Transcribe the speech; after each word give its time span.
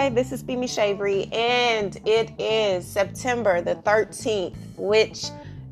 Hi, 0.00 0.08
this 0.08 0.32
is 0.32 0.42
Bimi 0.42 0.66
Shavery, 0.66 1.30
and 1.30 1.94
it 2.06 2.32
is 2.40 2.86
September 2.86 3.60
the 3.60 3.74
13th, 3.74 4.56
which 4.78 5.26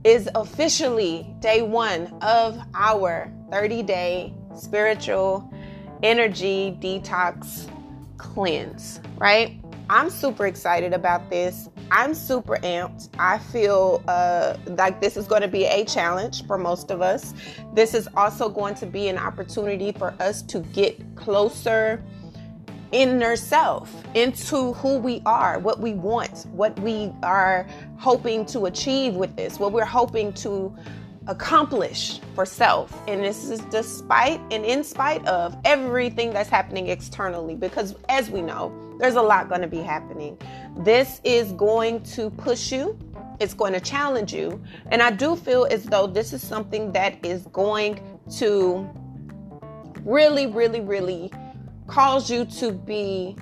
is 0.04 0.28
officially 0.34 1.26
day 1.40 1.62
one 1.62 2.14
of 2.20 2.60
our 2.74 3.32
30 3.50 3.82
day 3.84 4.34
spiritual 4.54 5.50
energy 6.02 6.76
detox 6.78 7.70
cleanse, 8.18 9.00
right? 9.16 9.58
I'm 9.88 10.10
super 10.10 10.46
excited 10.46 10.92
about 10.92 11.30
this. 11.30 11.70
I'm 11.90 12.12
super 12.12 12.58
amped. 12.58 13.08
I 13.18 13.38
feel 13.38 14.04
uh, 14.08 14.58
like 14.66 15.00
this 15.00 15.16
is 15.16 15.26
going 15.26 15.40
to 15.40 15.48
be 15.48 15.64
a 15.64 15.86
challenge 15.86 16.46
for 16.46 16.58
most 16.58 16.90
of 16.90 17.00
us. 17.00 17.32
This 17.72 17.94
is 17.94 18.06
also 18.14 18.50
going 18.50 18.74
to 18.74 18.84
be 18.84 19.08
an 19.08 19.16
opportunity 19.16 19.90
for 19.90 20.14
us 20.20 20.42
to 20.42 20.60
get 20.60 21.00
closer 21.16 22.04
inner 22.92 23.36
self 23.36 23.94
into 24.14 24.72
who 24.74 24.98
we 24.98 25.22
are, 25.26 25.58
what 25.58 25.80
we 25.80 25.94
want, 25.94 26.46
what 26.52 26.78
we 26.80 27.12
are 27.22 27.66
hoping 27.96 28.46
to 28.46 28.66
achieve 28.66 29.14
with 29.14 29.34
this, 29.36 29.58
what 29.58 29.72
we're 29.72 29.84
hoping 29.84 30.32
to 30.32 30.74
accomplish 31.26 32.20
for 32.34 32.46
self. 32.46 32.92
And 33.06 33.22
this 33.22 33.50
is 33.50 33.60
despite 33.70 34.40
and 34.50 34.64
in 34.64 34.82
spite 34.82 35.24
of 35.26 35.56
everything 35.64 36.32
that's 36.32 36.48
happening 36.48 36.88
externally, 36.88 37.54
because 37.54 37.94
as 38.08 38.30
we 38.30 38.40
know, 38.40 38.72
there's 38.98 39.14
a 39.14 39.22
lot 39.22 39.48
going 39.48 39.60
to 39.60 39.68
be 39.68 39.82
happening. 39.82 40.38
This 40.78 41.20
is 41.24 41.52
going 41.52 42.02
to 42.04 42.30
push 42.30 42.72
you. 42.72 42.98
It's 43.40 43.54
going 43.54 43.72
to 43.74 43.80
challenge 43.80 44.32
you. 44.32 44.60
And 44.90 45.02
I 45.02 45.10
do 45.10 45.36
feel 45.36 45.66
as 45.70 45.84
though 45.84 46.06
this 46.06 46.32
is 46.32 46.42
something 46.42 46.90
that 46.92 47.24
is 47.24 47.42
going 47.52 48.00
to 48.38 48.88
really, 50.02 50.46
really, 50.46 50.80
really 50.80 51.30
cause 51.88 52.30
you 52.30 52.44
to 52.44 52.70
be 52.70 53.36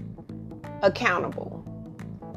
accountable. 0.82 1.62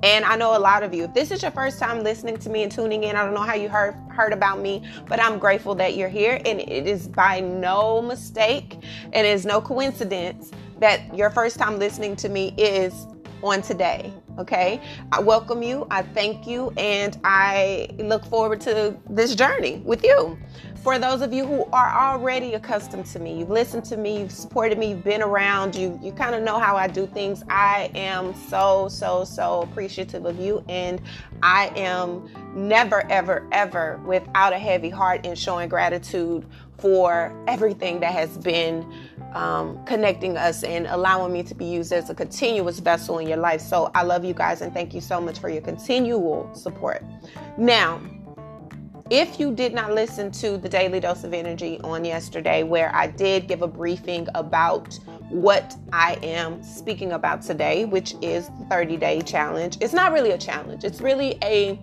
And 0.02 0.24
I 0.24 0.38
know 0.38 0.58
a 0.58 0.60
lot 0.60 0.84
of 0.84 0.94
you, 0.94 1.04
if 1.06 1.14
this 1.14 1.30
is 1.30 1.42
your 1.42 1.52
first 1.52 1.78
time 1.78 2.04
listening 2.04 2.38
to 2.38 2.50
me 2.50 2.64
and 2.64 2.72
tuning 2.72 3.04
in, 3.04 3.16
I 3.16 3.24
don't 3.24 3.34
know 3.34 3.42
how 3.42 3.56
you 3.56 3.70
heard 3.70 3.96
heard 4.10 4.34
about 4.34 4.60
me, 4.60 4.84
but 5.08 5.22
I'm 5.22 5.40
grateful 5.40 5.76
that 5.76 5.96
you're 5.96 6.10
here. 6.10 6.42
And 6.46 6.60
it 6.60 6.88
is 6.88 7.08
by 7.08 7.42
no 7.42 8.02
mistake, 8.02 8.76
and 9.14 9.28
it 9.28 9.30
is 9.30 9.46
no 9.46 9.62
coincidence 9.62 10.52
that 10.80 11.14
your 11.16 11.30
first 11.30 11.60
time 11.60 11.80
listening 11.80 12.16
to 12.18 12.30
me 12.30 12.54
is 12.58 13.08
on 13.44 13.62
today. 13.62 14.14
Okay. 14.38 14.82
I 15.12 15.20
welcome 15.20 15.62
you. 15.62 15.86
I 15.92 16.02
thank 16.02 16.48
you. 16.48 16.72
And 16.78 17.18
I 17.26 17.90
look 17.98 18.24
forward 18.26 18.62
to 18.62 18.98
this 19.10 19.36
journey 19.36 19.82
with 19.84 20.04
you. 20.04 20.38
For 20.84 20.98
those 20.98 21.22
of 21.22 21.34
you 21.34 21.46
who 21.46 21.66
are 21.74 21.90
already 21.90 22.54
accustomed 22.54 23.06
to 23.08 23.20
me, 23.20 23.38
you've 23.38 23.50
listened 23.50 23.84
to 23.86 23.98
me, 23.98 24.20
you've 24.20 24.32
supported 24.32 24.78
me, 24.78 24.92
you've 24.92 25.04
been 25.04 25.22
around, 25.22 25.76
you 25.76 26.00
you 26.02 26.14
kind 26.14 26.34
of 26.34 26.42
know 26.42 26.58
how 26.58 26.78
I 26.78 26.88
do 26.88 27.06
things. 27.06 27.44
I 27.50 27.92
am 27.96 28.34
so 28.34 28.88
so 28.88 29.26
so 29.26 29.62
appreciative 29.62 30.26
of 30.26 30.40
you 30.40 30.64
and 30.70 31.02
I 31.44 31.68
am 31.76 32.30
never 32.56 33.06
ever 33.12 33.46
ever 33.52 34.00
without 34.06 34.54
a 34.54 34.60
heavy 34.60 34.90
heart 34.90 35.26
in 35.26 35.36
showing 35.36 35.68
gratitude 35.68 36.46
for 36.78 37.36
everything 37.48 38.00
that 38.00 38.14
has 38.14 38.38
been 38.38 38.90
um, 39.34 39.84
connecting 39.86 40.38
us 40.38 40.64
and 40.64 40.88
allowing 40.88 41.34
me 41.34 41.44
to 41.44 41.54
be 41.54 41.66
used 41.66 41.92
as 41.92 42.10
a 42.10 42.16
continuous 42.16 42.80
vessel 42.80 43.20
in 43.20 43.28
your 43.28 43.38
life. 43.38 43.60
So 43.60 43.92
I 43.94 44.04
love 44.04 44.24
you 44.24 44.34
guys 44.34 44.62
and 44.62 44.74
thank 44.74 44.94
you 44.94 45.02
so 45.02 45.20
much 45.20 45.40
for 45.40 45.50
your 45.50 45.62
continual 45.62 46.50
support. 46.56 47.04
Now, 47.58 48.02
if 49.10 49.40
you 49.40 49.54
did 49.54 49.74
not 49.74 49.94
listen 49.94 50.32
to 50.32 50.58
the 50.58 50.70
Daily 50.70 51.00
Dose 51.00 51.24
of 51.24 51.34
Energy 51.34 51.80
on 51.84 52.06
yesterday, 52.06 52.64
where 52.64 52.94
I 52.96 53.08
did 53.08 53.48
give 53.48 53.62
a 53.62 53.68
briefing 53.68 54.28
about 54.36 54.94
what 55.30 55.76
I 55.92 56.20
am 56.24 56.62
speaking 56.64 57.14
about 57.14 57.42
today, 57.42 57.86
which 57.86 58.16
is 58.22 58.50
the 58.60 58.66
30 58.70 58.98
day 58.98 59.22
challenge, 59.22 59.78
it's 59.82 59.94
not 59.94 60.12
really 60.12 60.32
a 60.32 60.38
challenge. 60.38 60.84
It's 60.84 61.02
really 61.02 61.38
a 61.44 61.80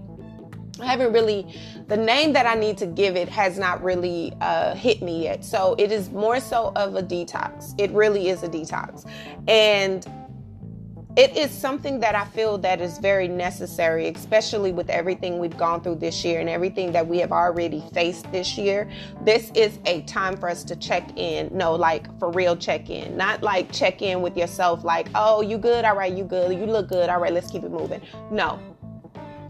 I 0.78 0.84
haven't 0.84 1.14
really, 1.14 1.54
the 1.88 1.96
name 1.96 2.34
that 2.34 2.44
I 2.44 2.54
need 2.54 2.76
to 2.78 2.86
give 2.86 3.16
it 3.16 3.30
has 3.30 3.58
not 3.58 3.82
really 3.82 4.34
uh, 4.42 4.74
hit 4.74 5.00
me 5.00 5.22
yet. 5.22 5.42
So 5.42 5.74
it 5.78 5.90
is 5.90 6.10
more 6.10 6.38
so 6.38 6.72
of 6.76 6.96
a 6.96 7.02
detox. 7.02 7.74
It 7.80 7.90
really 7.92 8.28
is 8.28 8.42
a 8.42 8.48
detox. 8.48 9.08
And 9.48 10.06
it 11.16 11.34
is 11.34 11.50
something 11.50 11.98
that 12.00 12.14
I 12.14 12.26
feel 12.26 12.58
that 12.58 12.82
is 12.82 12.98
very 12.98 13.26
necessary, 13.26 14.08
especially 14.08 14.70
with 14.70 14.90
everything 14.90 15.38
we've 15.38 15.56
gone 15.56 15.80
through 15.80 15.94
this 15.94 16.22
year 16.22 16.40
and 16.40 16.48
everything 16.48 16.92
that 16.92 17.08
we 17.08 17.16
have 17.18 17.32
already 17.32 17.82
faced 17.94 18.30
this 18.32 18.58
year. 18.58 18.90
This 19.22 19.50
is 19.54 19.78
a 19.86 20.02
time 20.02 20.36
for 20.36 20.50
us 20.50 20.62
to 20.64 20.76
check 20.76 21.16
in. 21.16 21.48
No, 21.56 21.74
like 21.74 22.06
for 22.18 22.30
real 22.30 22.54
check 22.54 22.90
in, 22.90 23.16
not 23.16 23.42
like 23.42 23.72
check 23.72 24.02
in 24.02 24.20
with 24.20 24.36
yourself, 24.36 24.84
like, 24.84 25.08
oh, 25.14 25.40
you 25.40 25.56
good? 25.56 25.86
All 25.86 25.96
right, 25.96 26.12
you 26.12 26.22
good. 26.22 26.52
You 26.52 26.66
look 26.66 26.88
good. 26.88 27.08
All 27.08 27.18
right, 27.18 27.32
let's 27.32 27.50
keep 27.50 27.64
it 27.64 27.70
moving. 27.70 28.02
No, 28.30 28.60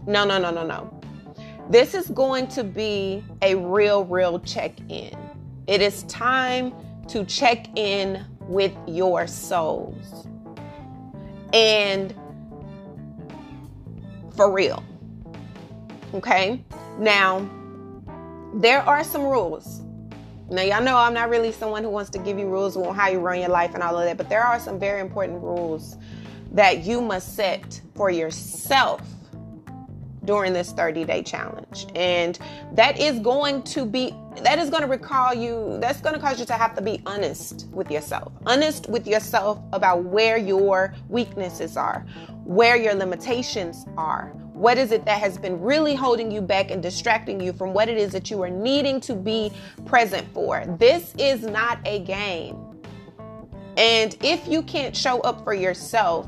no, 0.05 0.23
no, 0.23 0.37
no, 0.39 0.49
no, 0.49 0.65
no. 0.65 0.93
This 1.69 1.93
is 1.93 2.07
going 2.07 2.47
to 2.47 2.63
be 2.63 3.25
a 3.41 3.55
real, 3.55 4.05
real 4.05 4.39
check 4.39 4.71
in. 4.87 5.11
It 5.67 5.81
is 5.81 6.03
time 6.03 6.73
to 7.09 7.25
check 7.25 7.67
in 7.77 8.25
with 8.47 8.71
your 8.87 9.27
souls 9.27 10.27
and 11.53 12.13
for 14.35 14.51
real. 14.51 14.83
Okay? 16.13 16.63
Now, 16.99 17.49
there 18.53 18.81
are 18.81 19.03
some 19.03 19.23
rules. 19.23 19.81
Now, 20.49 20.61
y'all 20.61 20.81
know 20.81 20.95
I'm 20.95 21.13
not 21.13 21.29
really 21.29 21.51
someone 21.51 21.83
who 21.83 21.89
wants 21.89 22.09
to 22.11 22.19
give 22.19 22.39
you 22.39 22.47
rules 22.47 22.77
on 22.77 22.95
how 22.95 23.09
you 23.09 23.19
run 23.19 23.39
your 23.39 23.49
life 23.49 23.73
and 23.73 23.83
all 23.83 23.97
of 23.97 24.05
that, 24.05 24.17
but 24.17 24.29
there 24.29 24.43
are 24.43 24.59
some 24.59 24.79
very 24.79 25.01
important 25.01 25.41
rules 25.41 25.97
that 26.53 26.85
you 26.85 27.01
must 27.01 27.35
set 27.35 27.81
for 27.95 28.09
yourself 28.09 29.01
during 30.27 30.53
this 30.53 30.71
30 30.73 31.05
day 31.05 31.23
challenge. 31.23 31.87
And 31.95 32.37
that 32.73 32.99
is 32.99 33.19
going 33.19 33.63
to 33.63 33.85
be, 33.85 34.13
that 34.43 34.59
is 34.59 34.69
going 34.69 34.83
to 34.83 34.87
recall 34.87 35.33
you, 35.33 35.77
that's 35.81 36.01
going 36.01 36.13
to 36.13 36.21
cause 36.21 36.39
you 36.39 36.45
to 36.45 36.53
have 36.53 36.75
to 36.75 36.81
be 36.81 37.01
honest 37.07 37.67
with 37.71 37.89
yourself. 37.89 38.31
Honest 38.45 38.87
with 38.89 39.07
yourself 39.07 39.59
about 39.73 40.03
where 40.03 40.37
your 40.37 40.93
weaknesses 41.09 41.77
are, 41.77 42.05
where 42.43 42.75
your 42.75 42.93
limitations 42.93 43.85
are. 43.97 44.27
What 44.53 44.77
is 44.77 44.91
it 44.91 45.05
that 45.05 45.19
has 45.19 45.37
been 45.37 45.61
really 45.61 45.95
holding 45.95 46.31
you 46.31 46.41
back 46.41 46.71
and 46.71 46.81
distracting 46.83 47.39
you 47.39 47.53
from 47.53 47.73
what 47.73 47.89
it 47.89 47.97
is 47.97 48.11
that 48.11 48.29
you 48.29 48.41
are 48.43 48.49
needing 48.49 48.99
to 49.01 49.15
be 49.15 49.51
present 49.85 50.27
for? 50.33 50.65
This 50.77 51.13
is 51.17 51.43
not 51.43 51.79
a 51.85 51.99
game. 51.99 52.57
And 53.77 54.17
if 54.21 54.47
you 54.47 54.63
can't 54.63 54.95
show 54.95 55.21
up 55.21 55.43
for 55.43 55.53
yourself, 55.53 56.27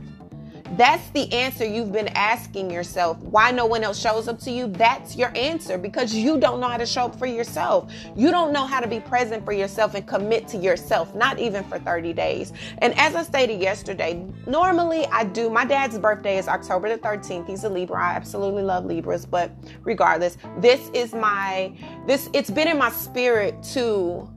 that's 0.78 1.10
the 1.10 1.32
answer 1.34 1.66
you've 1.66 1.92
been 1.92 2.10
asking 2.10 2.72
yourself. 2.72 3.18
Why 3.20 3.52
no 3.52 3.66
one 3.66 3.84
else 3.84 4.00
shows 4.00 4.28
up 4.28 4.40
to 4.42 4.52
you? 4.52 4.68
That's 4.68 5.16
your 5.16 5.36
answer 5.36 5.78
because 5.78 6.14
you 6.14 6.40
don't 6.40 6.60
know 6.60 6.68
how 6.68 6.78
to 6.78 6.86
show 6.86 7.06
up 7.06 7.18
for 7.18 7.26
yourself. 7.26 7.92
You 8.16 8.32
don't 8.32 8.54
know 8.54 8.66
how 8.66 8.80
to 8.80 8.88
be 8.88 9.00
present 9.00 9.44
for 9.46 9.52
yourself 9.52 9.96
and 9.96 10.08
commit 10.08 10.48
to 10.50 10.58
yourself, 10.58 11.14
not 11.16 11.40
even 11.40 11.64
for 11.64 11.80
30 11.80 12.14
days. 12.14 12.54
And 12.80 12.98
as 13.00 13.16
I 13.16 13.24
stated 13.24 13.60
yesterday, 13.60 14.26
normally 14.48 15.06
I 15.08 15.24
do. 15.24 15.50
My 15.50 15.66
dad's 15.66 15.98
birthday 15.98 16.38
is 16.38 16.48
October 16.48 16.90
the 16.90 16.98
13th. 16.98 17.48
He's 17.48 17.64
a 17.64 17.70
Libra. 17.70 18.04
I 18.04 18.14
absolutely 18.14 18.64
love 18.64 18.86
Libras, 18.86 19.26
but 19.26 19.52
regardless, 19.84 20.38
this 20.60 20.90
is 20.94 21.14
my 21.14 21.74
this 22.06 22.30
it's 22.34 22.50
been 22.50 22.68
in 22.68 22.78
my 22.78 22.90
spirit 22.90 23.62
to 23.74 24.30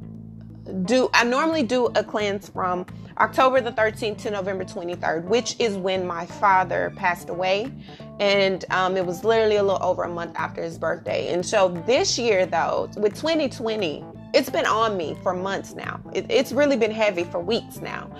do 0.84 1.10
I 1.12 1.24
normally 1.24 1.62
do 1.62 1.86
a 1.94 2.04
cleanse 2.04 2.48
from 2.48 2.86
October 3.18 3.60
the 3.60 3.72
13th 3.72 4.18
to 4.22 4.30
November 4.30 4.64
23rd, 4.64 5.24
which 5.24 5.56
is 5.58 5.76
when 5.76 6.06
my 6.06 6.26
father 6.26 6.92
passed 6.96 7.28
away. 7.28 7.72
And 8.20 8.64
um, 8.70 8.96
it 8.96 9.04
was 9.04 9.24
literally 9.24 9.56
a 9.56 9.62
little 9.62 9.82
over 9.82 10.04
a 10.04 10.08
month 10.08 10.36
after 10.36 10.62
his 10.62 10.78
birthday. 10.78 11.32
And 11.32 11.44
so 11.44 11.68
this 11.86 12.18
year, 12.18 12.46
though, 12.46 12.90
with 12.96 13.14
2020, 13.14 14.04
it's 14.34 14.50
been 14.50 14.66
on 14.66 14.96
me 14.96 15.16
for 15.22 15.34
months 15.34 15.74
now. 15.74 16.00
It, 16.14 16.26
it's 16.30 16.52
really 16.52 16.76
been 16.76 16.90
heavy 16.90 17.24
for 17.24 17.40
weeks 17.40 17.78
now 17.78 18.10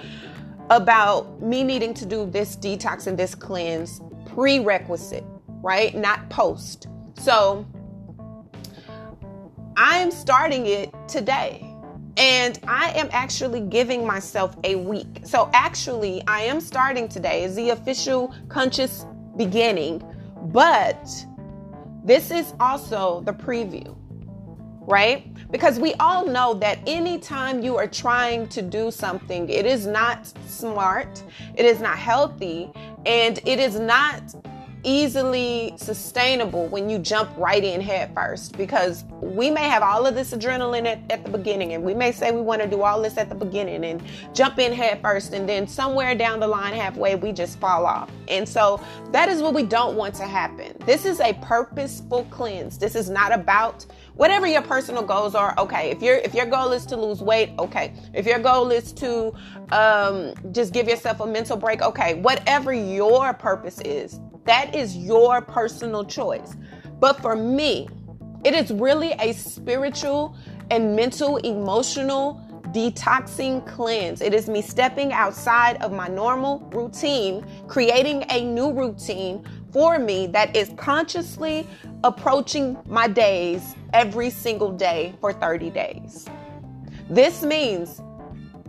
about 0.71 1.41
me 1.41 1.63
needing 1.63 1.95
to 1.95 2.07
do 2.07 2.27
this 2.27 2.57
detox 2.57 3.07
and 3.07 3.19
this 3.19 3.35
cleanse 3.35 4.01
prerequisite, 4.27 5.25
right? 5.63 5.95
Not 5.95 6.29
post. 6.31 6.89
So 7.19 7.67
I'm 9.77 10.11
starting 10.11 10.67
it 10.67 10.93
today 11.09 11.72
and 12.17 12.59
I 12.67 12.91
am 12.91 13.09
actually 13.13 13.61
giving 13.61 14.07
myself 14.07 14.57
a 14.65 14.77
week. 14.77 15.21
So, 15.25 15.51
actually, 15.55 16.23
I 16.27 16.43
am 16.43 16.61
starting 16.61 17.09
today 17.09 17.45
is 17.45 17.55
the 17.55 17.71
official 17.71 18.35
conscious 18.49 19.07
beginning, 19.37 20.03
but 20.47 21.09
this 22.05 22.31
is 22.31 22.55
also 22.61 23.23
the 23.25 23.33
preview, 23.33 23.97
right? 24.81 25.27
Because 25.51 25.79
we 25.79 25.95
all 25.95 26.27
know 26.27 26.55
that 26.55 26.79
anytime 26.87 27.63
you 27.63 27.77
are 27.77 27.87
trying 27.87 28.49
to 28.49 28.63
do 28.63 28.91
something, 28.91 29.49
it 29.49 29.67
is 29.67 29.87
not 29.87 30.33
smart, 30.47 31.23
it 31.55 31.65
is 31.65 31.81
not 31.81 31.97
healthy, 31.97 32.71
and 33.07 33.39
it 33.47 33.59
is 33.59 33.79
not 33.79 34.35
easily 34.85 35.75
sustainable 35.77 36.67
when 36.67 36.91
you 36.91 36.99
jump 36.99 37.31
right 37.37 37.63
in 37.63 37.81
head 37.81 38.13
first 38.15 38.57
because 38.57 39.05
we 39.21 39.51
may 39.51 39.69
have 39.69 39.83
all 39.83 40.07
of 40.07 40.15
this 40.15 40.33
adrenaline 40.33 40.87
at, 40.87 40.99
at 41.11 41.25
the 41.25 41.31
beginning 41.31 41.75
and 41.75 41.83
we 41.85 41.95
may 41.95 42.11
say 42.11 42.33
we 42.33 42.41
want 42.41 42.61
to 42.61 42.69
do 42.69 42.83
all 42.83 43.01
this 43.01 43.17
at 43.17 43.29
the 43.29 43.35
beginning 43.35 43.85
and 43.85 44.03
jump 44.35 44.59
in 44.59 44.73
head 44.73 45.01
first 45.01 45.33
and 45.33 45.49
then 45.49 45.67
somewhere 45.67 46.15
down 46.15 46.41
the 46.41 46.47
line 46.47 46.75
halfway 46.75 47.15
we 47.15 47.33
just 47.33 47.61
fall 47.61 47.87
off. 47.87 48.11
And 48.29 48.49
so 48.49 48.85
that 49.13 49.29
is 49.29 49.41
what 49.41 49.55
we 49.55 49.63
don't 49.63 49.97
want 49.97 50.15
to 50.17 50.25
happen. 50.25 50.77
This 50.85 51.05
is 51.05 51.21
a 51.21 51.35
purposeful 51.35 52.27
cleanse. 52.31 52.79
This 52.79 52.97
is 52.97 53.09
not 53.09 53.33
about 53.33 53.87
whatever 54.15 54.47
your 54.47 54.63
personal 54.63 55.03
goals 55.03 55.35
are. 55.35 55.55
Okay 55.59 55.91
if 55.91 56.03
your 56.03 56.17
if 56.17 56.35
your 56.35 56.47
goal 56.47 56.73
is 56.73 56.85
to 56.87 56.97
lose 56.97 57.23
weight 57.23 57.51
okay. 57.59 57.95
If 58.15 58.27
your 58.27 58.41
goal 58.41 58.71
is 58.71 58.93
to 58.95 59.33
um, 59.71 60.35
just 60.53 60.73
give 60.73 60.89
yourself 60.89 61.21
a 61.21 61.27
mental 61.27 61.57
break 61.57 61.83
okay. 61.83 62.15
Whatever 62.15 62.73
your 62.73 63.33
purpose 63.35 63.81
is 63.85 64.19
that 64.45 64.75
is 64.75 64.97
your 64.97 65.41
personal 65.41 66.05
choice 66.05 66.57
but 67.01 67.21
for 67.21 67.37
me 67.37 67.89
it 68.45 68.55
is 68.55 68.73
really 68.73 69.13
a 69.21 69.33
spiritual 69.33 70.37
and 70.71 70.97
mental 70.97 71.37
emotional 71.39 72.41
detoxing 72.73 73.65
cleanse. 73.67 74.21
It 74.21 74.33
is 74.35 74.49
me 74.49 74.63
stepping 74.63 75.13
outside 75.13 75.81
of 75.83 75.93
my 75.93 76.09
normal 76.09 76.61
routine, 76.73 77.47
creating 77.69 78.25
a 78.31 78.43
new 78.45 78.73
routine 78.73 79.47
for 79.73 79.99
me 79.99 80.27
that 80.29 80.57
is 80.57 80.73
consciously 80.77 81.67
approaching 82.03 82.79
my 82.87 83.07
days 83.07 83.75
every 83.93 84.31
single 84.31 84.73
day 84.73 85.15
for 85.21 85.33
30 85.33 85.71
days. 85.71 86.27
This 87.11 87.43
means 87.43 88.01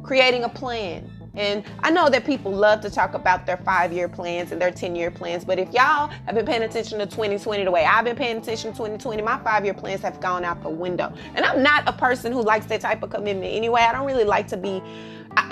creating 0.04 0.44
a 0.44 0.50
plan. 0.50 1.10
And 1.36 1.64
I 1.80 1.90
know 1.90 2.10
that 2.10 2.26
people 2.26 2.52
love 2.52 2.82
to 2.82 2.90
talk 2.92 3.16
about 3.16 3.46
their 3.46 3.58
five 3.58 3.92
year 3.92 4.08
plans 4.08 4.52
and 4.52 4.62
their 4.62 4.72
10 4.72 4.96
year 4.96 5.10
plans, 5.10 5.44
but 5.44 5.58
if 5.58 5.72
y'all 5.74 6.08
have 6.26 6.36
been 6.36 6.46
paying 6.46 6.62
attention 6.62 7.00
to 7.00 7.06
2020 7.06 7.64
the 7.64 7.72
way 7.72 7.86
I've 7.86 8.06
been 8.06 8.16
paying 8.16 8.38
attention 8.38 8.72
to 8.72 8.78
2020, 8.78 9.22
my 9.24 9.40
five 9.40 9.66
year 9.66 9.74
plans 9.74 10.02
have 10.02 10.20
gone 10.22 10.46
out 10.46 10.62
the 10.62 10.70
window. 10.70 11.12
And 11.36 11.44
I'm 11.44 11.64
not 11.64 11.88
a 11.88 11.94
person 11.94 12.32
who 12.32 12.44
likes 12.44 12.68
that 12.68 12.82
type 12.82 13.02
of 13.02 13.10
commitment 13.10 13.52
anyway. 13.52 13.82
I 13.82 13.94
don't 13.94 14.06
really 14.06 14.26
like 14.26 14.48
to 14.50 14.58
be, 14.58 14.82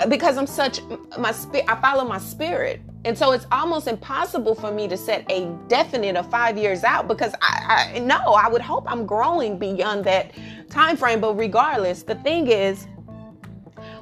because 0.08 0.38
I'm 0.38 0.46
such, 0.46 0.80
my 1.18 1.32
spirit, 1.32 1.68
I 1.68 1.80
follow 1.80 2.04
my 2.04 2.18
spirit. 2.18 2.80
And 3.04 3.18
so 3.18 3.32
it's 3.32 3.46
almost 3.50 3.88
impossible 3.88 4.54
for 4.54 4.70
me 4.70 4.86
to 4.86 4.96
set 4.96 5.28
a 5.28 5.46
definite 5.66 6.14
of 6.14 6.30
five 6.30 6.56
years 6.56 6.84
out 6.84 7.08
because 7.08 7.34
I, 7.42 7.92
I 7.96 7.98
know 7.98 8.34
I 8.34 8.48
would 8.48 8.62
hope 8.62 8.84
I'm 8.86 9.04
growing 9.04 9.58
beyond 9.58 10.04
that 10.04 10.30
time 10.70 10.96
frame. 10.96 11.20
But 11.20 11.34
regardless, 11.34 12.04
the 12.04 12.14
thing 12.14 12.46
is, 12.46 12.86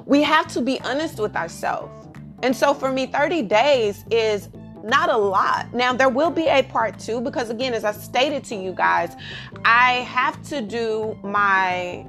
we 0.05 0.23
have 0.23 0.47
to 0.49 0.61
be 0.61 0.79
honest 0.81 1.19
with 1.19 1.35
ourselves. 1.35 2.07
And 2.43 2.55
so 2.55 2.73
for 2.73 2.91
me, 2.91 3.05
30 3.05 3.43
days 3.43 4.03
is 4.09 4.49
not 4.83 5.09
a 5.09 5.17
lot. 5.17 5.73
Now, 5.73 5.93
there 5.93 6.09
will 6.09 6.31
be 6.31 6.47
a 6.47 6.63
part 6.63 6.97
two 6.99 7.21
because, 7.21 7.49
again, 7.49 7.73
as 7.73 7.83
I 7.83 7.91
stated 7.91 8.43
to 8.45 8.55
you 8.55 8.73
guys, 8.73 9.15
I 9.63 9.93
have 9.93 10.41
to 10.49 10.61
do 10.61 11.17
my. 11.23 12.05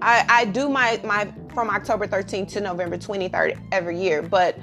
I, 0.00 0.24
I 0.28 0.44
do 0.44 0.68
my 0.68 1.00
my 1.02 1.32
from 1.52 1.70
October 1.70 2.06
13th 2.06 2.48
to 2.52 2.60
November 2.60 2.96
23rd 2.96 3.58
every 3.72 4.00
year, 4.00 4.22
but 4.22 4.56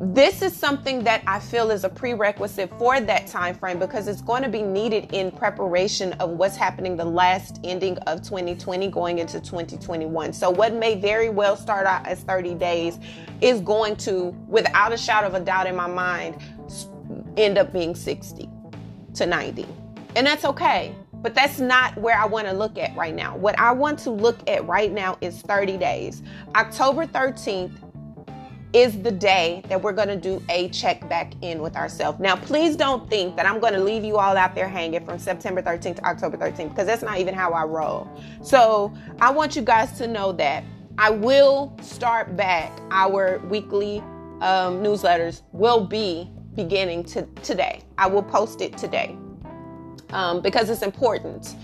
this 0.00 0.42
is 0.42 0.54
something 0.54 1.04
that 1.04 1.22
I 1.26 1.38
feel 1.38 1.70
is 1.70 1.84
a 1.84 1.88
prerequisite 1.88 2.70
for 2.78 3.00
that 3.00 3.26
time 3.28 3.54
frame 3.54 3.78
because 3.78 4.08
it's 4.08 4.22
going 4.22 4.42
to 4.42 4.48
be 4.48 4.62
needed 4.62 5.12
in 5.12 5.30
preparation 5.30 6.14
of 6.14 6.30
what's 6.30 6.56
happening 6.56 6.96
the 6.96 7.04
last 7.04 7.60
ending 7.62 7.96
of 7.98 8.20
2020 8.22 8.88
going 8.88 9.18
into 9.18 9.40
2021. 9.40 10.32
So 10.32 10.50
what 10.50 10.74
may 10.74 11.00
very 11.00 11.28
well 11.28 11.56
start 11.56 11.86
out 11.86 12.06
as 12.06 12.20
30 12.22 12.54
days 12.54 12.98
is 13.40 13.60
going 13.60 13.94
to 13.98 14.36
without 14.48 14.92
a 14.92 14.96
shadow 14.96 15.28
of 15.28 15.34
a 15.34 15.40
doubt 15.40 15.68
in 15.68 15.76
my 15.76 15.86
mind 15.86 16.38
end 17.36 17.56
up 17.56 17.72
being 17.72 17.94
60 17.94 18.50
to 19.14 19.26
90. 19.26 19.66
And 20.16 20.26
that's 20.26 20.44
okay. 20.44 20.94
But 21.22 21.34
that's 21.34 21.58
not 21.60 21.96
where 21.96 22.18
I 22.18 22.26
want 22.26 22.48
to 22.48 22.52
look 22.52 22.78
at 22.78 22.94
right 22.96 23.14
now. 23.14 23.36
What 23.36 23.58
I 23.58 23.72
want 23.72 23.98
to 24.00 24.10
look 24.10 24.38
at 24.48 24.66
right 24.66 24.92
now 24.92 25.16
is 25.20 25.40
30 25.40 25.78
days. 25.78 26.22
October 26.54 27.06
13th 27.06 27.72
is 28.74 29.00
the 29.02 29.10
day 29.10 29.62
that 29.68 29.80
we're 29.80 29.92
going 29.92 30.08
to 30.08 30.16
do 30.16 30.42
a 30.48 30.68
check 30.70 31.08
back 31.08 31.32
in 31.42 31.62
with 31.62 31.76
ourselves. 31.76 32.18
Now, 32.18 32.34
please 32.34 32.74
don't 32.74 33.08
think 33.08 33.36
that 33.36 33.46
I'm 33.46 33.60
going 33.60 33.72
to 33.72 33.78
leave 33.82 34.04
you 34.04 34.18
all 34.18 34.36
out 34.36 34.56
there 34.56 34.68
hanging 34.68 35.04
from 35.04 35.18
September 35.18 35.62
13th 35.62 35.96
to 35.96 36.04
October 36.04 36.36
13th 36.36 36.70
because 36.70 36.86
that's 36.86 37.02
not 37.02 37.18
even 37.18 37.34
how 37.34 37.52
I 37.52 37.62
roll. 37.62 38.10
So, 38.42 38.92
I 39.20 39.30
want 39.30 39.54
you 39.54 39.62
guys 39.62 39.92
to 39.98 40.08
know 40.08 40.32
that 40.32 40.64
I 40.98 41.10
will 41.10 41.76
start 41.82 42.36
back 42.36 42.72
our 42.90 43.38
weekly 43.48 44.00
um, 44.40 44.82
newsletters 44.82 45.42
will 45.52 45.86
be 45.86 46.28
beginning 46.56 47.04
to 47.04 47.22
today. 47.42 47.82
I 47.96 48.08
will 48.08 48.22
post 48.22 48.60
it 48.60 48.76
today 48.76 49.16
um, 50.10 50.40
because 50.40 50.68
it's 50.68 50.82
important. 50.82 51.56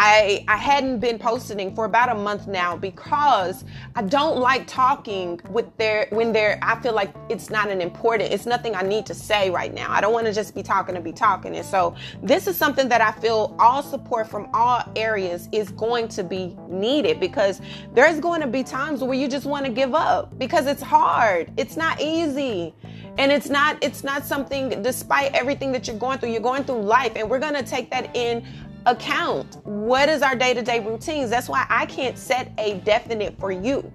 I, 0.00 0.44
I 0.46 0.56
hadn't 0.56 1.00
been 1.00 1.18
posting 1.18 1.74
for 1.74 1.84
about 1.84 2.08
a 2.08 2.14
month 2.14 2.46
now 2.46 2.76
because 2.76 3.64
I 3.96 4.02
don't 4.02 4.38
like 4.38 4.64
talking 4.68 5.40
with 5.50 5.76
their 5.76 6.06
when 6.10 6.32
they're 6.32 6.56
I 6.62 6.80
feel 6.80 6.92
like 6.92 7.12
it's 7.28 7.50
not 7.50 7.68
an 7.68 7.80
important 7.80 8.32
it's 8.32 8.46
nothing 8.46 8.76
I 8.76 8.82
need 8.82 9.06
to 9.06 9.14
say 9.14 9.50
right 9.50 9.74
now. 9.74 9.90
I 9.90 10.00
don't 10.00 10.12
want 10.12 10.26
to 10.26 10.32
just 10.32 10.54
be 10.54 10.62
talking 10.62 10.94
to 10.94 11.00
be 11.00 11.10
talking. 11.10 11.56
And 11.56 11.66
so 11.66 11.96
this 12.22 12.46
is 12.46 12.56
something 12.56 12.88
that 12.90 13.00
I 13.00 13.10
feel 13.10 13.56
all 13.58 13.82
support 13.82 14.28
from 14.30 14.48
all 14.54 14.84
areas 14.94 15.48
is 15.50 15.72
going 15.72 16.06
to 16.10 16.22
be 16.22 16.56
needed 16.68 17.18
because 17.18 17.60
there's 17.92 18.20
going 18.20 18.40
to 18.40 18.46
be 18.46 18.62
times 18.62 19.02
where 19.02 19.18
you 19.18 19.26
just 19.26 19.46
want 19.46 19.66
to 19.66 19.72
give 19.72 19.96
up 19.96 20.38
because 20.38 20.68
it's 20.68 20.82
hard. 20.82 21.50
It's 21.56 21.76
not 21.76 22.00
easy 22.00 22.72
and 23.18 23.32
it's 23.32 23.50
not 23.50 23.76
it's 23.82 24.04
not 24.04 24.24
something 24.24 24.80
despite 24.80 25.34
everything 25.34 25.72
that 25.72 25.86
you're 25.86 25.98
going 25.98 26.18
through 26.18 26.30
you're 26.30 26.40
going 26.40 26.62
through 26.62 26.80
life 26.80 27.12
and 27.16 27.28
we're 27.28 27.40
going 27.40 27.54
to 27.54 27.64
take 27.64 27.90
that 27.90 28.14
in 28.16 28.46
account. 28.88 29.58
What 29.64 30.08
is 30.08 30.22
our 30.22 30.34
day 30.34 30.54
to 30.54 30.62
day 30.62 30.80
routines? 30.80 31.30
That's 31.30 31.48
why 31.48 31.66
I 31.68 31.86
can't 31.86 32.16
set 32.16 32.52
a 32.58 32.78
definite 32.78 33.38
for 33.38 33.52
you. 33.52 33.90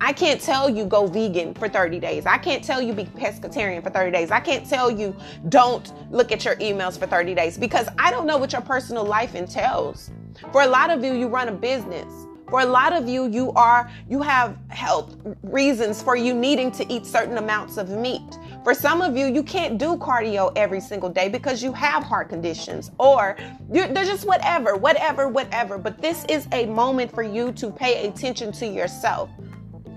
I 0.00 0.12
can't 0.12 0.40
tell 0.40 0.68
you 0.68 0.84
go 0.84 1.06
vegan 1.06 1.54
for 1.54 1.68
30 1.68 2.00
days. 2.00 2.26
I 2.26 2.36
can't 2.38 2.64
tell 2.64 2.82
you 2.82 2.92
be 2.92 3.04
pescatarian 3.04 3.84
for 3.84 3.90
30 3.90 4.10
days. 4.10 4.32
I 4.32 4.40
can't 4.40 4.68
tell 4.68 4.90
you 4.90 5.14
don't 5.48 5.92
look 6.10 6.32
at 6.32 6.44
your 6.44 6.56
emails 6.56 6.98
for 6.98 7.06
30 7.06 7.34
days 7.34 7.56
because 7.56 7.86
I 7.98 8.10
don't 8.10 8.26
know 8.26 8.36
what 8.36 8.52
your 8.52 8.62
personal 8.62 9.04
life 9.04 9.36
entails. 9.36 10.10
For 10.50 10.62
a 10.62 10.66
lot 10.66 10.90
of 10.90 11.04
you, 11.04 11.14
you 11.14 11.28
run 11.28 11.48
a 11.48 11.52
business. 11.52 12.26
For 12.48 12.60
a 12.60 12.66
lot 12.66 12.92
of 12.92 13.08
you, 13.08 13.28
you 13.28 13.52
are 13.52 13.90
you 14.08 14.20
have 14.22 14.58
health 14.68 15.16
reasons 15.42 16.02
for 16.02 16.16
you 16.16 16.34
needing 16.34 16.70
to 16.72 16.92
eat 16.92 17.06
certain 17.06 17.38
amounts 17.38 17.76
of 17.76 17.90
meat. 17.90 18.38
For 18.64 18.74
some 18.74 19.02
of 19.02 19.16
you, 19.16 19.26
you 19.26 19.42
can't 19.42 19.76
do 19.76 19.96
cardio 19.96 20.52
every 20.54 20.80
single 20.80 21.08
day 21.08 21.28
because 21.28 21.64
you 21.64 21.72
have 21.72 22.04
heart 22.04 22.28
conditions 22.28 22.92
or 22.98 23.36
they're 23.68 23.92
just 24.04 24.24
whatever, 24.24 24.76
whatever, 24.76 25.26
whatever. 25.28 25.78
But 25.78 26.00
this 26.00 26.24
is 26.28 26.46
a 26.52 26.66
moment 26.66 27.12
for 27.12 27.24
you 27.24 27.50
to 27.52 27.70
pay 27.70 28.06
attention 28.06 28.52
to 28.52 28.66
yourself. 28.66 29.30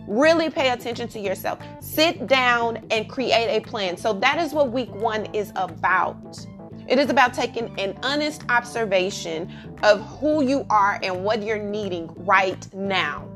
Really 0.07 0.49
pay 0.49 0.71
attention 0.71 1.07
to 1.09 1.19
yourself. 1.19 1.59
Sit 1.79 2.25
down 2.25 2.83
and 2.89 3.07
create 3.07 3.55
a 3.55 3.61
plan. 3.61 3.97
So 3.97 4.13
that 4.13 4.39
is 4.39 4.51
what 4.51 4.71
week 4.71 4.93
one 4.95 5.25
is 5.33 5.51
about. 5.55 6.43
It 6.87 6.97
is 6.97 7.11
about 7.11 7.33
taking 7.35 7.79
an 7.79 7.97
honest 8.01 8.43
observation 8.49 9.51
of 9.83 10.01
who 10.19 10.43
you 10.43 10.65
are 10.71 10.99
and 11.03 11.23
what 11.23 11.43
you're 11.43 11.61
needing 11.61 12.09
right 12.25 12.67
now. 12.73 13.27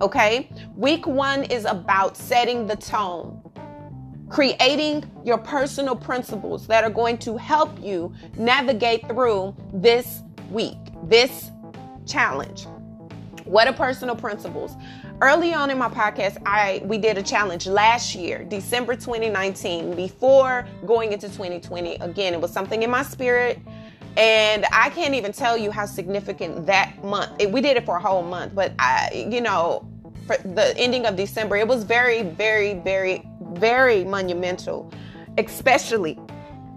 Okay? 0.00 0.50
Week 0.74 1.06
one 1.06 1.44
is 1.44 1.64
about 1.64 2.16
setting 2.16 2.66
the 2.66 2.76
tone, 2.76 3.40
creating 4.28 5.04
your 5.24 5.38
personal 5.38 5.94
principles 5.94 6.66
that 6.66 6.84
are 6.84 6.90
going 6.90 7.18
to 7.18 7.36
help 7.36 7.70
you 7.82 8.12
navigate 8.36 9.06
through 9.08 9.54
this 9.72 10.22
week, 10.50 10.78
this 11.04 11.50
challenge. 12.06 12.66
What 13.44 13.68
are 13.68 13.72
personal 13.72 14.16
principles? 14.16 14.74
Early 15.20 15.54
on 15.54 15.70
in 15.70 15.78
my 15.78 15.88
podcast, 15.88 16.42
I 16.44 16.82
we 16.84 16.98
did 16.98 17.16
a 17.16 17.22
challenge 17.22 17.66
last 17.66 18.14
year, 18.14 18.44
December 18.44 18.94
2019, 18.96 19.94
before 19.94 20.66
going 20.84 21.12
into 21.12 21.28
2020. 21.28 21.94
Again, 21.96 22.34
it 22.34 22.40
was 22.40 22.52
something 22.52 22.82
in 22.82 22.90
my 22.90 23.02
spirit. 23.02 23.58
And 24.16 24.64
I 24.72 24.90
can't 24.90 25.14
even 25.14 25.32
tell 25.32 25.56
you 25.56 25.70
how 25.70 25.86
significant 25.86 26.66
that 26.66 27.02
month. 27.04 27.32
It, 27.38 27.52
we 27.52 27.60
did 27.60 27.76
it 27.76 27.84
for 27.84 27.96
a 27.96 28.00
whole 28.00 28.22
month, 28.22 28.54
but 28.54 28.72
I, 28.78 29.26
you 29.30 29.42
know, 29.42 29.86
for 30.26 30.36
the 30.38 30.76
ending 30.76 31.06
of 31.06 31.16
December, 31.16 31.56
it 31.56 31.68
was 31.68 31.84
very, 31.84 32.22
very, 32.22 32.74
very, 32.74 33.28
very 33.56 34.04
monumental, 34.04 34.92
especially 35.38 36.14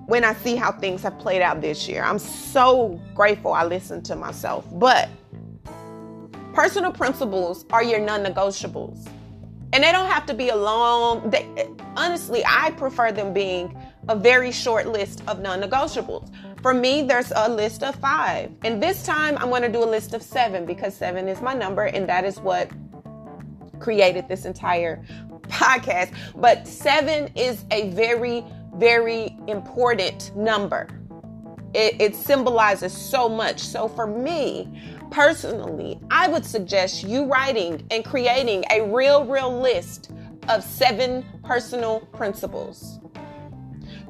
when 0.08 0.24
I 0.24 0.34
see 0.34 0.56
how 0.56 0.72
things 0.72 1.04
have 1.04 1.18
played 1.20 1.42
out 1.42 1.62
this 1.62 1.88
year. 1.88 2.04
I'm 2.04 2.20
so 2.20 3.00
grateful 3.14 3.54
I 3.54 3.64
listened 3.64 4.06
to 4.06 4.16
myself. 4.16 4.66
But 4.74 5.10
Personal 6.54 6.92
principles 6.92 7.66
are 7.72 7.84
your 7.84 8.00
non 8.00 8.24
negotiables. 8.24 9.08
And 9.72 9.84
they 9.84 9.92
don't 9.92 10.10
have 10.10 10.26
to 10.26 10.34
be 10.34 10.50
a 10.50 10.56
long, 10.56 11.30
they, 11.30 11.48
honestly, 11.96 12.44
I 12.46 12.72
prefer 12.72 13.12
them 13.12 13.34
being 13.34 13.78
a 14.10 14.16
very 14.16 14.52
short 14.52 14.88
list 14.88 15.24
of 15.28 15.42
non 15.42 15.62
negotiables. 15.62 16.30
For 16.62 16.74
me, 16.74 17.04
there's 17.04 17.32
a 17.34 17.48
list 17.48 17.84
of 17.84 17.96
five. 17.96 18.52
And 18.64 18.82
this 18.84 19.06
time 19.06 19.38
I'm 19.38 19.50
going 19.50 19.62
to 19.62 19.72
do 19.72 19.84
a 19.84 19.86
list 19.86 20.14
of 20.14 20.24
seven 20.24 20.66
because 20.66 20.96
seven 20.96 21.28
is 21.28 21.40
my 21.42 21.54
number 21.54 21.84
and 21.84 22.10
that 22.10 22.26
is 22.26 22.40
what 22.40 22.70
created 23.80 24.28
this 24.28 24.44
entire 24.44 25.02
podcast. 25.50 26.14
But 26.36 26.68
seven 26.68 27.30
is 27.36 27.66
a 27.72 27.90
very 27.92 28.44
very 28.80 29.38
important 29.48 30.36
number. 30.36 30.88
It, 31.74 32.02
it, 32.02 32.16
symbolizes 32.16 32.94
so 32.94 33.30
much. 33.30 33.60
So, 33.60 33.88
for 33.88 34.08
me 34.08 34.68
personally, 35.12 36.00
I 36.10 36.28
would 36.28 36.46
suggest 36.46 37.04
you 37.04 37.26
writing 37.26 37.86
and 37.92 38.04
creating 38.04 38.64
a 38.72 38.82
real, 38.82 39.26
real 39.26 39.60
list 39.60 40.12
of 40.48 40.64
seven 40.64 41.24
personal 41.44 42.00
principles. 42.14 43.00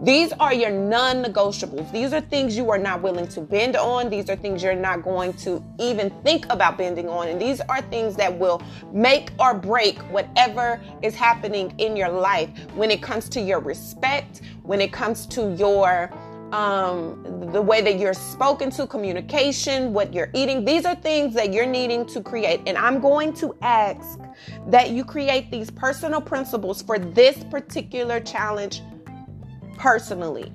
These 0.01 0.32
are 0.39 0.53
your 0.53 0.72
non 0.72 1.22
negotiables. 1.24 1.91
These 1.91 2.13
are 2.13 2.22
things 2.22 2.56
you 2.56 2.70
are 2.70 2.77
not 2.77 3.01
willing 3.01 3.27
to 3.29 3.41
bend 3.41 3.75
on. 3.75 4.10
These 4.10 4.29
are 4.29 4.36
things 4.38 4.63
you're 4.63 4.74
not 4.74 5.03
going 5.03 5.34
to 5.34 5.62
even 5.77 6.10
think 6.24 6.46
about 6.50 6.77
bending 6.77 7.10
on. 7.10 7.27
And 7.27 7.41
these 7.41 7.60
are 7.62 7.82
things 7.82 8.15
that 8.15 8.38
will 8.38 8.62
make 8.94 9.32
or 9.39 9.53
break 9.53 10.00
whatever 10.12 10.82
is 11.01 11.15
happening 11.15 11.74
in 11.79 11.98
your 11.98 12.08
life 12.08 12.50
when 12.75 12.91
it 12.91 13.01
comes 13.01 13.27
to 13.29 13.41
your 13.41 13.60
respect, 13.60 14.41
when 14.63 14.79
it 14.79 14.94
comes 14.94 15.25
to 15.27 15.53
your 15.56 16.10
um, 16.53 17.51
the 17.51 17.62
way 17.62 17.82
that 17.82 18.00
you're 18.00 18.13
spoken 18.13 18.72
to, 18.72 18.88
communication, 18.88 19.94
what 19.94 20.13
you're 20.13 20.32
eating. 20.34 20.65
These 20.65 20.86
are 20.86 20.96
things 20.96 21.36
that 21.36 21.53
you're 21.53 21.65
needing 21.65 22.06
to 22.08 22.22
create. 22.22 22.62
And 22.65 22.77
I'm 22.77 23.00
going 23.00 23.34
to 23.34 23.56
ask 23.62 24.20
that 24.68 24.89
you 24.89 25.03
create 25.03 25.51
these 25.51 25.70
personal 25.70 26.22
principles 26.22 26.82
for 26.82 26.98
this 26.98 27.44
particular 27.51 28.20
challenge 28.20 28.82
personally, 29.79 30.51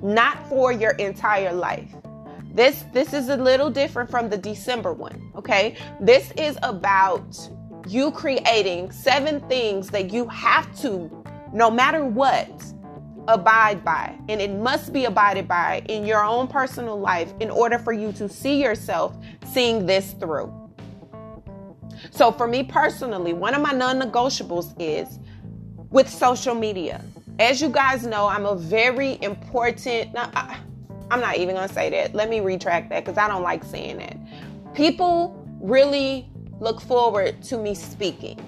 not 0.00 0.46
for 0.48 0.72
your 0.72 0.90
entire 0.92 1.52
life. 1.52 1.94
This 2.52 2.84
this 2.92 3.14
is 3.14 3.30
a 3.30 3.36
little 3.36 3.70
different 3.70 4.10
from 4.10 4.28
the 4.28 4.36
December 4.36 4.92
one, 4.92 5.32
okay? 5.34 5.76
This 6.00 6.30
is 6.36 6.58
about 6.62 7.48
you 7.88 8.10
creating 8.10 8.90
seven 8.90 9.40
things 9.48 9.88
that 9.90 10.12
you 10.12 10.26
have 10.28 10.76
to 10.80 11.24
no 11.52 11.70
matter 11.70 12.04
what 12.04 12.50
abide 13.28 13.84
by 13.84 14.14
and 14.28 14.40
it 14.40 14.50
must 14.50 14.92
be 14.92 15.04
abided 15.06 15.48
by 15.48 15.82
in 15.88 16.04
your 16.04 16.22
own 16.22 16.46
personal 16.46 16.98
life 16.98 17.32
in 17.40 17.50
order 17.50 17.78
for 17.78 17.92
you 17.92 18.12
to 18.12 18.28
see 18.28 18.62
yourself 18.62 19.16
seeing 19.52 19.86
this 19.86 20.12
through. 20.12 20.52
So 22.10 22.32
for 22.32 22.46
me 22.46 22.64
personally, 22.64 23.32
one 23.32 23.54
of 23.54 23.62
my 23.62 23.72
non-negotiables 23.72 24.74
is 24.78 25.18
with 25.90 26.08
social 26.08 26.54
media 26.54 27.00
as 27.38 27.60
you 27.60 27.68
guys 27.68 28.06
know, 28.06 28.26
I'm 28.26 28.46
a 28.46 28.54
very 28.54 29.18
important. 29.22 30.10
I, 30.16 30.58
I'm 31.10 31.20
not 31.20 31.36
even 31.36 31.54
gonna 31.54 31.68
say 31.68 31.90
that. 31.90 32.14
Let 32.14 32.30
me 32.30 32.40
retract 32.40 32.90
that 32.90 33.04
because 33.04 33.18
I 33.18 33.28
don't 33.28 33.42
like 33.42 33.64
saying 33.64 33.98
that. 33.98 34.16
People 34.74 35.46
really 35.60 36.28
look 36.60 36.80
forward 36.80 37.42
to 37.42 37.58
me 37.58 37.74
speaking 37.74 38.38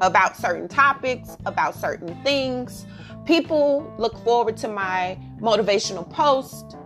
about 0.00 0.36
certain 0.36 0.68
topics, 0.68 1.36
about 1.46 1.74
certain 1.74 2.20
things. 2.22 2.86
People 3.24 3.92
look 3.98 4.16
forward 4.24 4.56
to 4.58 4.68
my 4.68 5.18
motivational 5.40 6.08
post, 6.08 6.76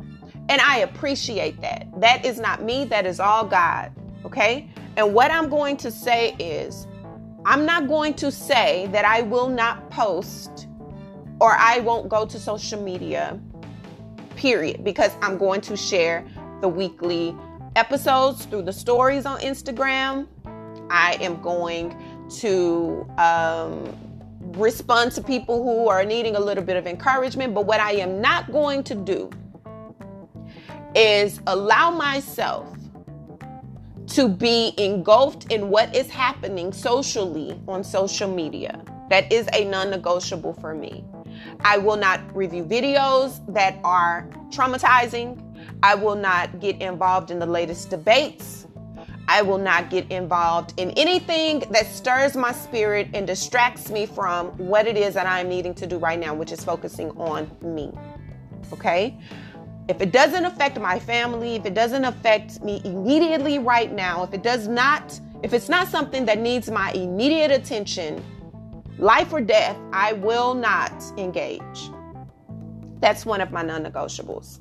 and 0.49 0.61
I 0.61 0.79
appreciate 0.79 1.61
that. 1.61 1.89
That 2.01 2.25
is 2.25 2.41
not 2.41 2.63
me, 2.63 2.85
that 2.87 3.07
is 3.07 3.21
all 3.21 3.45
God. 3.45 3.93
Okay? 4.25 4.69
And 4.97 5.15
what 5.15 5.31
I'm 5.31 5.49
going 5.49 5.77
to 5.79 5.91
say 5.91 6.35
is, 6.39 6.87
I'm 7.45 7.67
not 7.67 7.89
going 7.89 8.15
to 8.15 8.31
say 8.31 8.89
that 8.93 9.05
I 9.05 9.23
will 9.23 9.49
not 9.49 9.91
post 9.91 10.69
or 11.43 11.57
I 11.59 11.81
won't 11.81 12.09
go 12.09 12.25
to 12.25 12.39
social 12.39 12.81
media, 12.81 13.37
period, 14.37 14.85
because 14.85 15.11
I'm 15.21 15.37
going 15.39 15.61
to 15.63 15.77
share 15.77 16.25
the 16.61 16.69
weekly 16.69 17.35
episodes 17.75 18.45
through 18.45 18.63
the 18.63 18.73
stories 18.73 19.27
on 19.27 19.41
Instagram. 19.41 20.29
I 20.89 21.19
am 21.21 21.43
going 21.43 22.01
to 22.39 23.05
um, 23.19 23.93
respond 24.53 25.11
to 25.13 25.21
people 25.21 25.65
who 25.65 25.89
are 25.89 26.05
needing 26.05 26.37
a 26.37 26.41
little 26.41 26.63
bit 26.63 26.77
of 26.77 26.87
encouragement. 26.87 27.55
But 27.55 27.67
what 27.67 27.81
I 27.81 27.95
am 27.95 28.21
not 28.21 28.53
going 28.53 28.85
to 28.85 28.95
do 28.95 29.29
is 30.95 31.41
allow 31.49 31.91
myself 31.91 32.69
to 34.11 34.29
be 34.29 34.75
engulfed 34.79 35.51
in 35.51 35.71
what 35.71 35.97
is 35.97 36.09
happening 36.09 36.73
socially 36.73 37.61
on 37.67 37.83
social 37.83 38.33
media. 38.33 38.81
That 39.11 39.33
is 39.33 39.49
a 39.53 39.65
non 39.65 39.91
negotiable 39.91 40.53
for 40.53 40.73
me. 40.73 41.05
I 41.61 41.79
will 41.79 41.97
not 41.97 42.21
review 42.35 42.65
videos 42.65 43.41
that 43.53 43.79
are 43.85 44.29
traumatizing. 44.51 45.41
I 45.83 45.95
will 45.95 46.17
not 46.17 46.61
get 46.61 46.81
involved 46.81 47.31
in 47.31 47.39
the 47.39 47.47
latest 47.47 47.91
debates. 47.91 48.67
I 49.29 49.43
will 49.43 49.59
not 49.59 49.89
get 49.89 50.11
involved 50.11 50.75
in 50.79 50.91
anything 50.91 51.61
that 51.71 51.87
stirs 51.87 52.37
my 52.37 52.53
spirit 52.53 53.09
and 53.15 53.27
distracts 53.27 53.91
me 53.91 54.05
from 54.05 54.49
what 54.59 54.87
it 54.87 54.97
is 54.97 55.15
that 55.15 55.27
I'm 55.27 55.49
needing 55.49 55.75
to 55.75 55.87
do 55.87 55.97
right 55.97 56.19
now, 56.19 56.35
which 56.35 56.53
is 56.53 56.65
focusing 56.65 57.11
on 57.13 57.51
me. 57.63 57.93
Okay? 58.73 59.19
If 59.89 60.01
it 60.01 60.13
doesn't 60.13 60.45
affect 60.45 60.79
my 60.79 60.99
family, 60.99 61.57
if 61.57 61.67
it 61.67 61.75
doesn't 61.75 62.05
affect 62.05 62.63
me 62.63 62.81
immediately 62.85 63.59
right 63.59 63.93
now, 63.93 64.23
if 64.25 64.35
it 64.35 64.43
does 64.43 64.69
not, 64.69 65.19
if 65.43 65.53
it's 65.53 65.69
not 65.69 65.89
something 65.89 66.25
that 66.27 66.39
needs 66.39 66.71
my 66.71 66.93
immediate 66.93 67.51
attention, 67.51 68.23
life 68.99 69.33
or 69.33 69.41
death, 69.41 69.77
I 69.93 70.13
will 70.15 70.55
not 70.55 70.93
engage. 71.17 71.91
That's 73.01 73.27
one 73.27 73.41
of 73.41 73.51
my 73.51 73.63
non 73.63 73.85
negotiables. 73.85 74.61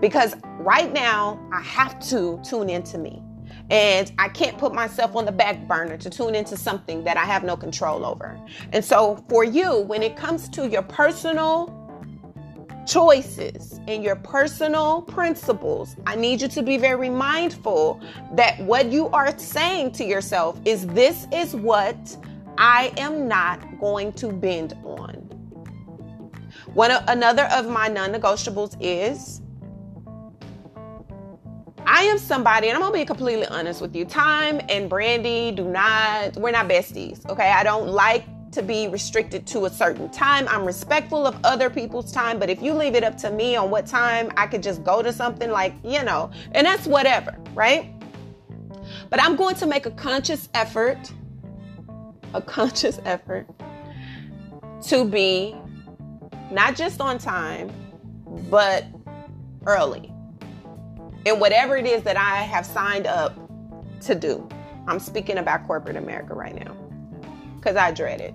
Because 0.00 0.34
right 0.58 0.92
now, 0.92 1.40
I 1.52 1.60
have 1.62 1.98
to 2.08 2.40
tune 2.44 2.68
into 2.68 2.98
me. 2.98 3.22
And 3.70 4.12
I 4.18 4.28
can't 4.28 4.56
put 4.58 4.74
myself 4.74 5.16
on 5.16 5.24
the 5.24 5.32
back 5.32 5.66
burner 5.66 5.96
to 5.96 6.10
tune 6.10 6.34
into 6.34 6.56
something 6.56 7.02
that 7.04 7.16
I 7.16 7.24
have 7.24 7.42
no 7.42 7.56
control 7.56 8.04
over. 8.04 8.38
And 8.72 8.84
so, 8.84 9.24
for 9.28 9.44
you, 9.44 9.80
when 9.82 10.02
it 10.02 10.16
comes 10.16 10.48
to 10.50 10.68
your 10.68 10.82
personal 10.82 11.72
choices 12.86 13.80
and 13.88 14.02
your 14.02 14.16
personal 14.16 15.02
principles, 15.02 15.96
I 16.06 16.14
need 16.14 16.40
you 16.40 16.48
to 16.48 16.62
be 16.62 16.78
very 16.78 17.10
mindful 17.10 18.00
that 18.34 18.60
what 18.60 18.92
you 18.92 19.08
are 19.08 19.36
saying 19.38 19.92
to 19.92 20.04
yourself 20.04 20.60
is 20.64 20.86
this 20.88 21.26
is 21.32 21.54
what 21.56 21.96
I 22.58 22.92
am 22.96 23.28
not 23.28 23.80
going 23.80 24.12
to 24.14 24.28
bend 24.28 24.74
on. 24.84 25.14
One 26.74 26.90
another 27.08 27.44
of 27.52 27.68
my 27.68 27.88
non-negotiables 27.88 28.76
is 28.80 29.40
I 31.88 32.02
am 32.02 32.18
somebody, 32.18 32.68
and 32.68 32.76
I'm 32.76 32.82
gonna 32.82 32.92
be 32.92 33.04
completely 33.04 33.46
honest 33.46 33.80
with 33.80 33.94
you. 33.94 34.04
Time 34.04 34.60
and 34.68 34.90
Brandy 34.90 35.52
do 35.52 35.64
not, 35.64 36.36
we're 36.36 36.50
not 36.50 36.68
besties. 36.68 37.24
Okay. 37.30 37.50
I 37.50 37.62
don't 37.62 37.88
like 37.88 38.24
to 38.52 38.62
be 38.62 38.88
restricted 38.88 39.46
to 39.46 39.66
a 39.66 39.70
certain 39.70 40.10
time. 40.10 40.48
I'm 40.48 40.64
respectful 40.64 41.26
of 41.26 41.36
other 41.44 41.70
people's 41.70 42.10
time, 42.10 42.38
but 42.38 42.50
if 42.50 42.60
you 42.62 42.72
leave 42.72 42.94
it 42.94 43.04
up 43.04 43.16
to 43.18 43.30
me 43.30 43.54
on 43.54 43.70
what 43.70 43.86
time 43.86 44.32
I 44.36 44.46
could 44.46 44.62
just 44.62 44.82
go 44.82 45.02
to 45.02 45.12
something 45.12 45.50
like, 45.50 45.74
you 45.84 46.02
know, 46.02 46.30
and 46.52 46.66
that's 46.66 46.86
whatever, 46.86 47.36
right? 47.54 47.92
But 49.10 49.22
I'm 49.22 49.36
going 49.36 49.54
to 49.56 49.66
make 49.66 49.86
a 49.86 49.90
conscious 49.90 50.48
effort 50.54 51.12
a 52.36 52.42
conscious 52.42 53.00
effort 53.04 53.46
to 54.82 55.04
be 55.04 55.56
not 56.50 56.76
just 56.76 57.00
on 57.00 57.18
time, 57.18 57.72
but 58.50 58.84
early 59.64 60.12
in 61.24 61.40
whatever 61.40 61.76
it 61.76 61.86
is 61.86 62.02
that 62.02 62.16
I 62.16 62.42
have 62.42 62.64
signed 62.64 63.06
up 63.06 63.34
to 64.02 64.14
do. 64.14 64.48
I'm 64.86 65.00
speaking 65.00 65.38
about 65.38 65.66
corporate 65.66 65.96
America 65.96 66.34
right 66.34 66.54
now 66.54 66.76
because 67.56 67.76
I 67.76 67.90
dread 67.90 68.20
it. 68.20 68.34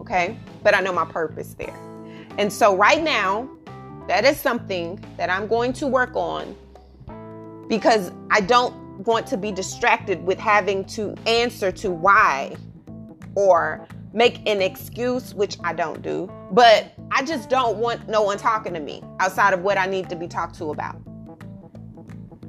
Okay. 0.00 0.38
But 0.62 0.74
I 0.74 0.80
know 0.80 0.92
my 0.92 1.04
purpose 1.04 1.54
there. 1.54 1.78
And 2.38 2.52
so, 2.52 2.74
right 2.76 3.02
now, 3.02 3.48
that 4.08 4.24
is 4.24 4.40
something 4.40 5.02
that 5.16 5.28
I'm 5.30 5.46
going 5.46 5.72
to 5.74 5.86
work 5.86 6.14
on 6.14 6.56
because 7.68 8.10
I 8.30 8.40
don't 8.40 8.74
want 9.04 9.26
to 9.28 9.36
be 9.36 9.52
distracted 9.52 10.24
with 10.24 10.38
having 10.38 10.84
to 10.86 11.14
answer 11.26 11.70
to 11.72 11.90
why 11.90 12.56
or 13.34 13.86
make 14.12 14.48
an 14.48 14.62
excuse, 14.62 15.34
which 15.34 15.56
I 15.64 15.72
don't 15.72 16.02
do, 16.02 16.30
but 16.52 16.92
I 17.10 17.24
just 17.24 17.50
don't 17.50 17.78
want 17.78 18.08
no 18.08 18.22
one 18.22 18.38
talking 18.38 18.72
to 18.74 18.80
me 18.80 19.02
outside 19.18 19.52
of 19.52 19.60
what 19.60 19.76
I 19.76 19.86
need 19.86 20.08
to 20.10 20.16
be 20.16 20.28
talked 20.28 20.56
to 20.56 20.70
about. 20.70 20.96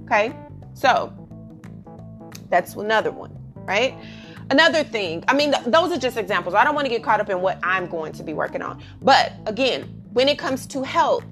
Okay? 0.04 0.36
So, 0.74 1.12
that's 2.50 2.76
another 2.76 3.12
one, 3.12 3.36
right? 3.56 3.96
Another 4.52 4.84
thing, 4.84 5.24
I 5.28 5.34
mean, 5.34 5.52
th- 5.52 5.66
those 5.66 5.92
are 5.92 5.98
just 5.98 6.18
examples. 6.18 6.54
I 6.54 6.64
don't 6.64 6.76
want 6.76 6.86
to 6.86 6.90
get 6.90 7.04
caught 7.04 7.20
up 7.20 7.30
in 7.30 7.42
what 7.42 7.60
I'm 7.64 7.88
going 7.88 8.14
to 8.14 8.24
be 8.24 8.34
working 8.34 8.62
on. 8.62 8.84
But 9.02 9.34
again, 9.48 9.84
when 10.14 10.30
it 10.30 10.38
comes 10.38 10.68
to 10.68 10.84
health, 10.84 11.26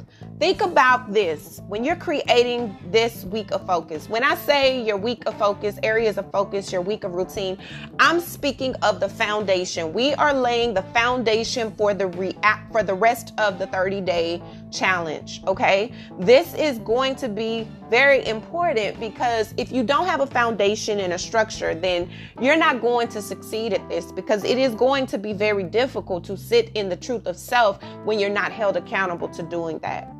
Think 0.44 0.60
about 0.60 1.14
this 1.14 1.62
when 1.70 1.86
you're 1.86 1.96
creating 1.96 2.78
this 2.92 3.24
week 3.24 3.52
of 3.52 3.66
focus. 3.66 4.10
When 4.10 4.26
I 4.26 4.36
say 4.36 4.84
your 4.84 4.98
week 4.98 5.24
of 5.26 5.38
focus, 5.38 5.80
areas 5.84 6.18
of 6.18 6.30
focus, 6.34 6.70
your 6.70 6.82
week 6.82 7.06
of 7.06 7.14
routine, 7.14 7.58
I'm 7.98 8.20
speaking 8.20 8.76
of 8.82 9.00
the 9.00 9.08
foundation. 9.08 9.94
We 9.94 10.14
are 10.16 10.34
laying 10.34 10.74
the 10.74 10.82
foundation 10.82 11.72
for 11.78 11.94
the 11.94 12.08
react 12.08 12.74
for 12.74 12.84
the 12.84 12.94
rest 12.94 13.32
of 13.38 13.58
the 13.58 13.68
30 13.68 14.02
day 14.02 14.44
challenge. 14.70 15.42
Okay, 15.48 15.94
this 16.20 16.54
is 16.56 16.78
going 16.80 17.16
to 17.16 17.30
be 17.30 17.66
very 17.90 18.28
important 18.28 19.00
because 19.00 19.54
if 19.56 19.72
you 19.72 19.82
don't 19.82 20.08
have 20.08 20.20
a 20.20 20.28
foundation 20.28 21.00
and 21.00 21.14
a 21.14 21.18
structure, 21.18 21.74
then 21.74 22.10
you're 22.42 22.58
not 22.58 22.82
going 22.82 23.08
to 23.08 23.22
succeed 23.22 23.72
at 23.72 23.88
this 23.88 24.12
because 24.12 24.44
it 24.44 24.58
is 24.58 24.76
going 24.76 25.06
to 25.06 25.18
be 25.18 25.32
very 25.32 25.64
difficult 25.64 26.26
to 26.26 26.36
sit 26.36 26.70
in 26.76 26.90
the 26.90 26.98
truth 26.98 27.28
of 27.28 27.38
self 27.38 27.82
when 28.04 28.20
you're 28.20 28.30
not 28.30 28.52
held 28.52 28.76
accountable 28.76 29.30
to 29.30 29.42
doing 29.44 29.80
that. 29.80 30.14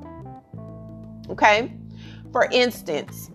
Okay? 1.30 1.74
For 2.32 2.48
instance, 2.52 3.32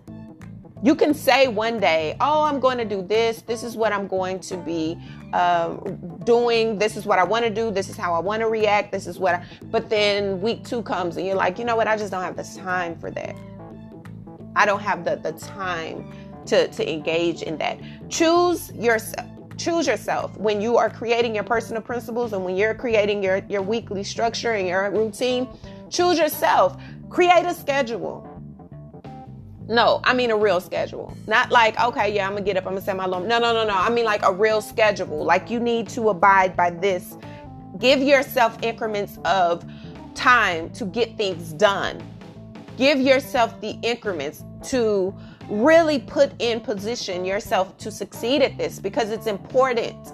you 0.81 0.95
can 0.95 1.13
say 1.13 1.47
one 1.47 1.79
day, 1.79 2.15
Oh, 2.21 2.43
I'm 2.43 2.59
going 2.59 2.77
to 2.77 2.85
do 2.85 3.01
this. 3.01 3.41
This 3.41 3.63
is 3.63 3.75
what 3.75 3.91
I'm 3.91 4.07
going 4.07 4.39
to 4.41 4.57
be 4.57 4.97
um, 5.33 6.19
doing. 6.23 6.77
This 6.77 6.95
is 6.95 7.05
what 7.05 7.19
I 7.19 7.23
want 7.23 7.43
to 7.45 7.49
do. 7.49 7.69
This 7.71 7.89
is 7.89 7.97
how 7.97 8.13
I 8.13 8.19
want 8.19 8.41
to 8.41 8.47
react. 8.47 8.91
This 8.91 9.07
is 9.07 9.19
what 9.19 9.35
I, 9.35 9.45
but 9.65 9.89
then 9.89 10.41
week 10.41 10.63
two 10.63 10.81
comes 10.81 11.17
and 11.17 11.25
you're 11.25 11.35
like, 11.35 11.59
you 11.59 11.65
know 11.65 11.75
what? 11.75 11.87
I 11.87 11.97
just 11.97 12.11
don't 12.11 12.23
have 12.23 12.37
the 12.37 12.59
time 12.59 12.97
for 12.97 13.11
that. 13.11 13.35
I 14.55 14.65
don't 14.65 14.81
have 14.81 15.05
the, 15.05 15.17
the 15.17 15.33
time 15.33 16.11
to, 16.47 16.67
to 16.67 16.91
engage 16.91 17.43
in 17.43 17.57
that. 17.57 17.79
Choose 18.09 18.71
yourself. 18.73 19.27
Choose 19.57 19.87
yourself 19.87 20.37
when 20.37 20.61
you 20.61 20.77
are 20.77 20.89
creating 20.89 21.35
your 21.35 21.43
personal 21.43 21.81
principles 21.81 22.31
and 22.31 22.45
when 22.45 22.55
you're 22.55 22.73
creating 22.73 23.21
your, 23.21 23.41
your 23.49 23.61
weekly 23.61 24.05
structure 24.05 24.53
and 24.53 24.65
your 24.65 24.89
routine. 24.89 25.49
Choose 25.89 26.17
yourself. 26.17 26.81
Create 27.09 27.45
a 27.45 27.53
schedule 27.53 28.29
no, 29.69 30.01
I 30.03 30.15
mean 30.15 30.31
a 30.31 30.35
real 30.35 30.59
schedule. 30.59 31.15
Not 31.27 31.51
like, 31.51 31.79
okay, 31.79 32.13
yeah, 32.13 32.25
I'm 32.25 32.33
gonna 32.33 32.43
get 32.43 32.57
up, 32.57 32.65
I'm 32.65 32.71
gonna 32.71 32.81
set 32.81 32.97
my 32.97 33.05
alarm. 33.05 33.27
No, 33.27 33.37
no, 33.37 33.53
no, 33.53 33.63
no. 33.63 33.75
I 33.75 33.89
mean 33.91 34.03
like 34.03 34.23
a 34.23 34.33
real 34.33 34.61
schedule. 34.61 35.23
Like 35.23 35.51
you 35.51 35.59
need 35.59 35.87
to 35.89 36.09
abide 36.09 36.57
by 36.57 36.71
this. 36.71 37.15
Give 37.77 38.01
yourself 38.01 38.57
increments 38.63 39.19
of 39.25 39.63
time 40.15 40.71
to 40.71 40.85
get 40.85 41.15
things 41.17 41.53
done. 41.53 42.01
Give 42.77 42.99
yourself 42.99 43.61
the 43.61 43.77
increments 43.83 44.43
to 44.69 45.15
really 45.49 45.99
put 45.99 46.31
in 46.39 46.61
position 46.61 47.23
yourself 47.23 47.77
to 47.77 47.91
succeed 47.91 48.41
at 48.41 48.57
this 48.57 48.79
because 48.79 49.11
it's 49.11 49.27
important. 49.27 50.13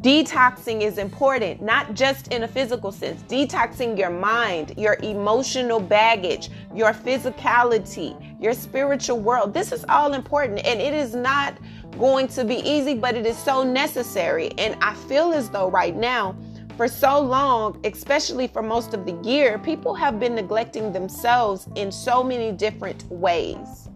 Detoxing 0.00 0.80
is 0.80 0.96
important, 0.96 1.60
not 1.60 1.92
just 1.92 2.28
in 2.28 2.44
a 2.44 2.48
physical 2.48 2.90
sense. 2.90 3.22
Detoxing 3.24 3.98
your 3.98 4.08
mind, 4.08 4.72
your 4.78 4.96
emotional 5.02 5.78
baggage, 5.78 6.48
your 6.74 6.94
physicality, 6.94 8.16
your 8.40 8.54
spiritual 8.54 9.20
world. 9.20 9.52
This 9.52 9.72
is 9.72 9.84
all 9.90 10.14
important 10.14 10.64
and 10.64 10.80
it 10.80 10.94
is 10.94 11.14
not 11.14 11.58
going 11.98 12.28
to 12.28 12.46
be 12.46 12.60
easy, 12.66 12.94
but 12.94 13.14
it 13.14 13.26
is 13.26 13.36
so 13.36 13.62
necessary. 13.62 14.52
And 14.56 14.74
I 14.80 14.94
feel 14.94 15.34
as 15.34 15.50
though 15.50 15.70
right 15.70 15.94
now, 15.94 16.34
for 16.78 16.88
so 16.88 17.20
long, 17.20 17.78
especially 17.84 18.46
for 18.46 18.62
most 18.62 18.94
of 18.94 19.04
the 19.04 19.12
year, 19.28 19.58
people 19.58 19.92
have 19.92 20.18
been 20.18 20.34
neglecting 20.34 20.94
themselves 20.94 21.68
in 21.76 21.92
so 21.92 22.24
many 22.24 22.52
different 22.52 23.04
ways. 23.10 23.90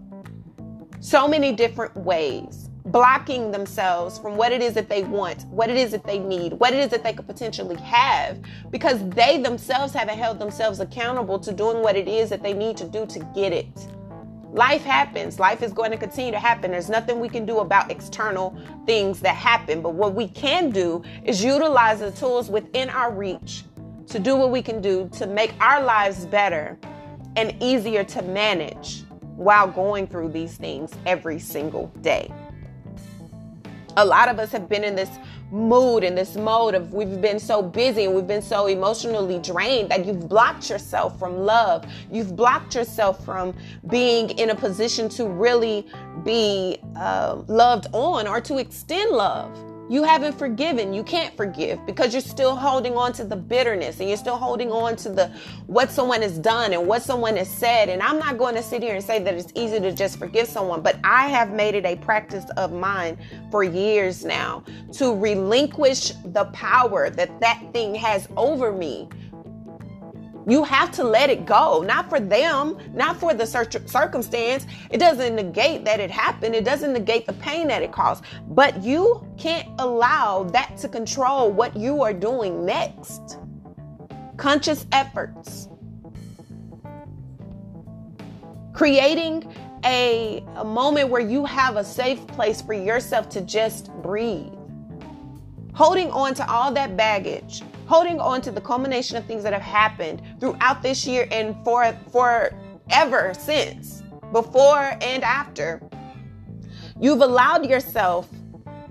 So 1.01 1.27
many 1.27 1.53
different 1.53 1.97
ways 1.97 2.69
blocking 2.87 3.50
themselves 3.50 4.19
from 4.19 4.37
what 4.37 4.53
it 4.53 4.61
is 4.61 4.75
that 4.75 4.88
they 4.88 5.03
want, 5.05 5.47
what 5.47 5.71
it 5.71 5.76
is 5.76 5.91
that 5.91 6.05
they 6.05 6.19
need, 6.19 6.53
what 6.55 6.75
it 6.75 6.81
is 6.81 6.91
that 6.91 7.03
they 7.03 7.14
could 7.14 7.26
potentially 7.26 7.76
have, 7.76 8.38
because 8.71 9.09
they 9.11 9.41
themselves 9.41 9.95
haven't 9.95 10.19
held 10.19 10.38
themselves 10.38 10.81
accountable 10.81 11.38
to 11.38 11.53
doing 11.53 11.83
what 11.83 11.97
it 11.97 12.07
is 12.07 12.29
that 12.29 12.43
they 12.43 12.53
need 12.53 12.76
to 12.76 12.85
do 12.85 13.07
to 13.07 13.21
get 13.35 13.53
it. 13.53 13.88
Life 14.53 14.85
happens. 14.85 15.41
Life 15.41 15.62
is 15.62 15.73
going 15.73 15.91
to 15.91 15.97
continue 15.97 16.31
to 16.31 16.38
happen. 16.38 16.71
There's 16.71 16.91
nothing 16.91 17.19
we 17.19 17.29
can 17.29 17.45
do 17.45 17.59
about 17.59 17.91
external 17.91 18.57
things 18.87 19.19
that 19.21 19.35
happen. 19.35 19.83
But 19.83 19.95
what 19.95 20.14
we 20.14 20.29
can 20.29 20.71
do 20.71 21.03
is 21.25 21.43
utilize 21.43 21.99
the 21.99 22.12
tools 22.12 22.50
within 22.50 22.88
our 22.91 23.12
reach 23.12 23.64
to 24.09 24.21
do 24.21 24.37
what 24.37 24.50
we 24.50 24.62
can 24.62 24.81
do 24.81 25.09
to 25.14 25.26
make 25.26 25.55
our 25.59 25.83
lives 25.83 26.26
better 26.26 26.79
and 27.35 27.57
easier 27.61 28.05
to 28.05 28.23
manage 28.23 29.03
while 29.35 29.67
going 29.67 30.07
through 30.07 30.29
these 30.29 30.57
things 30.57 30.93
every 31.05 31.41
single 31.41 31.88
day 32.03 32.31
a 33.97 34.05
lot 34.05 34.29
of 34.29 34.39
us 34.39 34.53
have 34.53 34.69
been 34.69 34.85
in 34.85 34.95
this 34.95 35.11
mood 35.51 36.03
in 36.03 36.15
this 36.15 36.37
mode 36.37 36.75
of 36.75 36.93
we've 36.93 37.21
been 37.21 37.39
so 37.39 37.63
busy 37.63 38.05
and 38.05 38.15
we've 38.15 38.27
been 38.27 38.43
so 38.43 38.67
emotionally 38.67 39.39
drained 39.39 39.89
that 39.89 40.05
you've 40.05 40.29
blocked 40.29 40.69
yourself 40.69 41.17
from 41.19 41.37
love. 41.39 41.85
You've 42.11 42.35
blocked 42.35 42.75
yourself 42.75 43.25
from 43.25 43.55
being 43.89 44.31
in 44.31 44.51
a 44.51 44.55
position 44.55 45.09
to 45.11 45.27
really 45.27 45.87
be 46.25 46.79
uh, 46.97 47.43
loved 47.47 47.87
on 47.93 48.27
or 48.27 48.41
to 48.41 48.59
extend 48.59 49.13
love 49.13 49.74
you 49.88 50.03
haven't 50.03 50.38
forgiven. 50.38 50.95
You 50.95 51.03
can't 51.03 51.37
forgive 51.37 51.85
because 51.85 52.14
you're 52.14 52.23
still 52.23 52.57
holding 52.57 52.97
on 52.97 53.12
to 53.14 53.25
the 53.25 53.37
bitterness 53.37 54.01
and 54.01 54.09
you're 54.09 54.18
still 54.18 54.37
holding 54.37 54.70
on 54.70 54.97
to 54.97 55.11
the 55.11 55.31
what 55.66 55.90
someone 55.90 56.23
has 56.23 56.38
done 56.38 56.73
and 56.73 56.87
what 56.87 57.03
someone 57.03 57.37
has 57.37 57.51
said. 57.51 57.88
And 57.88 58.03
I'm 58.03 58.18
not 58.18 58.38
going 58.38 58.55
to 58.55 58.62
sit 58.62 58.83
here 58.83 58.94
and 58.94 59.05
say 59.05 59.18
that 59.23 59.35
it's 59.35 59.53
easy 59.55 59.81
to 59.81 59.92
just 59.92 60.18
forgive 60.18 60.49
someone, 60.49 60.81
but 60.81 60.99
I 61.05 61.29
have 61.29 61.53
made 61.53 61.75
it 61.75 61.85
a 61.85 61.97
practice 61.97 62.44
of 62.57 62.73
mine 62.73 63.18
for 63.51 63.62
years 63.62 64.25
now 64.25 64.64
to 64.94 65.14
relinquish 65.14 66.12
the 66.33 66.47
power 66.47 67.11
that 67.11 67.40
that 67.40 67.62
thing 67.73 67.94
has 67.94 68.29
over 68.37 68.73
me 68.73 69.09
you 70.46 70.62
have 70.64 70.90
to 70.92 71.04
let 71.04 71.30
it 71.30 71.46
go, 71.46 71.83
not 71.83 72.09
for 72.09 72.20
them, 72.20 72.76
not 72.92 73.16
for 73.16 73.35
the 73.35 73.46
circumstance. 73.46 74.66
It 74.90 74.98
doesn't 74.98 75.35
negate 75.35 75.85
that 75.85 76.00
it 76.00 76.11
happened, 76.11 76.54
it 76.54 76.64
doesn't 76.64 76.92
negate 76.92 77.26
the 77.26 77.33
pain 77.35 77.68
that 77.68 77.83
it 77.83 77.92
caused. 77.92 78.24
But 78.48 78.83
you 78.83 79.26
can't 79.38 79.68
allow 79.78 80.44
that 80.44 80.76
to 80.78 80.88
control 80.88 81.50
what 81.50 81.76
you 81.76 82.02
are 82.02 82.12
doing 82.12 82.64
next. 82.64 83.38
Conscious 84.37 84.87
efforts. 84.92 85.68
Creating 88.72 89.54
a, 89.85 90.44
a 90.57 90.64
moment 90.64 91.09
where 91.09 91.20
you 91.20 91.44
have 91.44 91.76
a 91.76 91.85
safe 91.85 92.26
place 92.26 92.61
for 92.61 92.72
yourself 92.72 93.28
to 93.30 93.40
just 93.42 93.92
breathe. 94.02 94.52
Holding 95.75 96.11
on 96.11 96.35
to 96.35 96.51
all 96.51 96.73
that 96.73 96.97
baggage 96.97 97.63
holding 97.87 98.19
on 98.19 98.41
to 98.43 98.51
the 98.51 98.61
culmination 98.61 99.17
of 99.17 99.25
things 99.27 99.43
that 99.43 99.53
have 99.53 99.63
happened 99.63 100.23
throughout 100.41 100.83
this 100.83 101.07
year 101.07 101.29
and 101.31 101.55
for 101.65 101.95
forever 102.11 103.33
since, 103.39 104.03
before 104.33 104.97
and 105.01 105.23
after. 105.23 105.83
You've 107.01 107.21
allowed 107.21 107.67
yourself 107.67 108.29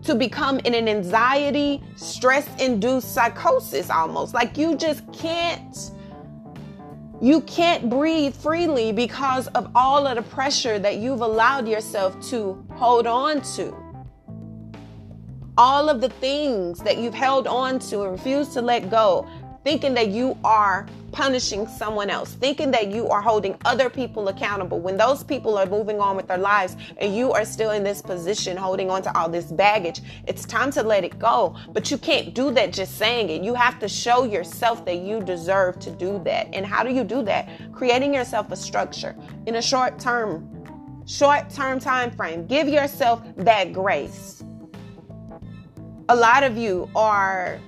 to 0.04 0.16
become 0.16 0.60
in 0.60 0.74
an 0.74 0.88
anxiety, 0.88 1.82
stress 1.96 2.48
induced 2.62 3.14
psychosis 3.14 3.90
almost. 3.90 4.34
Like 4.34 4.58
you 4.58 4.76
just 4.76 5.12
can't 5.12 5.92
you 7.22 7.40
can't 7.42 7.90
breathe 7.90 8.36
freely 8.36 8.92
because 8.92 9.48
of 9.50 9.72
all 9.76 10.06
of 10.08 10.18
the 10.18 10.24
pressure 10.24 10.78
that 10.78 10.98
you've 10.98 11.22
allowed 11.22 11.70
yourself 11.70 12.20
to 12.30 12.66
hold 12.72 13.08
on 13.08 13.42
to 13.56 13.74
all 15.58 15.90
of 15.90 16.02
the 16.02 16.10
things 16.10 16.80
that 16.80 16.98
you've 16.98 17.14
held 17.14 17.48
on 17.48 17.78
to 17.78 18.02
and 18.02 18.12
refused 18.12 18.54
to 18.54 18.62
let 18.62 18.90
go, 18.90 19.28
thinking 19.64 19.94
that 19.94 20.10
you 20.10 20.38
are 20.44 20.88
punishing 21.12 21.68
someone 21.68 22.10
else, 22.10 22.34
thinking 22.34 22.72
that 22.72 22.92
you 22.92 23.08
are 23.08 23.22
holding 23.22 23.56
other 23.66 23.88
people 23.88 24.28
accountable 24.30 24.80
when 24.80 24.98
those 24.98 25.24
people 25.24 25.56
are 25.58 25.68
moving 25.68 26.00
on 26.00 26.16
with 26.16 26.28
their 26.28 26.40
lives 26.40 26.76
and 26.98 27.16
you 27.16 27.32
are 27.32 27.46
still 27.46 27.70
in 27.70 27.84
this 27.84 28.02
position 28.02 28.58
holding 28.58 28.90
on 28.90 29.04
to 29.04 29.16
all 29.16 29.30
this 29.30 29.46
baggage. 29.46 30.02
It's 30.28 30.44
time 30.44 30.72
to 30.72 30.82
let 30.82 31.04
it 31.04 31.20
go. 31.20 31.56
But 31.72 31.92
you 31.92 32.00
can't 32.00 32.34
do 32.34 32.50
that 32.52 32.74
just 32.74 32.98
saying 32.98 33.30
it. 33.30 33.44
You 33.44 33.54
have 33.54 33.78
to 33.80 33.88
show 33.88 34.24
yourself 34.24 34.86
that 34.86 34.98
you 34.98 35.22
deserve 35.22 35.80
to 35.82 35.92
do 35.92 36.20
that. 36.26 36.48
And 36.52 36.66
how 36.66 36.84
do 36.84 36.92
you 36.92 37.04
do 37.04 37.22
that? 37.24 37.48
Creating 37.72 38.12
yourself 38.12 38.52
a 38.52 38.56
structure 38.56 39.16
in 39.46 39.56
a 39.56 39.62
short 39.62 40.00
term 40.00 40.50
short 41.06 41.50
term 41.52 41.80
time 41.80 42.10
frame. 42.10 42.48
Give 42.48 42.68
yourself 42.68 43.22
that 43.38 43.72
grace 43.72 44.44
a 46.10 46.16
lot 46.16 46.44
of 46.44 46.58
you 46.58 46.90
are 46.96 47.60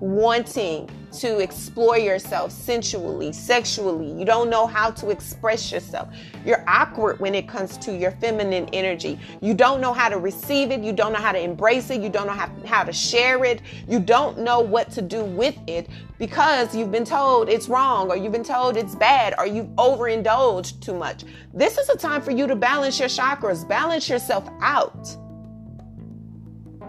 wanting 0.00 0.88
to 1.12 1.38
explore 1.40 1.98
yourself 1.98 2.50
sensually, 2.50 3.32
sexually. 3.32 4.10
You 4.18 4.24
don't 4.24 4.48
know 4.48 4.66
how 4.66 4.90
to 4.92 5.10
express 5.10 5.70
yourself. 5.70 6.08
You're 6.44 6.64
awkward 6.66 7.20
when 7.20 7.34
it 7.34 7.46
comes 7.46 7.76
to 7.78 7.94
your 7.94 8.12
feminine 8.12 8.68
energy. 8.72 9.20
You 9.40 9.52
don't 9.52 9.80
know 9.80 9.92
how 9.92 10.08
to 10.08 10.18
receive 10.18 10.70
it. 10.70 10.80
You 10.80 10.92
don't 10.92 11.12
know 11.12 11.18
how 11.18 11.32
to 11.32 11.38
embrace 11.38 11.90
it. 11.90 12.00
You 12.00 12.08
don't 12.08 12.26
know 12.26 12.32
how, 12.32 12.50
how 12.64 12.82
to 12.82 12.92
share 12.92 13.44
it. 13.44 13.60
You 13.86 14.00
don't 14.00 14.38
know 14.38 14.60
what 14.60 14.90
to 14.92 15.02
do 15.02 15.22
with 15.22 15.56
it 15.66 15.88
because 16.18 16.74
you've 16.74 16.90
been 16.90 17.04
told 17.04 17.50
it's 17.50 17.68
wrong 17.68 18.10
or 18.10 18.16
you've 18.16 18.32
been 18.32 18.42
told 18.42 18.76
it's 18.76 18.94
bad 18.94 19.34
or 19.38 19.46
you've 19.46 19.68
overindulged 19.78 20.82
too 20.82 20.94
much. 20.94 21.24
This 21.52 21.76
is 21.76 21.90
a 21.90 21.96
time 21.96 22.22
for 22.22 22.30
you 22.30 22.46
to 22.46 22.56
balance 22.56 22.98
your 22.98 23.08
chakras, 23.08 23.68
balance 23.68 24.08
yourself 24.08 24.48
out. 24.60 25.14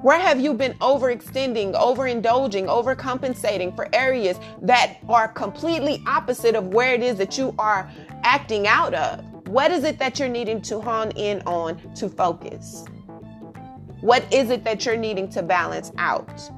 Where 0.03 0.19
have 0.19 0.41
you 0.41 0.53
been 0.53 0.73
overextending, 0.79 1.75
overindulging, 1.75 2.65
overcompensating 2.65 3.73
for 3.73 3.87
areas 3.93 4.37
that 4.61 4.97
are 5.07 5.29
completely 5.29 6.03
opposite 6.05 6.55
of 6.55 6.73
where 6.73 6.93
it 6.93 7.01
is 7.01 7.15
that 7.19 7.37
you 7.37 7.55
are 7.57 7.89
acting 8.23 8.67
out 8.67 8.93
of? 8.93 9.23
What 9.47 9.71
is 9.71 9.85
it 9.85 9.99
that 9.99 10.19
you're 10.19 10.27
needing 10.27 10.61
to 10.63 10.81
hone 10.81 11.11
in 11.11 11.41
on 11.43 11.79
to 11.93 12.09
focus? 12.09 12.83
What 14.01 14.25
is 14.33 14.49
it 14.49 14.65
that 14.65 14.85
you're 14.85 14.97
needing 14.97 15.29
to 15.29 15.41
balance 15.41 15.93
out? 15.97 16.51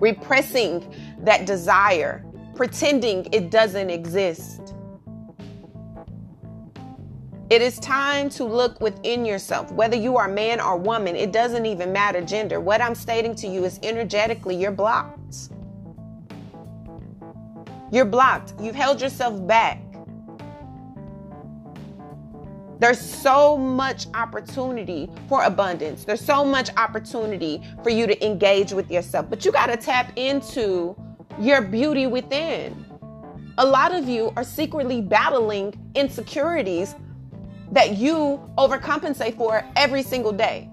Repressing 0.00 0.92
that 1.20 1.46
desire, 1.46 2.24
pretending 2.56 3.28
it 3.32 3.52
doesn't 3.52 3.90
exist. 3.90 4.73
It 7.50 7.60
is 7.60 7.78
time 7.78 8.30
to 8.30 8.44
look 8.44 8.80
within 8.80 9.26
yourself. 9.26 9.70
Whether 9.70 9.96
you 9.96 10.16
are 10.16 10.28
man 10.28 10.60
or 10.60 10.78
woman, 10.78 11.14
it 11.14 11.30
doesn't 11.30 11.66
even 11.66 11.92
matter 11.92 12.22
gender. 12.22 12.58
What 12.58 12.80
I'm 12.80 12.94
stating 12.94 13.34
to 13.36 13.46
you 13.46 13.64
is 13.64 13.78
energetically, 13.82 14.56
you're 14.56 14.72
blocked. 14.72 15.50
You're 17.92 18.06
blocked. 18.06 18.54
You've 18.60 18.74
held 18.74 19.02
yourself 19.02 19.46
back. 19.46 19.78
There's 22.78 22.98
so 22.98 23.58
much 23.58 24.06
opportunity 24.14 25.10
for 25.28 25.44
abundance. 25.44 26.04
There's 26.04 26.24
so 26.24 26.46
much 26.46 26.70
opportunity 26.78 27.62
for 27.82 27.90
you 27.90 28.06
to 28.06 28.26
engage 28.26 28.72
with 28.72 28.90
yourself, 28.90 29.28
but 29.28 29.44
you 29.44 29.52
got 29.52 29.66
to 29.66 29.76
tap 29.76 30.12
into 30.16 30.96
your 31.38 31.60
beauty 31.60 32.06
within. 32.06 32.86
A 33.58 33.66
lot 33.66 33.94
of 33.94 34.08
you 34.08 34.32
are 34.34 34.44
secretly 34.44 35.02
battling 35.02 35.74
insecurities 35.94 36.94
that 37.74 37.96
you 37.96 38.40
overcompensate 38.56 39.36
for 39.36 39.64
every 39.76 40.02
single 40.02 40.32
day 40.32 40.70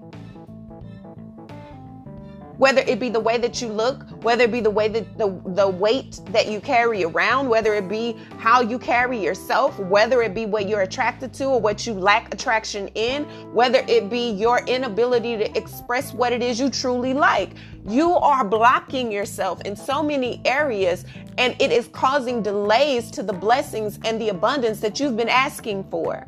whether 2.62 2.82
it 2.82 3.00
be 3.00 3.08
the 3.08 3.18
way 3.18 3.38
that 3.38 3.60
you 3.60 3.66
look, 3.66 4.04
whether 4.22 4.44
it 4.44 4.52
be 4.52 4.60
the 4.60 4.70
way 4.70 4.86
that 4.86 5.18
the, 5.18 5.42
the 5.46 5.68
weight 5.68 6.20
that 6.26 6.46
you 6.46 6.60
carry 6.60 7.02
around, 7.02 7.48
whether 7.48 7.74
it 7.74 7.88
be 7.88 8.16
how 8.38 8.60
you 8.60 8.78
carry 8.78 9.18
yourself, 9.18 9.76
whether 9.80 10.22
it 10.22 10.32
be 10.32 10.46
what 10.46 10.68
you're 10.68 10.82
attracted 10.82 11.34
to 11.34 11.46
or 11.46 11.60
what 11.60 11.88
you 11.88 11.92
lack 11.92 12.32
attraction 12.32 12.86
in, 12.94 13.24
whether 13.52 13.84
it 13.88 14.08
be 14.08 14.30
your 14.30 14.64
inability 14.66 15.36
to 15.36 15.58
express 15.58 16.14
what 16.14 16.32
it 16.32 16.40
is 16.40 16.60
you 16.60 16.70
truly 16.70 17.12
like. 17.12 17.54
You 17.84 18.12
are 18.12 18.44
blocking 18.44 19.10
yourself 19.10 19.60
in 19.62 19.74
so 19.74 20.00
many 20.00 20.40
areas, 20.44 21.04
and 21.38 21.60
it 21.60 21.72
is 21.72 21.88
causing 21.88 22.44
delays 22.44 23.10
to 23.10 23.24
the 23.24 23.32
blessings 23.32 23.98
and 24.04 24.20
the 24.20 24.28
abundance 24.28 24.78
that 24.78 25.00
you've 25.00 25.16
been 25.16 25.28
asking 25.28 25.82
for. 25.90 26.24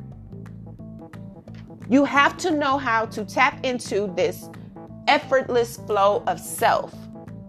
You 1.88 2.05
have 2.05 2.37
to 2.38 2.51
know 2.51 2.79
how 2.79 3.07
to 3.07 3.25
tap 3.25 3.64
into 3.64 4.12
this 4.16 4.49
effortless 5.07 5.77
flow 5.77 6.23
of 6.27 6.40
self, 6.40 6.94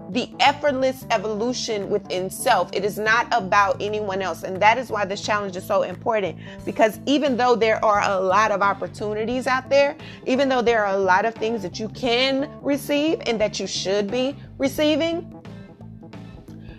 the 0.09 0.29
effortless 0.41 1.05
evolution 1.09 1.89
within 1.89 2.29
self. 2.29 2.69
It 2.73 2.83
is 2.83 2.99
not 2.99 3.27
about 3.31 3.81
anyone 3.81 4.21
else. 4.21 4.43
And 4.43 4.61
that 4.61 4.77
is 4.77 4.89
why 4.89 5.05
this 5.05 5.21
challenge 5.21 5.55
is 5.55 5.65
so 5.65 5.83
important 5.83 6.37
because 6.65 6.99
even 7.05 7.37
though 7.37 7.55
there 7.55 7.83
are 7.83 8.01
a 8.03 8.19
lot 8.19 8.51
of 8.51 8.61
opportunities 8.61 9.47
out 9.47 9.69
there, 9.69 9.95
even 10.25 10.49
though 10.49 10.61
there 10.61 10.83
are 10.85 10.93
a 10.95 10.99
lot 10.99 11.23
of 11.23 11.33
things 11.35 11.61
that 11.61 11.79
you 11.79 11.87
can 11.89 12.49
receive 12.61 13.21
and 13.25 13.39
that 13.39 13.57
you 13.57 13.67
should 13.67 14.11
be 14.11 14.35
receiving, 14.57 15.31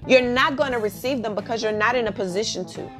you're 0.07 0.21
not 0.21 0.57
going 0.57 0.73
to 0.73 0.79
receive 0.79 1.23
them 1.23 1.35
because 1.35 1.63
you're 1.63 1.73
not 1.73 1.97
in 1.97 2.07
a 2.07 2.13
position 2.13 2.67
to. 2.67 2.91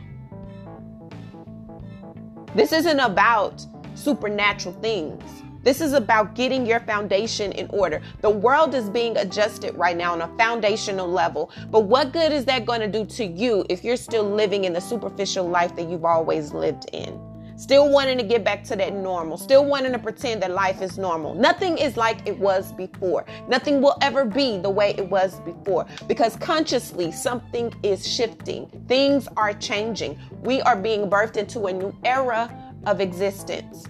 This 2.55 2.73
isn't 2.73 3.01
about 3.01 3.67
supernatural 3.97 4.75
things. 4.81 5.23
This 5.67 5.81
is 5.81 5.95
about 5.95 6.37
getting 6.37 6.65
your 6.65 6.79
foundation 6.79 7.51
in 7.51 7.67
order. 7.71 8.01
The 8.21 8.31
world 8.31 8.73
is 8.73 8.89
being 8.89 9.17
adjusted 9.17 9.75
right 9.75 9.97
now 9.97 10.13
on 10.13 10.23
a 10.23 10.29
foundational 10.39 11.09
level. 11.09 11.51
But 11.73 11.87
what 11.87 12.13
good 12.13 12.33
is 12.33 12.45
that 12.45 12.65
going 12.65 12.81
to 12.81 12.87
do 12.87 13.05
to 13.05 13.25
you 13.25 13.67
if 13.69 13.83
you're 13.83 13.97
still 13.97 14.23
living 14.23 14.63
in 14.63 14.73
the 14.73 14.81
superficial 14.81 15.49
life 15.49 15.75
that 15.75 15.89
you've 15.89 16.05
always 16.05 16.53
lived 16.53 16.89
in? 16.93 17.21
Still 17.57 17.89
wanting 17.91 18.19
to 18.19 18.23
get 18.23 18.45
back 18.45 18.63
to 18.65 18.77
that 18.77 18.93
normal, 18.93 19.39
still 19.39 19.65
wanting 19.65 19.91
to 19.93 19.99
pretend 19.99 20.43
that 20.43 20.51
life 20.51 20.83
is 20.83 20.99
normal. 20.99 21.35
Nothing 21.35 21.79
is 21.79 21.97
like 21.97 22.19
it 22.29 22.39
was 22.39 22.71
before. 22.73 23.25
Nothing 23.49 23.81
will 23.81 23.97
ever 24.03 24.27
be 24.27 24.59
the 24.59 24.69
way 24.69 24.95
it 24.99 25.09
was 25.09 25.41
before 25.41 25.87
because 26.07 26.37
consciously 26.37 27.11
something 27.11 27.75
is 27.83 28.07
shifting. 28.07 28.67
Things 28.87 29.27
are 29.39 29.55
changing. 29.55 30.19
We 30.43 30.61
are 30.63 30.77
being 30.77 31.09
birthed 31.09 31.39
into 31.39 31.67
a 31.67 31.73
new 31.73 31.97
era 32.05 32.53
of 32.87 33.01
existence. 33.01 33.85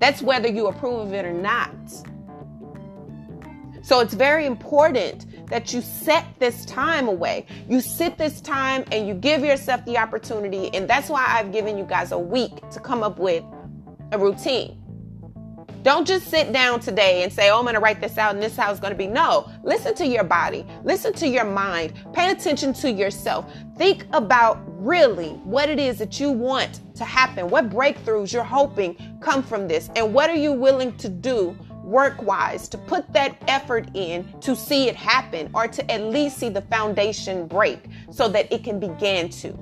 That's 0.00 0.20
whether 0.20 0.48
you 0.48 0.66
approve 0.66 1.06
of 1.06 1.14
it 1.14 1.24
or 1.24 1.32
not. 1.32 1.70
So 3.82 4.00
it's 4.00 4.14
very 4.14 4.46
important 4.46 5.48
that 5.48 5.72
you 5.72 5.82
set 5.82 6.24
this 6.38 6.64
time 6.64 7.06
away. 7.06 7.46
You 7.68 7.80
sit 7.80 8.16
this 8.16 8.40
time 8.40 8.84
and 8.90 9.06
you 9.06 9.14
give 9.14 9.44
yourself 9.44 9.84
the 9.84 9.98
opportunity. 9.98 10.74
And 10.74 10.88
that's 10.88 11.08
why 11.08 11.24
I've 11.28 11.52
given 11.52 11.76
you 11.76 11.84
guys 11.84 12.12
a 12.12 12.18
week 12.18 12.68
to 12.70 12.80
come 12.80 13.02
up 13.02 13.18
with 13.18 13.44
a 14.12 14.18
routine. 14.18 14.80
Don't 15.82 16.06
just 16.06 16.28
sit 16.28 16.50
down 16.50 16.80
today 16.80 17.24
and 17.24 17.30
say, 17.32 17.50
Oh, 17.50 17.58
I'm 17.58 17.64
going 17.64 17.74
to 17.74 17.80
write 17.80 18.00
this 18.00 18.16
out 18.16 18.32
and 18.34 18.42
this 18.42 18.52
is 18.52 18.58
how 18.58 18.70
it's 18.70 18.80
going 18.80 18.94
to 18.94 18.96
be. 18.96 19.06
No, 19.06 19.50
listen 19.62 19.94
to 19.96 20.06
your 20.06 20.24
body, 20.24 20.64
listen 20.82 21.12
to 21.14 21.28
your 21.28 21.44
mind, 21.44 21.92
pay 22.14 22.30
attention 22.30 22.72
to 22.74 22.90
yourself. 22.90 23.52
Think 23.76 24.06
about 24.14 24.63
really 24.84 25.30
what 25.44 25.68
it 25.68 25.78
is 25.78 25.98
that 25.98 26.20
you 26.20 26.30
want 26.30 26.80
to 26.94 27.04
happen, 27.04 27.48
what 27.48 27.70
breakthroughs 27.70 28.32
you're 28.32 28.44
hoping 28.44 28.96
come 29.20 29.42
from 29.42 29.66
this, 29.66 29.90
and 29.96 30.12
what 30.12 30.28
are 30.28 30.36
you 30.36 30.52
willing 30.52 30.96
to 30.98 31.08
do 31.08 31.56
work 31.82 32.22
wise 32.22 32.68
to 32.68 32.78
put 32.78 33.10
that 33.12 33.36
effort 33.46 33.88
in 33.94 34.26
to 34.40 34.56
see 34.56 34.88
it 34.88 34.96
happen 34.96 35.50
or 35.54 35.68
to 35.68 35.90
at 35.90 36.02
least 36.02 36.38
see 36.38 36.48
the 36.48 36.62
foundation 36.62 37.46
break 37.46 37.78
so 38.10 38.26
that 38.28 38.50
it 38.52 38.64
can 38.64 38.80
begin 38.80 39.28
to. 39.28 39.56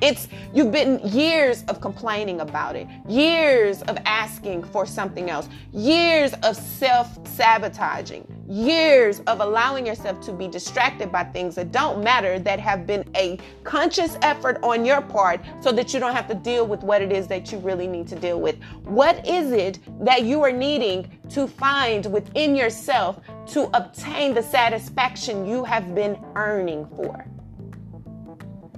It's 0.00 0.28
you've 0.54 0.72
been 0.72 0.98
years 1.04 1.62
of 1.64 1.80
complaining 1.80 2.40
about 2.40 2.74
it, 2.74 2.88
years 3.06 3.82
of 3.82 3.98
asking 4.06 4.64
for 4.64 4.86
something 4.86 5.28
else, 5.28 5.48
years 5.72 6.32
of 6.42 6.56
self-sabotaging, 6.56 8.26
years 8.48 9.20
of 9.26 9.40
allowing 9.40 9.86
yourself 9.86 10.20
to 10.22 10.32
be 10.32 10.48
distracted 10.48 11.12
by 11.12 11.24
things 11.24 11.54
that 11.56 11.70
don't 11.70 12.02
matter 12.02 12.38
that 12.38 12.58
have 12.58 12.86
been 12.86 13.04
a 13.14 13.38
conscious 13.62 14.16
effort 14.22 14.58
on 14.62 14.84
your 14.84 15.02
part 15.02 15.40
so 15.60 15.70
that 15.70 15.92
you 15.92 16.00
don't 16.00 16.14
have 16.14 16.26
to 16.28 16.34
deal 16.34 16.66
with 16.66 16.80
what 16.80 17.02
it 17.02 17.12
is 17.12 17.26
that 17.26 17.52
you 17.52 17.58
really 17.58 17.86
need 17.86 18.08
to 18.08 18.16
deal 18.16 18.40
with. 18.40 18.56
What 18.84 19.26
is 19.28 19.52
it 19.52 19.78
that 20.04 20.24
you 20.24 20.42
are 20.42 20.52
needing 20.52 21.18
to 21.30 21.46
find 21.46 22.06
within 22.06 22.56
yourself 22.56 23.20
to 23.48 23.70
obtain 23.76 24.32
the 24.32 24.42
satisfaction 24.42 25.46
you 25.46 25.62
have 25.64 25.94
been 25.94 26.18
earning 26.34 26.86
for? 26.96 27.26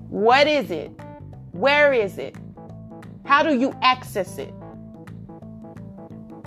What 0.08 0.46
is 0.46 0.70
it? 0.70 0.90
Where 1.52 1.92
is 1.92 2.18
it? 2.18 2.36
How 3.24 3.42
do 3.42 3.56
you 3.56 3.74
access 3.82 4.38
it? 4.38 4.52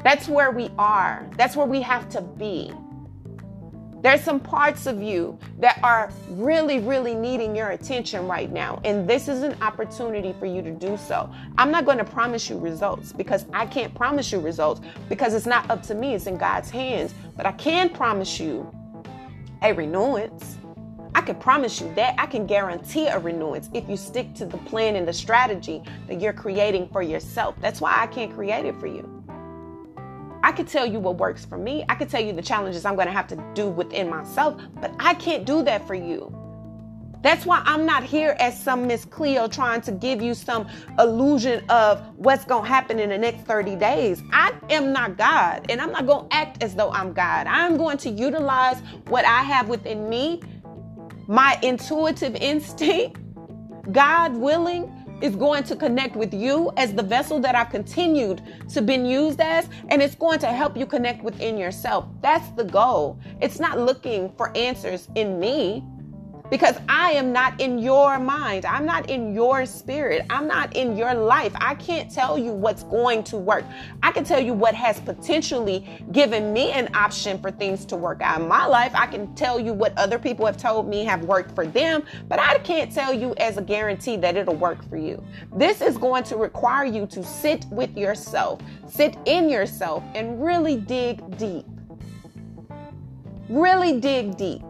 That's 0.04 0.28
where 0.28 0.52
we 0.52 0.70
are. 0.78 1.28
That's 1.38 1.56
where 1.56 1.66
we 1.66 1.82
have 1.82 2.10
to 2.10 2.22
be. 2.22 2.72
There's 4.02 4.22
some 4.22 4.40
parts 4.40 4.86
of 4.86 5.02
you 5.02 5.40
that 5.58 5.80
are 5.82 6.12
really, 6.30 6.80
really 6.80 7.16
needing 7.16 7.56
your 7.56 7.70
attention 7.70 8.28
right 8.28 8.52
now. 8.52 8.80
And 8.84 9.10
this 9.10 9.28
is 9.28 9.42
an 9.42 9.56
opportunity 9.64 10.34
for 10.34 10.46
you 10.46 10.62
to 10.62 10.70
do 10.72 10.96
so. 10.96 11.32
I'm 11.58 11.72
not 11.72 11.86
going 11.86 11.98
to 11.98 12.04
promise 12.04 12.48
you 12.48 12.60
results 12.60 13.12
because 13.12 13.46
I 13.52 13.66
can't 13.66 13.96
promise 13.96 14.32
you 14.32 14.40
results 14.40 14.82
because 15.10 15.34
it's 15.34 15.48
not 15.48 15.68
up 15.72 15.82
to 15.84 15.96
me, 15.96 16.14
it's 16.14 16.28
in 16.28 16.38
God's 16.38 16.70
hands. 16.70 17.16
But 17.36 17.48
I 17.48 17.52
can 17.54 17.90
promise 17.90 18.40
you 18.40 18.72
a 19.64 19.74
renewance. 19.74 20.58
I 21.16 21.22
can 21.22 21.36
promise 21.36 21.80
you 21.80 21.92
that. 21.96 22.16
I 22.18 22.26
can 22.26 22.46
guarantee 22.46 23.08
a 23.08 23.18
renewance 23.18 23.70
if 23.74 23.88
you 23.88 23.96
stick 23.96 24.34
to 24.36 24.46
the 24.46 24.58
plan 24.58 24.98
and 24.98 25.08
the 25.08 25.14
strategy 25.14 25.82
that 26.08 26.20
you're 26.20 26.34
creating 26.34 26.90
for 26.90 27.02
yourself. 27.02 27.56
That's 27.62 27.80
why 27.80 27.96
I 27.98 28.06
can't 28.06 28.36
create 28.36 28.66
it 28.66 28.78
for 28.82 28.88
you. 28.88 29.10
I 30.44 30.52
can 30.52 30.66
tell 30.66 30.86
you 30.86 31.00
what 31.00 31.16
works 31.16 31.46
for 31.46 31.58
me. 31.58 31.86
I 31.88 31.96
can 31.96 32.10
tell 32.10 32.22
you 32.22 32.34
the 32.34 32.42
challenges 32.42 32.84
I'm 32.84 32.96
going 32.96 33.08
to 33.08 33.14
have 33.14 33.28
to 33.28 33.42
do 33.54 33.70
within 33.70 34.10
myself, 34.10 34.62
but 34.82 34.94
I 35.00 35.14
can't 35.14 35.46
do 35.46 35.64
that 35.64 35.88
for 35.88 35.96
you. 35.96 36.36
That's 37.22 37.46
why 37.46 37.64
I'm 37.66 37.86
not 37.86 38.04
here 38.04 38.36
as 38.40 38.62
some 38.62 38.86
Miss 38.86 39.06
Cleo 39.06 39.48
trying 39.48 39.82
to 39.82 39.94
give 39.94 40.22
you 40.22 40.34
some 40.34 40.68
illusion 41.00 41.64
of 41.70 42.06
what's 42.18 42.44
going 42.44 42.64
to 42.64 42.70
happen 42.70 43.00
in 43.00 43.10
the 43.10 43.18
next 43.18 43.46
30 43.46 43.78
days. 43.78 44.22
I 44.34 44.54
am 44.70 44.92
not 44.92 45.18
God, 45.18 45.66
and 45.70 45.82
I'm 45.82 45.92
not 45.92 46.06
going 46.06 46.30
to 46.30 46.36
act 46.36 46.62
as 46.62 46.76
though 46.76 46.92
I'm 46.92 47.14
God. 47.14 47.48
I'm 47.48 47.78
going 47.78 47.98
to 48.00 48.10
utilize 48.10 48.82
what 49.08 49.26
I 49.26 49.42
have 49.42 49.70
within 49.70 50.08
me 50.10 50.42
my 51.28 51.60
intuitive 51.62 52.36
instinct, 52.36 53.20
God 53.92 54.36
willing, 54.36 54.92
is 55.22 55.36
going 55.36 55.64
to 55.64 55.76
connect 55.76 56.16
with 56.16 56.34
you 56.34 56.72
as 56.78 56.94
the 56.94 57.04
vessel 57.04 57.40
that 57.40 57.56
I've 57.56 57.70
continued 57.70 58.42
to 58.74 58.82
been 58.82 59.06
used 59.06 59.40
as, 59.40 59.70
and 59.90 60.02
it's 60.02 60.16
going 60.16 60.40
to 60.40 60.48
help 60.48 60.76
you 60.76 60.86
connect 60.86 61.24
within 61.24 61.58
yourself. 61.58 62.06
That's 62.22 62.50
the 62.52 62.66
goal. 62.66 63.20
It's 63.42 63.60
not 63.60 63.80
looking 63.80 64.32
for 64.38 64.56
answers 64.58 65.08
in 65.16 65.40
me 65.40 65.84
because 66.50 66.78
I 66.88 67.12
am 67.12 67.32
not 67.32 67.60
in 67.60 67.80
your 67.80 68.20
mind. 68.20 68.66
I'm 68.66 68.86
not 68.86 69.10
in 69.10 69.34
your 69.34 69.66
spirit. 69.66 70.26
I'm 70.30 70.48
not 70.48 70.76
in 70.76 70.96
your 70.96 71.14
life. 71.14 71.54
I 71.56 71.76
can't 71.76 72.12
tell 72.12 72.38
you 72.38 72.52
what's 72.52 72.84
going 72.84 73.24
to 73.26 73.38
work. 73.38 73.64
I 74.04 74.12
can 74.12 74.24
tell 74.24 74.40
you 74.40 74.54
what 74.54 74.76
has 74.76 75.00
potentially 75.00 75.88
given 76.12 76.54
me 76.54 76.72
an 76.72 76.94
option 76.96 77.40
for 77.40 77.52
things 77.52 77.86
to 77.86 77.96
work 77.96 78.22
out 78.22 78.42
in 78.42 78.48
my 78.48 78.66
life. 78.66 78.92
I 78.94 79.08
can 79.08 79.34
tell 79.36 79.60
you 79.60 79.74
what 79.74 79.98
other 79.98 80.20
people 80.20 80.46
have 80.46 80.58
told 80.58 80.88
me 80.88 81.04
have 81.06 81.24
worked 81.24 81.54
for 81.56 81.66
them, 81.66 82.04
but 82.28 82.40
I 82.40 82.58
can't 82.60 82.92
tell 82.92 83.14
you 83.14 83.34
as 83.38 83.58
a 83.58 83.62
guarantee 83.62 84.18
that 84.18 84.36
it'll 84.38 84.56
work 84.56 84.88
for 84.90 84.98
you. 84.98 85.24
This 85.56 85.82
is 85.82 85.98
going 85.98 86.24
to 86.26 86.38
require 86.38 86.86
you 86.86 87.06
to 87.08 87.24
sit 87.24 87.66
with 87.72 87.96
yourself, 87.98 88.62
sit 88.88 89.18
in 89.26 89.50
yourself, 89.50 90.04
and 90.14 90.44
really 90.44 90.78
dig 90.78 91.38
deep. 91.38 91.66
Really 93.48 94.00
dig 94.00 94.38
deep. 94.38 94.65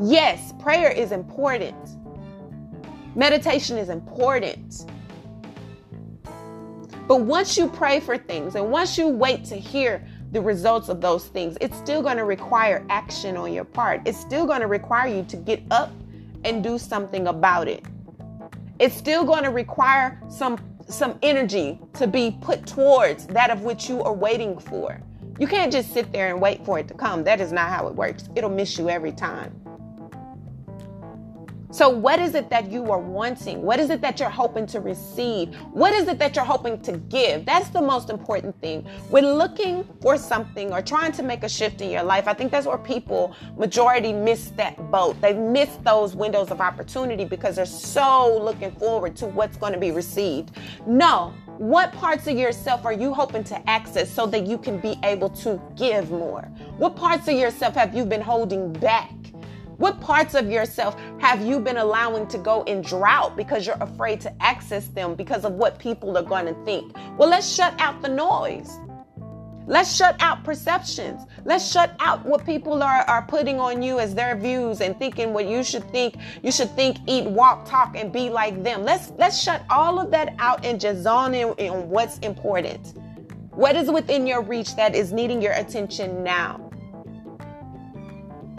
Yes, 0.00 0.52
prayer 0.60 0.90
is 0.90 1.12
important. 1.12 1.76
Meditation 3.14 3.76
is 3.76 3.88
important. 3.88 4.86
But 7.06 7.22
once 7.22 7.58
you 7.58 7.68
pray 7.68 8.00
for 8.00 8.16
things 8.16 8.54
and 8.54 8.70
once 8.70 8.96
you 8.96 9.08
wait 9.08 9.44
to 9.46 9.56
hear 9.56 10.06
the 10.30 10.40
results 10.40 10.88
of 10.88 11.00
those 11.00 11.26
things, 11.26 11.58
it's 11.60 11.76
still 11.76 12.00
going 12.00 12.16
to 12.16 12.24
require 12.24 12.86
action 12.88 13.36
on 13.36 13.52
your 13.52 13.64
part. 13.64 14.00
It's 14.06 14.18
still 14.18 14.46
going 14.46 14.60
to 14.60 14.66
require 14.66 15.08
you 15.08 15.24
to 15.24 15.36
get 15.36 15.62
up 15.70 15.92
and 16.44 16.62
do 16.62 16.78
something 16.78 17.26
about 17.26 17.68
it. 17.68 17.84
It's 18.78 18.96
still 18.96 19.24
going 19.24 19.44
to 19.44 19.50
require 19.50 20.20
some 20.28 20.58
some 20.88 21.18
energy 21.22 21.78
to 21.94 22.06
be 22.06 22.36
put 22.40 22.66
towards 22.66 23.26
that 23.28 23.50
of 23.50 23.62
which 23.62 23.88
you 23.88 24.02
are 24.02 24.12
waiting 24.12 24.58
for. 24.58 25.00
You 25.38 25.46
can't 25.46 25.72
just 25.72 25.92
sit 25.92 26.12
there 26.12 26.28
and 26.30 26.40
wait 26.40 26.64
for 26.64 26.78
it 26.78 26.88
to 26.88 26.94
come. 26.94 27.24
That 27.24 27.40
is 27.40 27.52
not 27.52 27.70
how 27.70 27.86
it 27.88 27.94
works. 27.94 28.28
It'll 28.36 28.50
miss 28.50 28.78
you 28.78 28.90
every 28.90 29.12
time. 29.12 29.58
So, 31.72 31.88
what 31.88 32.18
is 32.18 32.34
it 32.34 32.50
that 32.50 32.70
you 32.70 32.92
are 32.92 32.98
wanting? 32.98 33.62
What 33.62 33.80
is 33.80 33.88
it 33.88 34.02
that 34.02 34.20
you're 34.20 34.28
hoping 34.28 34.66
to 34.66 34.80
receive? 34.80 35.54
What 35.72 35.94
is 35.94 36.06
it 36.06 36.18
that 36.18 36.36
you're 36.36 36.44
hoping 36.44 36.78
to 36.82 36.98
give? 36.98 37.46
That's 37.46 37.70
the 37.70 37.80
most 37.80 38.10
important 38.10 38.60
thing. 38.60 38.82
When 39.08 39.24
looking 39.24 39.88
for 40.02 40.18
something 40.18 40.70
or 40.70 40.82
trying 40.82 41.12
to 41.12 41.22
make 41.22 41.44
a 41.44 41.48
shift 41.48 41.80
in 41.80 41.88
your 41.88 42.02
life, 42.02 42.28
I 42.28 42.34
think 42.34 42.52
that's 42.52 42.66
where 42.66 42.76
people, 42.76 43.34
majority, 43.56 44.12
miss 44.12 44.50
that 44.50 44.90
boat. 44.90 45.18
They 45.22 45.32
miss 45.32 45.70
those 45.82 46.14
windows 46.14 46.50
of 46.50 46.60
opportunity 46.60 47.24
because 47.24 47.56
they're 47.56 47.64
so 47.64 48.38
looking 48.44 48.72
forward 48.72 49.16
to 49.16 49.26
what's 49.26 49.56
going 49.56 49.72
to 49.72 49.80
be 49.80 49.92
received. 49.92 50.50
No, 50.86 51.32
what 51.56 51.90
parts 51.92 52.26
of 52.26 52.36
yourself 52.36 52.84
are 52.84 52.92
you 52.92 53.14
hoping 53.14 53.44
to 53.44 53.70
access 53.70 54.12
so 54.12 54.26
that 54.26 54.46
you 54.46 54.58
can 54.58 54.76
be 54.76 54.98
able 55.04 55.30
to 55.30 55.58
give 55.74 56.10
more? 56.10 56.42
What 56.76 56.96
parts 56.96 57.28
of 57.28 57.34
yourself 57.38 57.76
have 57.76 57.94
you 57.94 58.04
been 58.04 58.20
holding 58.20 58.74
back? 58.74 59.10
What 59.82 60.00
parts 60.00 60.34
of 60.34 60.48
yourself 60.48 60.96
have 61.18 61.44
you 61.44 61.58
been 61.58 61.78
allowing 61.78 62.28
to 62.28 62.38
go 62.38 62.62
in 62.62 62.82
drought 62.82 63.36
because 63.36 63.66
you're 63.66 63.82
afraid 63.82 64.20
to 64.20 64.32
access 64.40 64.86
them 64.86 65.16
because 65.16 65.44
of 65.44 65.54
what 65.54 65.80
people 65.80 66.16
are 66.16 66.22
going 66.22 66.46
to 66.46 66.54
think? 66.64 66.96
Well, 67.18 67.28
let's 67.28 67.52
shut 67.52 67.74
out 67.80 68.00
the 68.00 68.08
noise. 68.08 68.78
Let's 69.66 69.92
shut 69.92 70.14
out 70.20 70.44
perceptions. 70.44 71.22
Let's 71.44 71.68
shut 71.68 71.96
out 71.98 72.24
what 72.24 72.46
people 72.46 72.80
are, 72.80 73.02
are 73.08 73.22
putting 73.22 73.58
on 73.58 73.82
you 73.82 73.98
as 73.98 74.14
their 74.14 74.36
views 74.36 74.80
and 74.80 74.96
thinking 75.00 75.32
what 75.32 75.48
you 75.48 75.64
should 75.64 75.90
think. 75.90 76.14
You 76.44 76.52
should 76.52 76.70
think, 76.76 76.98
eat, 77.08 77.24
walk, 77.24 77.64
talk, 77.64 77.96
and 77.96 78.12
be 78.12 78.30
like 78.30 78.62
them. 78.62 78.84
Let's 78.84 79.10
let's 79.18 79.42
shut 79.42 79.64
all 79.68 79.98
of 79.98 80.12
that 80.12 80.36
out 80.38 80.64
and 80.64 80.80
just 80.80 81.02
zone 81.02 81.34
in 81.34 81.48
on 81.48 81.88
what's 81.88 82.18
important. 82.18 82.94
What 83.50 83.74
is 83.74 83.90
within 83.90 84.28
your 84.28 84.42
reach 84.42 84.76
that 84.76 84.94
is 84.94 85.12
needing 85.12 85.42
your 85.42 85.54
attention 85.54 86.22
now? 86.22 86.71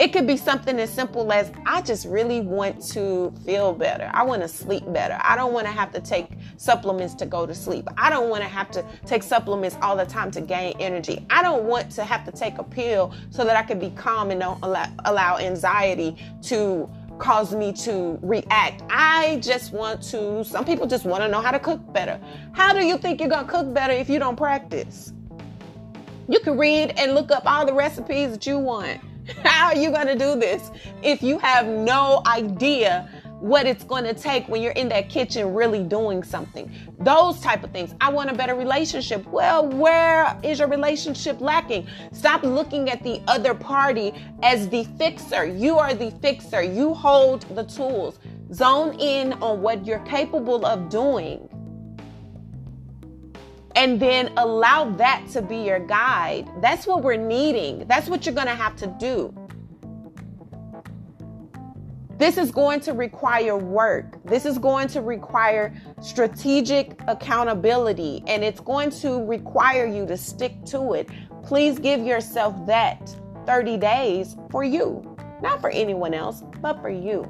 It 0.00 0.12
could 0.12 0.26
be 0.26 0.36
something 0.36 0.80
as 0.80 0.92
simple 0.92 1.32
as 1.32 1.52
I 1.66 1.80
just 1.80 2.04
really 2.06 2.40
want 2.40 2.84
to 2.88 3.32
feel 3.46 3.72
better. 3.72 4.10
I 4.12 4.24
want 4.24 4.42
to 4.42 4.48
sleep 4.48 4.82
better. 4.92 5.16
I 5.22 5.36
don't 5.36 5.52
want 5.52 5.66
to 5.66 5.72
have 5.72 5.92
to 5.92 6.00
take 6.00 6.30
supplements 6.56 7.14
to 7.14 7.26
go 7.26 7.46
to 7.46 7.54
sleep. 7.54 7.86
I 7.96 8.10
don't 8.10 8.28
want 8.28 8.42
to 8.42 8.48
have 8.48 8.72
to 8.72 8.84
take 9.06 9.22
supplements 9.22 9.76
all 9.82 9.96
the 9.96 10.04
time 10.04 10.32
to 10.32 10.40
gain 10.40 10.74
energy. 10.80 11.24
I 11.30 11.42
don't 11.42 11.64
want 11.64 11.92
to 11.92 12.04
have 12.04 12.24
to 12.24 12.32
take 12.32 12.58
a 12.58 12.64
pill 12.64 13.14
so 13.30 13.44
that 13.44 13.56
I 13.56 13.62
can 13.62 13.78
be 13.78 13.90
calm 13.90 14.32
and 14.32 14.40
don't 14.40 14.58
allow, 14.64 14.88
allow 15.04 15.38
anxiety 15.38 16.16
to 16.42 16.90
cause 17.20 17.54
me 17.54 17.72
to 17.72 18.18
react. 18.20 18.82
I 18.90 19.38
just 19.42 19.72
want 19.72 20.02
to, 20.10 20.44
some 20.44 20.64
people 20.64 20.88
just 20.88 21.04
want 21.04 21.22
to 21.22 21.28
know 21.28 21.40
how 21.40 21.52
to 21.52 21.60
cook 21.60 21.80
better. 21.92 22.20
How 22.50 22.72
do 22.72 22.84
you 22.84 22.98
think 22.98 23.20
you're 23.20 23.30
going 23.30 23.46
to 23.46 23.50
cook 23.50 23.72
better 23.72 23.92
if 23.92 24.10
you 24.10 24.18
don't 24.18 24.36
practice? 24.36 25.12
You 26.28 26.40
can 26.40 26.58
read 26.58 26.94
and 26.96 27.14
look 27.14 27.30
up 27.30 27.46
all 27.46 27.64
the 27.64 27.74
recipes 27.74 28.32
that 28.32 28.44
you 28.44 28.58
want. 28.58 29.00
How 29.44 29.66
are 29.68 29.76
you 29.76 29.90
going 29.90 30.06
to 30.06 30.18
do 30.18 30.38
this 30.38 30.70
if 31.02 31.22
you 31.22 31.38
have 31.38 31.66
no 31.66 32.22
idea 32.26 33.08
what 33.40 33.66
it's 33.66 33.84
going 33.84 34.04
to 34.04 34.14
take 34.14 34.48
when 34.48 34.62
you're 34.62 34.72
in 34.72 34.88
that 34.88 35.08
kitchen 35.08 35.54
really 35.54 35.82
doing 35.82 36.22
something? 36.22 36.70
Those 37.00 37.40
type 37.40 37.64
of 37.64 37.70
things. 37.70 37.94
I 38.00 38.10
want 38.10 38.30
a 38.30 38.34
better 38.34 38.54
relationship. 38.54 39.26
Well, 39.26 39.66
where 39.68 40.38
is 40.42 40.58
your 40.58 40.68
relationship 40.68 41.40
lacking? 41.40 41.86
Stop 42.12 42.42
looking 42.42 42.90
at 42.90 43.02
the 43.02 43.22
other 43.26 43.54
party 43.54 44.12
as 44.42 44.68
the 44.68 44.84
fixer. 44.98 45.46
You 45.46 45.78
are 45.78 45.94
the 45.94 46.10
fixer. 46.22 46.62
You 46.62 46.92
hold 46.92 47.42
the 47.54 47.64
tools. 47.64 48.18
Zone 48.52 48.98
in 49.00 49.32
on 49.34 49.62
what 49.62 49.86
you're 49.86 50.00
capable 50.00 50.66
of 50.66 50.90
doing 50.90 51.48
and 53.76 54.00
then 54.00 54.32
allow 54.36 54.90
that 54.92 55.26
to 55.32 55.42
be 55.42 55.58
your 55.58 55.80
guide. 55.80 56.48
That's 56.60 56.86
what 56.86 57.02
we're 57.02 57.16
needing. 57.16 57.86
That's 57.86 58.08
what 58.08 58.24
you're 58.24 58.34
going 58.34 58.46
to 58.46 58.54
have 58.54 58.76
to 58.76 58.86
do. 58.98 59.34
This 62.16 62.38
is 62.38 62.52
going 62.52 62.78
to 62.80 62.92
require 62.92 63.56
work. 63.56 64.24
This 64.24 64.46
is 64.46 64.56
going 64.56 64.86
to 64.88 65.00
require 65.00 65.74
strategic 66.00 67.00
accountability, 67.08 68.22
and 68.28 68.44
it's 68.44 68.60
going 68.60 68.90
to 68.90 69.24
require 69.26 69.84
you 69.84 70.06
to 70.06 70.16
stick 70.16 70.64
to 70.66 70.94
it. 70.94 71.08
Please 71.42 71.78
give 71.78 72.00
yourself 72.00 72.54
that 72.66 73.14
30 73.46 73.76
days 73.78 74.36
for 74.50 74.62
you, 74.62 75.16
not 75.42 75.60
for 75.60 75.70
anyone 75.70 76.14
else, 76.14 76.42
but 76.60 76.80
for 76.80 76.88
you. 76.88 77.26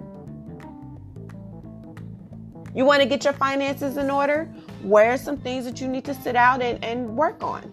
You 2.75 2.85
want 2.85 3.01
to 3.01 3.09
get 3.09 3.25
your 3.25 3.33
finances 3.33 3.97
in 3.97 4.11
order? 4.11 4.53
Where 4.85 5.13
are 5.13 5.17
some 5.17 5.39
things 5.39 5.65
that 5.65 5.81
you 5.81 5.89
need 5.89 6.05
to 6.05 6.15
sit 6.15 6.37
out 6.37 6.61
and, 6.61 6.83
and 6.85 7.17
work 7.17 7.43
on? 7.43 7.73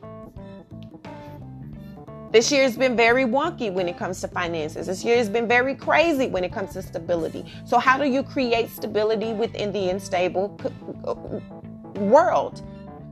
This 2.31 2.49
year 2.49 2.63
has 2.63 2.77
been 2.77 2.95
very 2.95 3.25
wonky 3.25 3.71
when 3.71 3.89
it 3.89 3.97
comes 3.97 4.21
to 4.21 4.29
finances. 4.29 4.87
This 4.87 5.03
year 5.03 5.17
has 5.17 5.27
been 5.27 5.45
very 5.45 5.75
crazy 5.75 6.27
when 6.27 6.45
it 6.45 6.53
comes 6.53 6.71
to 6.73 6.81
stability. 6.81 7.45
So, 7.65 7.77
how 7.77 7.97
do 7.97 8.05
you 8.05 8.23
create 8.23 8.69
stability 8.69 9.33
within 9.33 9.73
the 9.73 9.89
unstable 9.89 10.57
uh, 11.03 11.13
world? 11.99 12.61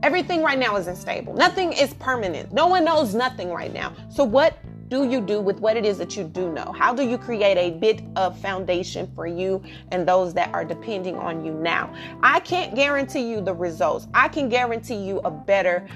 Everything 0.02 0.42
right 0.42 0.58
now 0.58 0.76
is 0.76 0.86
unstable. 0.86 1.34
Nothing 1.34 1.74
is 1.74 1.92
permanent. 1.94 2.54
No 2.54 2.66
one 2.68 2.86
knows 2.86 3.14
nothing 3.14 3.50
right 3.50 3.74
now. 3.74 3.92
So, 4.08 4.24
what 4.24 4.56
do 4.90 5.08
you 5.08 5.20
do 5.20 5.40
with 5.40 5.60
what 5.60 5.76
it 5.76 5.86
is 5.86 5.98
that 5.98 6.16
you 6.16 6.24
do 6.24 6.52
know? 6.52 6.74
How 6.76 6.92
do 6.92 7.08
you 7.08 7.16
create 7.16 7.56
a 7.56 7.70
bit 7.70 8.02
of 8.16 8.36
foundation 8.40 9.10
for 9.14 9.24
you 9.24 9.62
and 9.92 10.06
those 10.06 10.34
that 10.34 10.52
are 10.52 10.64
depending 10.64 11.16
on 11.16 11.44
you 11.44 11.52
now? 11.54 11.94
I 12.24 12.40
can't 12.40 12.74
guarantee 12.74 13.30
you 13.30 13.40
the 13.40 13.54
results. 13.54 14.08
I 14.14 14.26
can 14.26 14.48
guarantee 14.48 14.96
you 14.96 15.20
a 15.20 15.30
better 15.30 15.88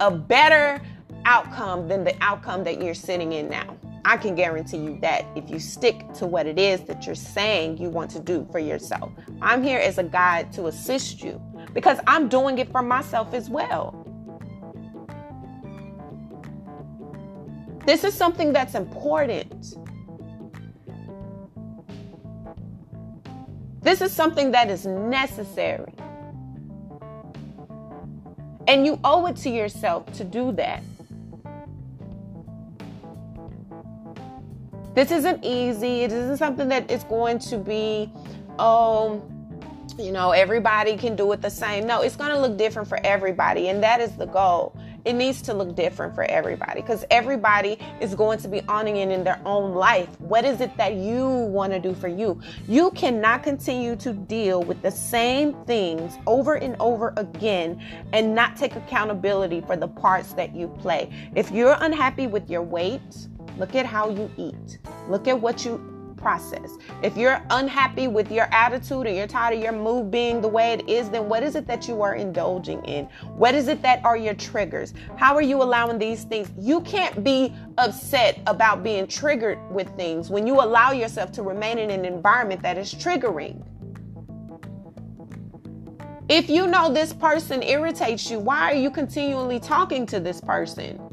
a 0.00 0.10
better 0.10 0.80
outcome 1.26 1.86
than 1.86 2.02
the 2.02 2.16
outcome 2.22 2.64
that 2.64 2.82
you're 2.82 2.94
sitting 2.94 3.34
in 3.34 3.50
now. 3.50 3.76
I 4.06 4.16
can 4.16 4.34
guarantee 4.34 4.78
you 4.78 4.98
that 5.02 5.26
if 5.36 5.50
you 5.50 5.58
stick 5.58 6.10
to 6.14 6.26
what 6.26 6.46
it 6.46 6.58
is 6.58 6.80
that 6.84 7.04
you're 7.04 7.14
saying 7.14 7.76
you 7.76 7.90
want 7.90 8.10
to 8.12 8.18
do 8.18 8.48
for 8.50 8.58
yourself. 8.58 9.12
I'm 9.42 9.62
here 9.62 9.78
as 9.78 9.98
a 9.98 10.02
guide 10.02 10.50
to 10.54 10.68
assist 10.68 11.22
you 11.22 11.38
because 11.74 11.98
I'm 12.06 12.28
doing 12.28 12.56
it 12.56 12.72
for 12.72 12.80
myself 12.80 13.34
as 13.34 13.50
well. 13.50 13.99
This 17.90 18.04
is 18.04 18.14
something 18.14 18.52
that's 18.52 18.76
important. 18.76 19.74
This 23.82 24.00
is 24.00 24.12
something 24.12 24.52
that 24.52 24.70
is 24.70 24.86
necessary. 24.86 25.92
And 28.68 28.86
you 28.86 29.00
owe 29.02 29.26
it 29.26 29.34
to 29.38 29.50
yourself 29.50 30.06
to 30.12 30.22
do 30.22 30.52
that. 30.52 30.84
This 34.94 35.10
isn't 35.10 35.44
easy. 35.44 36.02
It 36.02 36.12
isn't 36.12 36.36
something 36.36 36.68
that 36.68 36.88
is 36.88 37.02
going 37.02 37.40
to 37.40 37.58
be, 37.58 38.08
oh, 38.60 39.20
you 39.98 40.12
know, 40.12 40.30
everybody 40.30 40.96
can 40.96 41.16
do 41.16 41.32
it 41.32 41.42
the 41.42 41.50
same. 41.50 41.88
No, 41.88 42.02
it's 42.02 42.14
going 42.14 42.30
to 42.30 42.38
look 42.38 42.56
different 42.56 42.88
for 42.88 43.00
everybody. 43.02 43.66
And 43.66 43.82
that 43.82 44.00
is 44.00 44.12
the 44.12 44.26
goal 44.26 44.79
it 45.04 45.14
needs 45.14 45.42
to 45.42 45.54
look 45.54 45.74
different 45.74 46.14
for 46.14 46.24
everybody 46.24 46.80
because 46.80 47.04
everybody 47.10 47.78
is 48.00 48.14
going 48.14 48.38
to 48.38 48.48
be 48.48 48.62
owning 48.68 48.96
it 48.96 49.10
in 49.10 49.24
their 49.24 49.40
own 49.44 49.74
life. 49.74 50.08
What 50.20 50.44
is 50.44 50.60
it 50.60 50.76
that 50.76 50.94
you 50.94 51.28
want 51.28 51.72
to 51.72 51.78
do 51.78 51.94
for 51.94 52.08
you? 52.08 52.40
You 52.68 52.90
cannot 52.92 53.42
continue 53.42 53.96
to 53.96 54.12
deal 54.12 54.62
with 54.62 54.82
the 54.82 54.90
same 54.90 55.54
things 55.64 56.18
over 56.26 56.54
and 56.54 56.76
over 56.80 57.12
again 57.16 57.82
and 58.12 58.34
not 58.34 58.56
take 58.56 58.76
accountability 58.76 59.60
for 59.62 59.76
the 59.76 59.88
parts 59.88 60.32
that 60.34 60.54
you 60.54 60.68
play. 60.68 61.10
If 61.34 61.50
you're 61.50 61.76
unhappy 61.80 62.26
with 62.26 62.50
your 62.50 62.62
weight, 62.62 63.28
look 63.58 63.74
at 63.74 63.86
how 63.86 64.10
you 64.10 64.30
eat. 64.36 64.78
Look 65.08 65.28
at 65.28 65.40
what 65.40 65.64
you 65.64 65.99
process. 66.20 66.76
If 67.02 67.16
you're 67.16 67.42
unhappy 67.50 68.08
with 68.08 68.30
your 68.30 68.46
attitude 68.52 69.06
and 69.06 69.16
you're 69.16 69.26
tired 69.26 69.56
of 69.56 69.62
your 69.62 69.72
mood 69.72 70.10
being 70.10 70.40
the 70.40 70.48
way 70.48 70.72
it 70.72 70.88
is, 70.88 71.08
then 71.10 71.28
what 71.28 71.42
is 71.42 71.56
it 71.56 71.66
that 71.66 71.88
you 71.88 72.02
are 72.02 72.14
indulging 72.14 72.84
in? 72.84 73.06
What 73.34 73.54
is 73.54 73.68
it 73.68 73.82
that 73.82 74.04
are 74.04 74.16
your 74.16 74.34
triggers? 74.34 74.94
How 75.16 75.34
are 75.34 75.42
you 75.42 75.62
allowing 75.62 75.98
these 75.98 76.24
things? 76.24 76.50
You 76.58 76.80
can't 76.82 77.24
be 77.24 77.54
upset 77.78 78.40
about 78.46 78.82
being 78.82 79.06
triggered 79.06 79.58
with 79.72 79.88
things 79.96 80.30
when 80.30 80.46
you 80.46 80.54
allow 80.60 80.92
yourself 80.92 81.32
to 81.32 81.42
remain 81.42 81.78
in 81.78 81.90
an 81.90 82.04
environment 82.04 82.62
that 82.62 82.78
is 82.78 82.94
triggering. 82.94 83.64
If 86.28 86.48
you 86.48 86.68
know 86.68 86.92
this 86.92 87.12
person 87.12 87.60
irritates 87.60 88.30
you, 88.30 88.38
why 88.38 88.70
are 88.70 88.76
you 88.76 88.88
continually 88.88 89.58
talking 89.58 90.06
to 90.06 90.20
this 90.20 90.40
person? 90.40 91.09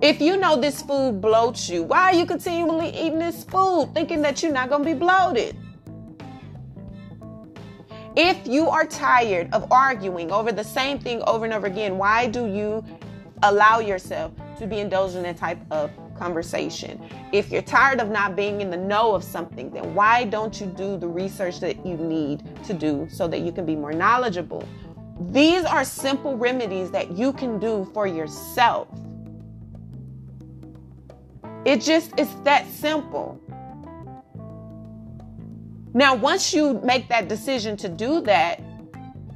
If 0.00 0.20
you 0.20 0.36
know 0.36 0.54
this 0.54 0.80
food 0.80 1.20
bloats 1.20 1.68
you, 1.68 1.82
why 1.82 2.04
are 2.04 2.14
you 2.14 2.24
continually 2.24 2.90
eating 2.90 3.18
this 3.18 3.42
food 3.42 3.90
thinking 3.94 4.22
that 4.22 4.40
you're 4.40 4.52
not 4.52 4.68
going 4.68 4.84
to 4.84 4.94
be 4.94 4.94
bloated? 4.94 5.56
If 8.14 8.46
you 8.46 8.68
are 8.68 8.86
tired 8.86 9.52
of 9.52 9.72
arguing 9.72 10.30
over 10.30 10.52
the 10.52 10.62
same 10.62 11.00
thing 11.00 11.20
over 11.22 11.44
and 11.44 11.52
over 11.52 11.66
again, 11.66 11.98
why 11.98 12.28
do 12.28 12.46
you 12.46 12.84
allow 13.42 13.80
yourself 13.80 14.30
to 14.58 14.68
be 14.68 14.78
indulged 14.78 15.16
in 15.16 15.24
that 15.24 15.36
type 15.36 15.58
of 15.72 15.90
conversation? 16.16 17.02
If 17.32 17.50
you're 17.50 17.62
tired 17.62 18.00
of 18.00 18.08
not 18.08 18.36
being 18.36 18.60
in 18.60 18.70
the 18.70 18.76
know 18.76 19.16
of 19.16 19.24
something, 19.24 19.68
then 19.70 19.96
why 19.96 20.22
don't 20.22 20.60
you 20.60 20.68
do 20.68 20.96
the 20.96 21.08
research 21.08 21.58
that 21.58 21.84
you 21.84 21.96
need 21.96 22.44
to 22.66 22.72
do 22.72 23.08
so 23.10 23.26
that 23.26 23.40
you 23.40 23.50
can 23.50 23.66
be 23.66 23.74
more 23.74 23.92
knowledgeable? 23.92 24.62
These 25.30 25.64
are 25.64 25.84
simple 25.84 26.36
remedies 26.36 26.92
that 26.92 27.10
you 27.10 27.32
can 27.32 27.58
do 27.58 27.90
for 27.92 28.06
yourself. 28.06 28.86
It 31.64 31.80
just 31.80 32.12
it's 32.16 32.32
that 32.44 32.66
simple. 32.68 33.40
Now, 35.94 36.14
once 36.14 36.54
you 36.54 36.74
make 36.84 37.08
that 37.08 37.28
decision 37.28 37.76
to 37.78 37.88
do 37.88 38.20
that, 38.22 38.62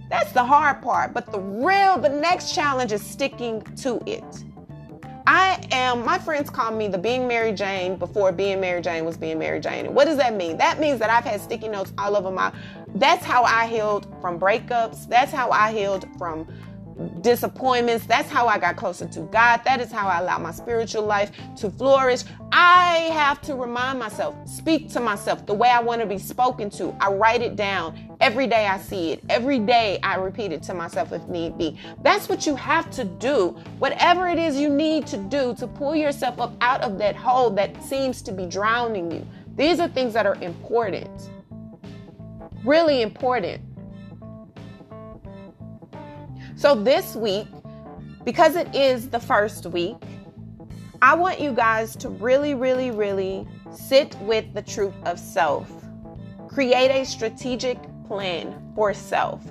that's 0.08 0.32
the 0.32 0.44
hard 0.44 0.82
part. 0.82 1.14
But 1.14 1.32
the 1.32 1.40
real, 1.40 1.98
the 1.98 2.11
next 2.11 2.54
challenge 2.54 2.92
is 2.92 3.04
sticking 3.04 3.62
to 3.76 4.02
it. 4.06 4.24
I 5.26 5.66
am, 5.70 6.04
my 6.04 6.18
friends 6.18 6.50
call 6.50 6.72
me 6.72 6.88
the 6.88 6.98
being 6.98 7.26
Mary 7.26 7.52
Jane 7.52 7.96
before 7.96 8.32
being 8.32 8.61
Mary 8.61 8.80
Jane 8.82 9.04
was 9.04 9.16
being 9.16 9.38
Mary 9.38 9.61
Jane. 9.61 9.87
And 9.87 9.94
what 9.94 10.04
does 10.04 10.16
that 10.18 10.35
mean? 10.35 10.56
That 10.56 10.80
means 10.80 10.98
that 10.98 11.11
I've 11.11 11.24
had 11.24 11.40
sticky 11.40 11.68
notes 11.68 11.92
all 11.96 12.16
over 12.16 12.30
my, 12.30 12.52
that's 12.96 13.24
how 13.24 13.44
I 13.44 13.66
healed 13.66 14.06
from 14.20 14.38
breakups. 14.38 15.08
That's 15.08 15.32
how 15.32 15.50
I 15.50 15.72
healed 15.72 16.06
from 16.18 16.46
disappointments. 17.20 18.07
That's 18.07 18.28
how 18.28 18.46
I 18.46 18.59
got 18.59 18.76
closer 18.76 19.07
to 19.09 19.20
God. 19.20 19.62
That 19.64 19.81
is 19.81 19.90
how 19.90 20.09
I 20.09 20.20
allow 20.20 20.38
my 20.38 20.52
spiritual 20.52 21.02
life 21.02 21.31
to 21.59 21.70
flourish. 21.70 22.24
I 22.52 23.09
have 23.12 23.40
to 23.42 23.55
remind 23.55 23.98
myself, 23.98 24.37
speak 24.46 24.90
to 24.90 25.00
myself 25.00 25.46
the 25.46 25.55
way 25.55 25.68
I 25.68 25.81
want 25.81 26.00
to 26.00 26.07
be 26.07 26.18
spoken 26.18 26.70
to. 26.70 26.94
I 27.00 27.11
write 27.11 27.42
it 27.42 27.57
down 27.57 28.16
every 28.20 28.46
day 28.46 28.66
I 28.66 28.78
see 28.78 29.12
it. 29.12 29.24
Every 29.28 29.59
day 29.59 29.98
I 30.02 30.16
repeat 30.16 30.52
it 30.52 30.62
to 30.64 30.74
myself 30.74 31.12
if 31.12 31.26
need 31.28 31.57
be. 31.57 31.78
That's 32.02 32.28
what 32.28 32.46
you 32.46 32.55
have 32.57 32.90
to 32.92 33.05
do. 33.05 33.57
Whatever 33.78 34.28
it 34.28 34.38
is 34.38 34.57
you 34.59 34.68
need 34.68 35.07
to 35.09 35.16
do 35.16 35.55
to 35.57 35.66
pull 35.66 35.96
yourself 35.96 36.40
up 36.40 36.55
out 36.61 36.83
of 36.83 36.98
that 36.98 37.16
hole 37.16 37.50
that 37.50 37.83
seems 37.83 38.22
to 38.22 38.33
be 38.33 38.46
drowning 38.46 39.11
you. 39.11 39.26
These 39.57 39.81
are 39.81 39.88
things 39.88 40.12
that 40.14 40.26
are 40.26 40.37
important. 40.37 41.31
Really 42.64 43.02
important. 43.02 43.61
So 46.62 46.77
this 46.77 47.16
week, 47.16 47.48
because 48.25 48.55
it 48.55 48.72
is 48.72 49.11
the 49.11 49.18
first 49.18 49.66
week, 49.66 49.96
I 51.03 51.12
want 51.12 51.40
you 51.40 51.51
guys 51.51 51.96
to 51.96 52.09
really, 52.09 52.55
really, 52.55 52.92
really 52.92 53.48
sit 53.72 54.16
with 54.20 54.55
the 54.55 54.62
truth 54.62 54.94
of 55.05 55.18
self. 55.18 55.68
Create 56.46 56.92
a 56.92 57.05
strategic 57.05 57.79
plan 58.07 58.62
for 58.77 58.94
self. 58.94 59.42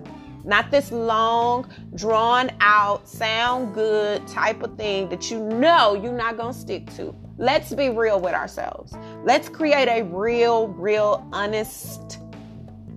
Not 0.45 0.71
this 0.71 0.89
long, 0.89 1.69
drawn 1.95 2.50
out, 2.62 3.10
sound 3.10 3.74
good 3.74 4.26
type 4.26 4.63
of 4.63 4.78
thing 4.78 5.10
that 5.10 5.30
you 5.30 5.41
know 5.41 5.95
you're 5.95 6.13
not 6.13 6.38
going 6.38 6.54
to 6.54 6.58
stick 6.58 6.95
to. 6.95 7.13
Let's 7.38 7.74
be 7.74 7.89
real 7.89 8.21
with 8.21 8.34
ourselves. 8.34 8.93
Let's 9.26 9.50
create 9.50 9.89
a 9.89 10.04
real, 10.04 10.69
real, 10.69 11.28
honest, 11.34 12.19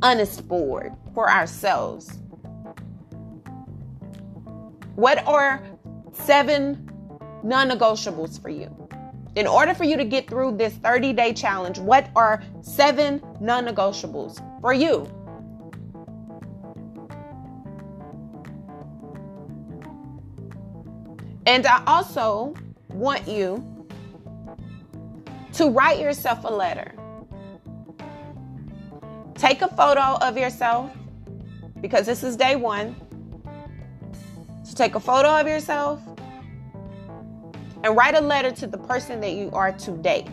honest 0.02 0.46
board 0.46 0.92
for 1.14 1.28
ourselves 1.28 2.16
what 4.94 5.26
are 5.26 5.62
seven 6.12 6.90
non 7.42 7.68
negotiables 7.68 8.40
for 8.40 8.48
you? 8.48 8.70
In 9.36 9.46
order 9.46 9.74
for 9.74 9.84
you 9.84 9.96
to 9.96 10.04
get 10.04 10.28
through 10.28 10.56
this 10.56 10.74
30 10.74 11.12
day 11.12 11.32
challenge, 11.32 11.78
what 11.78 12.10
are 12.14 12.42
seven 12.62 13.22
non 13.40 13.66
negotiables 13.66 14.40
for 14.60 14.72
you? 14.72 15.10
And 21.46 21.66
I 21.66 21.82
also 21.86 22.54
want 22.88 23.28
you 23.28 23.86
to 25.54 25.68
write 25.68 25.98
yourself 25.98 26.44
a 26.44 26.52
letter. 26.52 26.94
Take 29.34 29.62
a 29.62 29.68
photo 29.68 30.16
of 30.22 30.38
yourself 30.38 30.90
because 31.80 32.06
this 32.06 32.22
is 32.22 32.36
day 32.36 32.56
one. 32.56 32.96
So 34.64 34.74
take 34.74 34.94
a 34.94 35.00
photo 35.00 35.28
of 35.38 35.46
yourself 35.46 36.00
and 37.84 37.94
write 37.94 38.14
a 38.14 38.20
letter 38.20 38.50
to 38.50 38.66
the 38.66 38.78
person 38.78 39.20
that 39.20 39.34
you 39.34 39.50
are 39.52 39.72
today. 39.72 40.26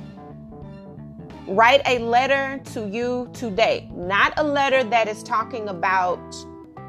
Write 1.47 1.81
a 1.85 1.99
letter 1.99 2.61
to 2.73 2.87
you 2.87 3.29
today, 3.33 3.89
not 3.93 4.33
a 4.37 4.43
letter 4.43 4.85
that 4.85 5.09
is 5.09 5.21
talking 5.21 5.67
about 5.67 6.33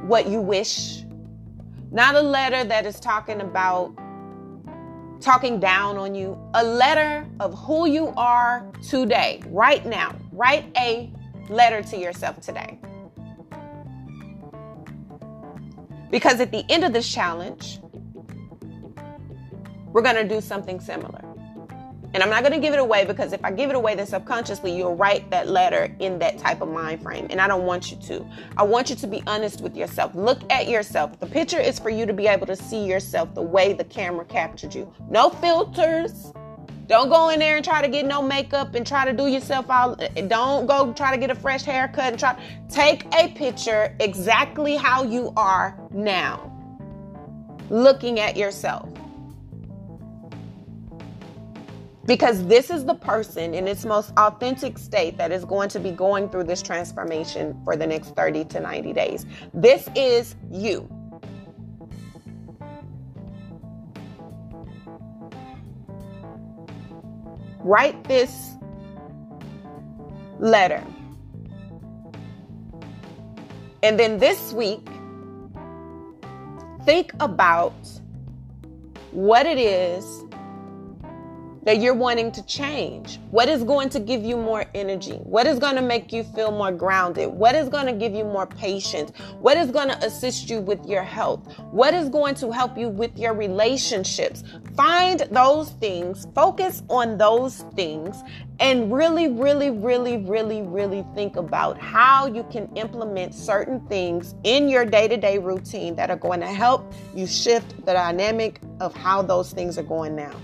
what 0.02 0.28
you 0.28 0.40
wish, 0.40 1.02
not 1.90 2.14
a 2.14 2.22
letter 2.22 2.62
that 2.62 2.86
is 2.86 3.00
talking 3.00 3.40
about 3.40 3.92
talking 5.20 5.58
down 5.58 5.96
on 5.96 6.14
you, 6.14 6.38
a 6.54 6.64
letter 6.64 7.26
of 7.40 7.58
who 7.58 7.88
you 7.88 8.12
are 8.16 8.70
today, 8.88 9.42
right 9.46 9.84
now. 9.84 10.14
Write 10.30 10.66
a 10.76 11.12
letter 11.48 11.82
to 11.82 11.96
yourself 11.96 12.40
today. 12.40 12.78
Because 16.12 16.40
at 16.40 16.52
the 16.52 16.64
end 16.68 16.84
of 16.84 16.92
this 16.92 17.10
challenge, 17.12 17.80
we're 19.86 20.02
going 20.02 20.16
to 20.16 20.28
do 20.28 20.42
something 20.42 20.78
similar. 20.78 21.24
And 22.14 22.22
I'm 22.22 22.28
not 22.28 22.42
going 22.42 22.52
to 22.52 22.58
give 22.58 22.74
it 22.74 22.78
away 22.78 23.06
because 23.06 23.32
if 23.32 23.42
I 23.42 23.50
give 23.50 23.70
it 23.70 23.76
away, 23.76 23.94
then 23.94 24.06
subconsciously 24.06 24.76
you'll 24.76 24.94
write 24.94 25.30
that 25.30 25.48
letter 25.48 25.94
in 25.98 26.18
that 26.18 26.36
type 26.36 26.60
of 26.60 26.68
mind 26.68 27.02
frame. 27.02 27.26
And 27.30 27.40
I 27.40 27.48
don't 27.48 27.64
want 27.64 27.90
you 27.90 27.96
to. 27.96 28.26
I 28.58 28.62
want 28.62 28.90
you 28.90 28.96
to 28.96 29.06
be 29.06 29.22
honest 29.26 29.62
with 29.62 29.74
yourself. 29.74 30.14
Look 30.14 30.40
at 30.52 30.68
yourself. 30.68 31.18
The 31.18 31.26
picture 31.26 31.58
is 31.58 31.78
for 31.78 31.88
you 31.88 32.04
to 32.04 32.12
be 32.12 32.26
able 32.26 32.46
to 32.46 32.56
see 32.56 32.84
yourself 32.84 33.34
the 33.34 33.40
way 33.40 33.72
the 33.72 33.84
camera 33.84 34.26
captured 34.26 34.74
you. 34.74 34.92
No 35.08 35.30
filters. 35.30 36.34
Don't 36.92 37.08
go 37.08 37.30
in 37.30 37.38
there 37.38 37.56
and 37.56 37.64
try 37.64 37.80
to 37.80 37.88
get 37.88 38.04
no 38.04 38.20
makeup 38.20 38.74
and 38.74 38.86
try 38.86 39.06
to 39.06 39.14
do 39.14 39.26
yourself 39.26 39.64
all. 39.70 39.96
Don't 40.28 40.66
go 40.66 40.92
try 40.92 41.10
to 41.10 41.16
get 41.16 41.30
a 41.30 41.34
fresh 41.34 41.62
haircut 41.62 42.12
and 42.12 42.18
try. 42.18 42.34
To 42.34 42.40
take 42.68 43.06
a 43.14 43.28
picture 43.28 43.96
exactly 43.98 44.76
how 44.76 45.02
you 45.02 45.32
are 45.34 45.74
now, 45.90 46.52
looking 47.70 48.20
at 48.20 48.36
yourself. 48.36 48.90
Because 52.04 52.46
this 52.46 52.68
is 52.68 52.84
the 52.84 52.96
person 52.96 53.54
in 53.54 53.66
its 53.66 53.86
most 53.86 54.12
authentic 54.18 54.76
state 54.76 55.16
that 55.16 55.32
is 55.32 55.46
going 55.46 55.70
to 55.70 55.80
be 55.80 55.92
going 55.92 56.28
through 56.28 56.44
this 56.44 56.60
transformation 56.60 57.58
for 57.64 57.74
the 57.74 57.86
next 57.86 58.14
30 58.14 58.44
to 58.44 58.60
90 58.60 58.92
days. 58.92 59.24
This 59.54 59.88
is 59.96 60.34
you. 60.50 60.86
Write 67.64 68.02
this 68.04 68.56
letter. 70.38 70.84
And 73.82 73.98
then 73.98 74.18
this 74.18 74.52
week, 74.52 74.86
think 76.84 77.12
about 77.20 77.74
what 79.12 79.46
it 79.46 79.58
is 79.58 80.24
that 81.64 81.80
you're 81.80 81.94
wanting 81.94 82.32
to 82.32 82.44
change? 82.46 83.18
What 83.30 83.48
is 83.48 83.62
going 83.62 83.88
to 83.90 84.00
give 84.00 84.24
you 84.24 84.36
more 84.36 84.64
energy? 84.74 85.14
What 85.22 85.46
is 85.46 85.58
going 85.58 85.76
to 85.76 85.82
make 85.82 86.12
you 86.12 86.24
feel 86.24 86.50
more 86.50 86.72
grounded? 86.72 87.28
What 87.28 87.54
is 87.54 87.68
going 87.68 87.86
to 87.86 87.92
give 87.92 88.14
you 88.14 88.24
more 88.24 88.46
patience? 88.46 89.12
What 89.40 89.56
is 89.56 89.70
going 89.70 89.88
to 89.88 89.98
assist 90.04 90.50
you 90.50 90.60
with 90.60 90.84
your 90.86 91.02
health? 91.02 91.40
What 91.70 91.94
is 91.94 92.08
going 92.08 92.34
to 92.36 92.50
help 92.50 92.76
you 92.76 92.88
with 92.88 93.16
your 93.18 93.32
relationships? 93.32 94.42
Find 94.76 95.20
those 95.30 95.70
things, 95.72 96.26
focus 96.34 96.82
on 96.90 97.16
those 97.18 97.58
things, 97.74 98.22
and 98.58 98.92
really, 98.92 99.28
really, 99.28 99.70
really, 99.70 100.18
really, 100.18 100.62
really 100.62 101.04
think 101.14 101.36
about 101.36 101.78
how 101.78 102.26
you 102.26 102.44
can 102.44 102.74
implement 102.76 103.34
certain 103.34 103.80
things 103.88 104.34
in 104.44 104.68
your 104.68 104.84
day 104.84 105.08
to 105.08 105.16
day 105.16 105.38
routine 105.38 105.94
that 105.96 106.10
are 106.10 106.16
going 106.16 106.40
to 106.40 106.46
help 106.46 106.92
you 107.14 107.26
shift 107.26 107.76
the 107.86 107.92
dynamic 107.92 108.60
of 108.80 108.94
how 108.94 109.22
those 109.22 109.52
things 109.52 109.78
are 109.78 109.82
going 109.82 110.16
now 110.16 110.34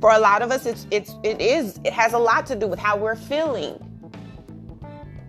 for 0.00 0.12
a 0.12 0.18
lot 0.18 0.42
of 0.42 0.50
us 0.50 0.66
it's 0.66 0.86
it's 0.90 1.14
it 1.22 1.40
is 1.40 1.78
it 1.84 1.92
has 1.92 2.12
a 2.12 2.18
lot 2.18 2.46
to 2.46 2.54
do 2.54 2.66
with 2.66 2.78
how 2.78 2.96
we're 2.96 3.16
feeling 3.16 3.78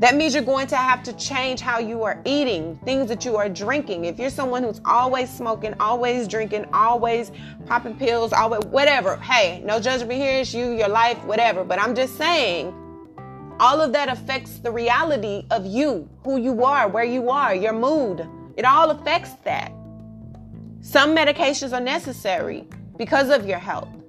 that 0.02 0.16
means 0.16 0.34
you're 0.34 0.42
going 0.42 0.66
to 0.66 0.78
have 0.78 1.04
to 1.04 1.14
change 1.14 1.62
how 1.62 1.78
you 1.78 2.02
are 2.02 2.20
eating, 2.26 2.76
things 2.84 3.08
that 3.10 3.24
you 3.24 3.38
are 3.38 3.48
drinking. 3.48 4.06
If 4.06 4.18
you're 4.18 4.32
someone 4.32 4.64
who's 4.64 4.82
always 4.84 5.30
smoking, 5.30 5.76
always 5.80 6.28
drinking, 6.28 6.66
always 6.74 7.32
popping 7.68 7.96
pills, 7.96 8.34
always 8.34 8.66
whatever. 8.66 9.18
Hey, 9.18 9.62
no 9.64 9.80
judgment 9.80 10.14
here. 10.14 10.40
It's 10.40 10.56
you, 10.56 10.72
your 10.72 10.88
life, 10.88 11.24
whatever. 11.26 11.64
But 11.64 11.80
I'm 11.80 11.94
just 11.94 12.18
saying, 12.18 12.74
all 13.60 13.80
of 13.80 13.94
that 13.94 14.10
affects 14.10 14.58
the 14.58 14.72
reality 14.72 15.46
of 15.52 15.68
you, 15.68 16.10
who 16.24 16.38
you 16.38 16.64
are, 16.64 16.88
where 16.88 17.04
you 17.04 17.30
are, 17.30 17.54
your 17.54 17.74
mood. 17.74 18.28
It 18.58 18.66
all 18.66 18.90
affects 18.90 19.34
that. 19.44 19.72
Some 20.82 21.16
medications 21.16 21.74
are 21.74 21.80
necessary 21.80 22.68
because 22.98 23.30
of 23.30 23.46
your 23.46 23.60
health. 23.60 24.01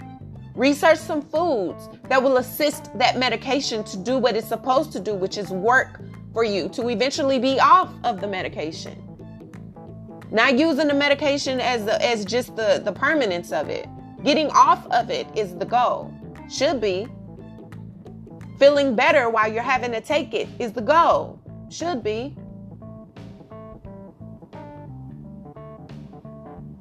Research 0.54 0.98
some 0.98 1.22
foods 1.22 1.88
that 2.08 2.22
will 2.22 2.36
assist 2.36 2.96
that 2.98 3.18
medication 3.18 3.82
to 3.84 3.96
do 3.96 4.18
what 4.18 4.36
it's 4.36 4.48
supposed 4.48 4.92
to 4.92 5.00
do, 5.00 5.14
which 5.14 5.38
is 5.38 5.50
work 5.50 6.00
for 6.34 6.44
you 6.44 6.68
to 6.70 6.88
eventually 6.88 7.38
be 7.38 7.58
off 7.58 7.92
of 8.04 8.20
the 8.20 8.28
medication. 8.28 8.98
Not 10.30 10.58
using 10.58 10.88
the 10.88 10.94
medication 10.94 11.60
as 11.60 11.84
the, 11.84 12.02
as 12.04 12.24
just 12.24 12.54
the 12.56 12.80
the 12.84 12.92
permanence 12.92 13.52
of 13.52 13.68
it. 13.68 13.86
Getting 14.24 14.48
off 14.50 14.86
of 14.90 15.10
it 15.10 15.26
is 15.34 15.54
the 15.56 15.64
goal. 15.64 16.12
Should 16.50 16.80
be. 16.80 17.06
Feeling 18.58 18.94
better 18.94 19.30
while 19.30 19.50
you're 19.50 19.62
having 19.62 19.92
to 19.92 20.00
take 20.00 20.34
it 20.34 20.48
is 20.58 20.72
the 20.72 20.82
goal. 20.82 21.40
Should 21.70 22.02
be. 22.02 22.36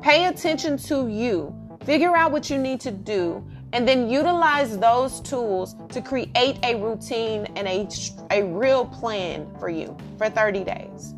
Pay 0.02 0.26
attention 0.26 0.78
to 0.78 1.08
you. 1.08 1.56
Figure 1.86 2.16
out 2.16 2.32
what 2.32 2.50
you 2.50 2.58
need 2.58 2.80
to 2.82 2.92
do 2.92 3.44
and 3.74 3.88
then 3.88 4.10
utilize 4.10 4.78
those 4.78 5.22
tools 5.22 5.76
to 5.90 6.02
create 6.02 6.60
a 6.64 6.76
routine 6.76 7.48
and 7.56 7.68
a, 7.68 7.88
a 8.32 8.44
real 8.44 8.86
plan 8.86 9.48
for 9.60 9.70
you 9.70 9.96
for 10.18 10.30
30 10.30 10.64
days. 10.64 11.14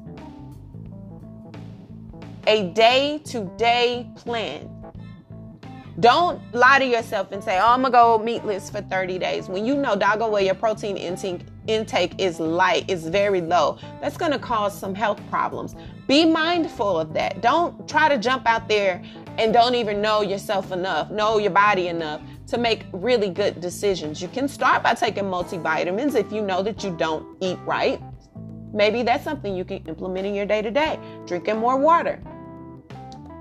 A 2.46 2.70
day 2.72 3.22
to 3.26 3.52
day 3.58 4.10
plan. 4.16 4.70
Don't 6.00 6.42
lie 6.54 6.80
to 6.80 6.86
yourself 6.86 7.32
and 7.32 7.44
say, 7.44 7.60
oh, 7.60 7.68
I'm 7.68 7.84
gonna 7.84 7.92
go 7.92 8.18
meatless 8.18 8.70
for 8.70 8.82
30 8.82 9.20
days. 9.20 9.48
When 9.48 9.66
you 9.66 9.76
know 9.76 9.96
doggo 9.96 10.28
well 10.28 10.42
your 10.42 10.56
protein 10.56 10.98
intake 10.98 11.42
intake 11.68 12.20
is 12.20 12.40
light, 12.40 12.90
is 12.90 13.08
very 13.08 13.40
low, 13.40 13.78
that's 14.02 14.18
gonna 14.18 14.40
cause 14.40 14.78
some 14.78 14.94
health 14.94 15.22
problems. 15.30 15.76
Be 16.08 16.26
mindful 16.26 17.00
of 17.00 17.14
that. 17.14 17.42
Don't 17.42 17.88
try 17.88 18.10
to 18.10 18.18
jump 18.18 18.46
out 18.46 18.68
there 18.68 19.02
and 19.38 19.54
don't 19.54 19.76
even 19.76 20.02
know 20.02 20.22
yourself 20.22 20.72
enough, 20.72 21.10
know 21.10 21.38
your 21.38 21.52
body 21.52 21.88
enough 21.88 22.22
to 22.54 22.60
make 22.60 22.86
really 22.94 23.30
good 23.30 23.60
decisions. 23.60 24.22
You 24.22 24.28
can 24.28 24.48
start 24.48 24.84
by 24.84 24.94
taking 24.94 25.24
multivitamins 25.24 26.14
if 26.14 26.32
you 26.32 26.40
know 26.40 26.62
that 26.62 26.84
you 26.84 26.96
don't 26.98 27.36
eat 27.42 27.58
right. 27.66 28.00
Maybe 28.72 29.02
that's 29.02 29.24
something 29.24 29.56
you 29.56 29.66
can 29.66 29.84
implement 29.88 30.28
in 30.28 30.36
your 30.36 30.46
day 30.46 30.62
to 30.62 30.70
day. 30.70 31.00
Drinking 31.26 31.58
more 31.58 31.78
water. 31.78 32.22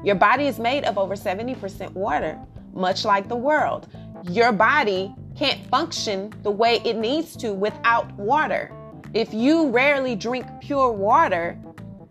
Your 0.02 0.14
body 0.14 0.46
is 0.46 0.58
made 0.58 0.84
of 0.84 0.96
over 0.96 1.14
70% 1.14 1.92
water, 1.92 2.38
much 2.72 3.04
like 3.04 3.28
the 3.28 3.36
world. 3.36 3.86
Your 4.30 4.50
body 4.50 5.14
can't 5.36 5.60
function 5.66 6.32
the 6.42 6.50
way 6.50 6.80
it 6.82 6.96
needs 6.96 7.36
to 7.36 7.52
without 7.52 8.10
water. 8.14 8.74
If 9.12 9.34
you 9.34 9.68
rarely 9.68 10.16
drink 10.16 10.46
pure 10.62 10.90
water, 10.90 11.58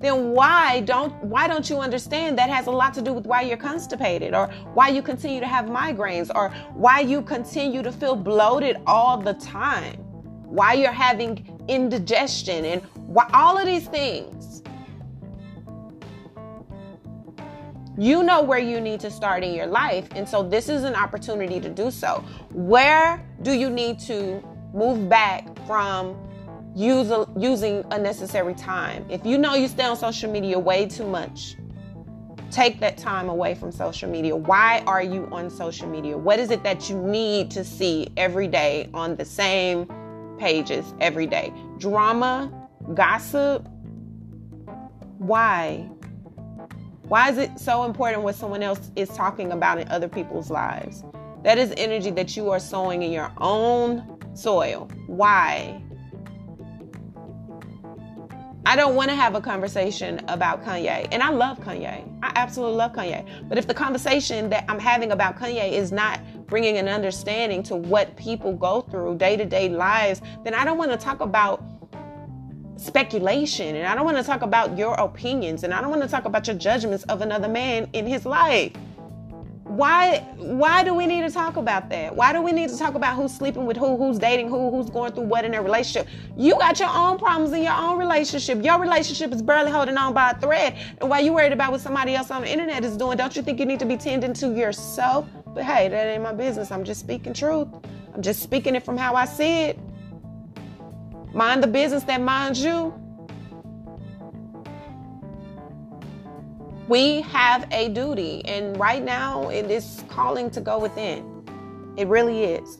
then 0.02 0.32
why 0.32 0.82
don't 0.82 1.14
why 1.24 1.48
don't 1.48 1.70
you 1.70 1.80
understand 1.80 2.38
that 2.38 2.50
has 2.50 2.68
a 2.68 2.72
lot 2.72 2.94
to 2.96 3.02
do 3.02 3.14
with 3.14 3.26
why 3.26 3.42
you're 3.42 3.58
constipated 3.58 4.34
or 4.34 4.48
why 4.74 4.90
you 4.90 5.02
continue 5.02 5.40
to 5.40 5.48
have 5.48 5.66
migraines 5.66 6.32
or 6.34 6.50
why 6.74 7.00
you 7.00 7.22
continue 7.22 7.84
to 7.84 7.92
feel 7.92 8.16
bloated 8.16 8.78
all 8.88 9.18
the 9.18 9.34
time? 9.36 9.98
Why 10.44 10.74
you're 10.74 10.92
having 10.92 11.60
indigestion 11.68 12.66
and 12.66 12.82
why 12.96 13.30
all 13.34 13.58
of 13.58 13.66
these 13.66 13.88
things. 13.88 14.64
You 17.98 18.24
know 18.24 18.42
where 18.42 18.60
you 18.60 18.82
need 18.82 19.00
to 19.02 19.12
start 19.12 19.44
in 19.44 19.54
your 19.54 19.68
life 19.68 20.08
and 20.16 20.28
so 20.28 20.42
this 20.42 20.68
is 20.68 20.84
an 20.84 20.96
opportunity 20.96 21.60
to 21.60 21.70
do 21.70 21.92
so. 21.92 22.24
Where 22.52 23.24
do 23.44 23.52
you 23.52 23.70
need 23.70 24.00
to 24.00 24.44
move 24.74 25.08
back 25.08 25.48
from 25.68 26.18
use 26.76 27.12
using 27.38 27.84
unnecessary 27.92 28.54
time. 28.54 29.06
If 29.10 29.26
you 29.26 29.38
know 29.38 29.56
you 29.56 29.68
stay 29.68 29.84
on 29.84 29.98
social 29.98 30.32
media 30.32 30.58
way 30.58 30.86
too 30.88 31.06
much, 31.06 31.56
take 32.52 32.80
that 32.80 32.98
time 32.98 33.30
away 33.30 33.56
from 33.56 33.72
social 33.72 34.10
media. 34.10 34.36
Why 34.36 34.84
are 34.88 35.02
you 35.02 35.28
on 35.32 35.50
social 35.50 35.88
media? 35.88 36.18
What 36.18 36.40
is 36.40 36.52
it 36.52 36.64
that 36.64 36.90
you 36.90 36.98
need 36.98 37.50
to 37.52 37.64
see 37.64 38.10
every 38.18 38.48
day 38.48 38.90
on 38.94 39.16
the 39.16 39.26
same 39.26 39.88
pages 40.38 40.94
every 41.00 41.28
day? 41.28 41.54
Drama, 41.78 42.52
gossip. 42.94 43.68
Why? 45.18 45.90
Why 47.04 47.30
is 47.30 47.38
it 47.38 47.60
so 47.60 47.84
important 47.84 48.24
what 48.24 48.36
someone 48.36 48.64
else 48.64 48.92
is 48.96 49.10
talking 49.10 49.52
about 49.52 49.80
in 49.80 49.88
other 49.90 50.08
people's 50.08 50.50
lives? 50.50 51.04
That 51.44 51.58
is 51.58 51.74
energy 51.76 52.12
that 52.12 52.38
you 52.38 52.50
are 52.52 52.60
sowing 52.60 53.04
in 53.04 53.12
your 53.12 53.32
own 53.38 54.18
soil. 54.34 54.90
Why? 55.08 55.82
I 58.64 58.76
don't 58.76 58.96
want 58.96 59.10
to 59.10 59.16
have 59.16 59.34
a 59.34 59.42
conversation 59.42 60.22
about 60.28 60.64
Kanye. 60.64 61.08
And 61.12 61.24
I 61.24 61.30
love 61.30 61.60
Kanye. 61.60 62.08
I 62.22 62.32
absolutely 62.36 62.76
love 62.76 62.94
Kanye. 62.94 63.28
But 63.50 63.58
if 63.58 63.66
the 63.66 63.74
conversation 63.74 64.50
that 64.52 64.66
I'm 64.70 64.78
having 64.78 65.12
about 65.12 65.36
Kanye 65.36 65.72
is 65.72 65.92
not 65.92 66.20
bringing 66.46 66.78
an 66.78 66.88
understanding 66.88 67.64
to 67.64 67.76
what 67.76 68.16
people 68.18 68.54
go 68.54 68.82
through 68.82 69.18
day 69.18 69.36
to 69.36 69.46
day 69.46 69.68
lives, 69.68 70.22
then 70.44 70.54
I 70.54 70.64
don't 70.64 70.78
want 70.78 70.92
to 70.92 70.98
talk 70.98 71.22
about 71.22 71.64
speculation 72.78 73.76
and 73.76 73.88
I 73.88 73.96
don't 73.96 74.06
want 74.06 74.18
to 74.18 74.24
talk 74.24 74.42
about 74.42 74.78
your 74.78 74.94
opinions 74.96 75.64
and 75.64 75.74
I 75.74 75.82
don't 75.82 75.92
want 75.92 76.02
to 76.02 76.08
talk 76.08 76.26
about 76.26 76.48
your 76.48 76.56
judgments 76.56 77.04
of 77.06 77.22
another 77.22 77.48
man 77.48 77.88
in 77.94 78.08
his 78.08 78.26
life 78.26 78.72
why 79.82 80.20
why 80.38 80.84
do 80.84 80.94
we 80.94 81.08
need 81.08 81.22
to 81.22 81.32
talk 81.32 81.58
about 81.58 81.90
that? 81.90 82.16
Why 82.16 82.34
do 82.34 82.40
we 82.40 82.52
need 82.52 82.70
to 82.70 82.78
talk 82.78 82.94
about 82.94 83.16
who's 83.16 83.34
sleeping 83.34 83.66
with 83.66 83.78
who 83.78 83.98
who's 83.98 84.20
dating 84.20 84.48
who 84.48 84.70
who's 84.70 84.92
going 84.92 85.12
through 85.14 85.24
what 85.24 85.44
in 85.44 85.50
their 85.54 85.64
relationship? 85.64 86.08
You 86.38 86.54
got 86.60 86.80
your 86.80 86.90
own 86.90 87.18
problems 87.18 87.52
in 87.52 87.64
your 87.64 87.74
own 87.74 87.98
relationship. 87.98 88.64
Your 88.64 88.80
relationship 88.80 89.34
is 89.34 89.42
barely 89.42 89.72
holding 89.72 89.98
on 89.98 90.14
by 90.14 90.30
a 90.30 90.40
thread. 90.40 90.78
And 91.00 91.10
while 91.10 91.24
you 91.26 91.34
worried 91.34 91.52
about 91.52 91.72
what 91.72 91.82
somebody 91.82 92.14
else 92.14 92.30
on 92.30 92.44
the 92.44 92.52
internet 92.52 92.86
is 92.86 92.96
doing 92.96 93.18
don't 93.18 93.36
you 93.36 93.42
think 93.42 93.60
you 93.60 93.66
need 93.66 93.80
to 93.80 93.88
be 93.88 93.98
tending 93.98 94.34
to 94.34 94.54
yourself? 94.54 95.28
But 95.48 95.64
hey 95.64 95.88
that 95.88 96.08
ain't 96.08 96.22
my 96.22 96.34
business. 96.34 96.70
I'm 96.70 96.84
just 96.84 97.00
speaking 97.00 97.34
truth. 97.34 97.68
I'm 98.14 98.22
just 98.22 98.44
speaking 98.44 98.76
it 98.76 98.84
from 98.86 98.98
how 98.98 99.16
i 99.16 99.26
see 99.26 99.62
it. 99.62 99.80
Mind 101.34 101.64
the 101.64 101.74
business 101.82 102.04
that 102.04 102.22
minds 102.22 102.64
you 102.64 102.94
we 106.92 107.22
have 107.22 107.66
a 107.72 107.88
duty, 107.88 108.44
and 108.44 108.78
right 108.78 109.02
now 109.02 109.48
it 109.48 109.72
is 109.72 110.04
calling 110.10 110.50
to 110.50 110.60
go 110.60 110.78
within. 110.78 111.24
It 111.96 112.06
really 112.10 112.44
is. 112.44 112.80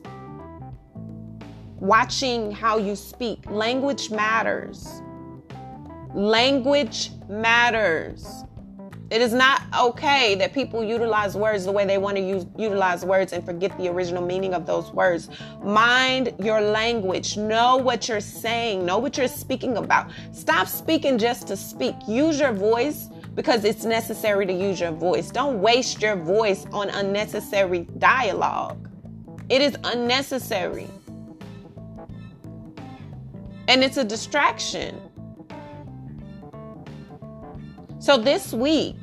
Watching 1.76 2.52
how 2.52 2.76
you 2.76 2.94
speak, 2.94 3.50
language 3.50 4.10
matters. 4.10 5.00
Language 6.12 7.12
matters. 7.30 8.44
It 9.08 9.22
is 9.22 9.32
not 9.32 9.62
okay 9.80 10.34
that 10.34 10.52
people 10.52 10.84
utilize 10.84 11.34
words 11.34 11.64
the 11.64 11.72
way 11.72 11.86
they 11.86 11.96
want 11.96 12.18
to 12.18 12.22
use, 12.22 12.44
utilize 12.58 13.06
words 13.06 13.32
and 13.32 13.42
forget 13.42 13.74
the 13.78 13.88
original 13.88 14.22
meaning 14.22 14.52
of 14.52 14.66
those 14.66 14.92
words. 14.92 15.30
Mind 15.64 16.34
your 16.38 16.60
language. 16.60 17.38
Know 17.38 17.78
what 17.78 18.10
you're 18.10 18.20
saying. 18.20 18.84
Know 18.84 18.98
what 18.98 19.16
you're 19.16 19.26
speaking 19.26 19.78
about. 19.78 20.10
Stop 20.32 20.68
speaking 20.68 21.16
just 21.16 21.46
to 21.46 21.56
speak. 21.56 21.94
Use 22.06 22.38
your 22.38 22.52
voice 22.52 23.08
because 23.34 23.64
it's 23.64 23.84
necessary 23.84 24.46
to 24.46 24.52
use 24.52 24.80
your 24.80 24.92
voice. 24.92 25.30
Don't 25.30 25.60
waste 25.60 26.02
your 26.02 26.16
voice 26.16 26.66
on 26.72 26.90
unnecessary 26.90 27.86
dialogue. 27.98 28.90
It 29.48 29.62
is 29.62 29.76
unnecessary. 29.84 30.88
And 33.68 33.82
it's 33.82 33.96
a 33.96 34.04
distraction. 34.04 35.00
So 37.98 38.18
this 38.18 38.52
week 38.52 38.96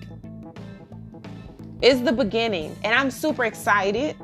is 1.81 2.03
the 2.03 2.11
beginning, 2.11 2.75
and 2.83 2.93
I'm 2.93 3.09
super 3.09 3.45
excited. 3.45 4.17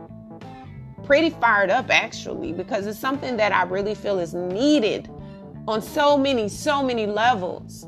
Pretty 1.03 1.29
fired 1.29 1.69
up 1.69 1.89
actually, 1.89 2.51
because 2.51 2.85
it's 2.85 2.99
something 2.99 3.37
that 3.37 3.53
I 3.53 3.63
really 3.63 3.95
feel 3.95 4.19
is 4.19 4.33
needed 4.33 5.09
on 5.67 5.81
so 5.81 6.17
many, 6.17 6.49
so 6.49 6.83
many 6.83 7.07
levels. 7.07 7.87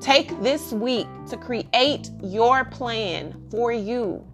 Take 0.00 0.40
this 0.42 0.72
week 0.72 1.08
to 1.28 1.36
create 1.36 2.10
your 2.22 2.64
plan 2.64 3.34
for 3.50 3.72
you. 3.72 4.24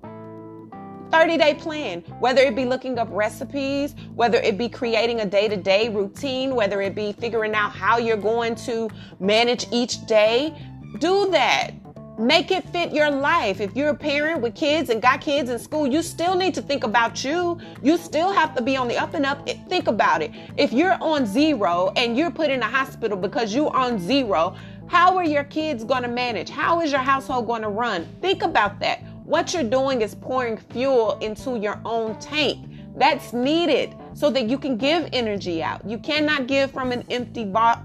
30 1.11 1.39
day 1.39 1.55
plan, 1.55 2.01
whether 2.19 2.43
it 2.43 2.55
be 2.55 2.65
looking 2.65 2.99
up 2.99 3.09
recipes, 3.11 3.95
whether 4.15 4.39
it 4.39 4.59
be 4.59 4.69
creating 4.69 5.21
a 5.21 5.27
day 5.27 5.49
to 5.49 5.57
day 5.57 5.89
routine, 5.89 6.55
whether 6.55 6.83
it 6.83 6.95
be 6.95 7.13
figuring 7.13 7.55
out 7.55 7.71
how 7.71 7.99
you're 7.99 8.17
going 8.17 8.55
to 8.57 8.91
manage 9.21 9.67
each 9.71 10.05
day, 10.07 10.55
do 10.99 11.31
that. 11.31 11.71
Make 12.19 12.53
it 12.53 12.69
fit 12.69 12.93
your 12.93 13.11
life. 13.11 13.61
If 13.61 13.75
you're 13.75 13.89
a 13.89 13.95
parent 13.95 14.41
with 14.41 14.55
kids 14.55 14.89
and 14.89 15.03
got 15.03 15.21
kids 15.21 15.51
in 15.51 15.59
school, 15.59 15.85
you 15.85 16.01
still 16.01 16.37
need 16.37 16.55
to 16.55 16.63
think 16.63 16.85
about 16.85 17.25
you. 17.25 17.59
You 17.83 17.97
still 17.97 18.33
have 18.33 18.55
to 18.55 18.63
be 18.63 18.77
on 18.77 18.87
the 18.87 18.97
up 18.97 19.15
and 19.15 19.27
up. 19.27 19.49
Think 19.69 19.89
about 19.89 20.23
it. 20.23 20.31
If 20.57 20.73
you're 20.73 20.97
on 21.01 21.27
zero 21.27 21.93
and 21.97 22.17
you're 22.17 22.31
put 22.31 22.51
in 22.51 22.63
a 22.63 22.69
hospital 22.69 23.19
because 23.19 23.53
you're 23.53 23.75
on 23.75 23.99
zero, 23.99 24.55
how 24.95 25.17
are 25.17 25.25
your 25.25 25.43
kids 25.43 25.83
going 25.83 26.03
to 26.03 26.09
manage? 26.09 26.49
How 26.49 26.81
is 26.81 26.93
your 26.93 27.01
household 27.01 27.49
going 27.49 27.63
to 27.63 27.69
run? 27.69 28.07
Think 28.23 28.45
about 28.45 28.79
that. 28.79 29.03
What 29.25 29.53
you're 29.53 29.65
doing 29.65 30.03
is 30.03 30.15
pouring 30.15 30.57
fuel 30.57 31.19
into 31.19 31.59
your 31.59 31.81
own 31.85 32.17
tank. 32.21 32.65
That's 32.95 33.33
needed 33.33 33.93
so 34.13 34.31
that 34.31 34.45
you 34.45 34.57
can 34.57 34.77
give 34.77 35.09
energy 35.13 35.65
out. 35.65 35.85
You 35.85 35.99
cannot 35.99 36.47
give 36.47 36.71
from 36.71 36.93
an 36.93 37.05
empty 37.11 37.45
bottle. 37.45 37.83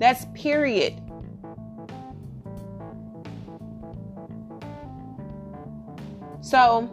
That's 0.00 0.24
period. 0.34 1.00
So, 6.40 6.90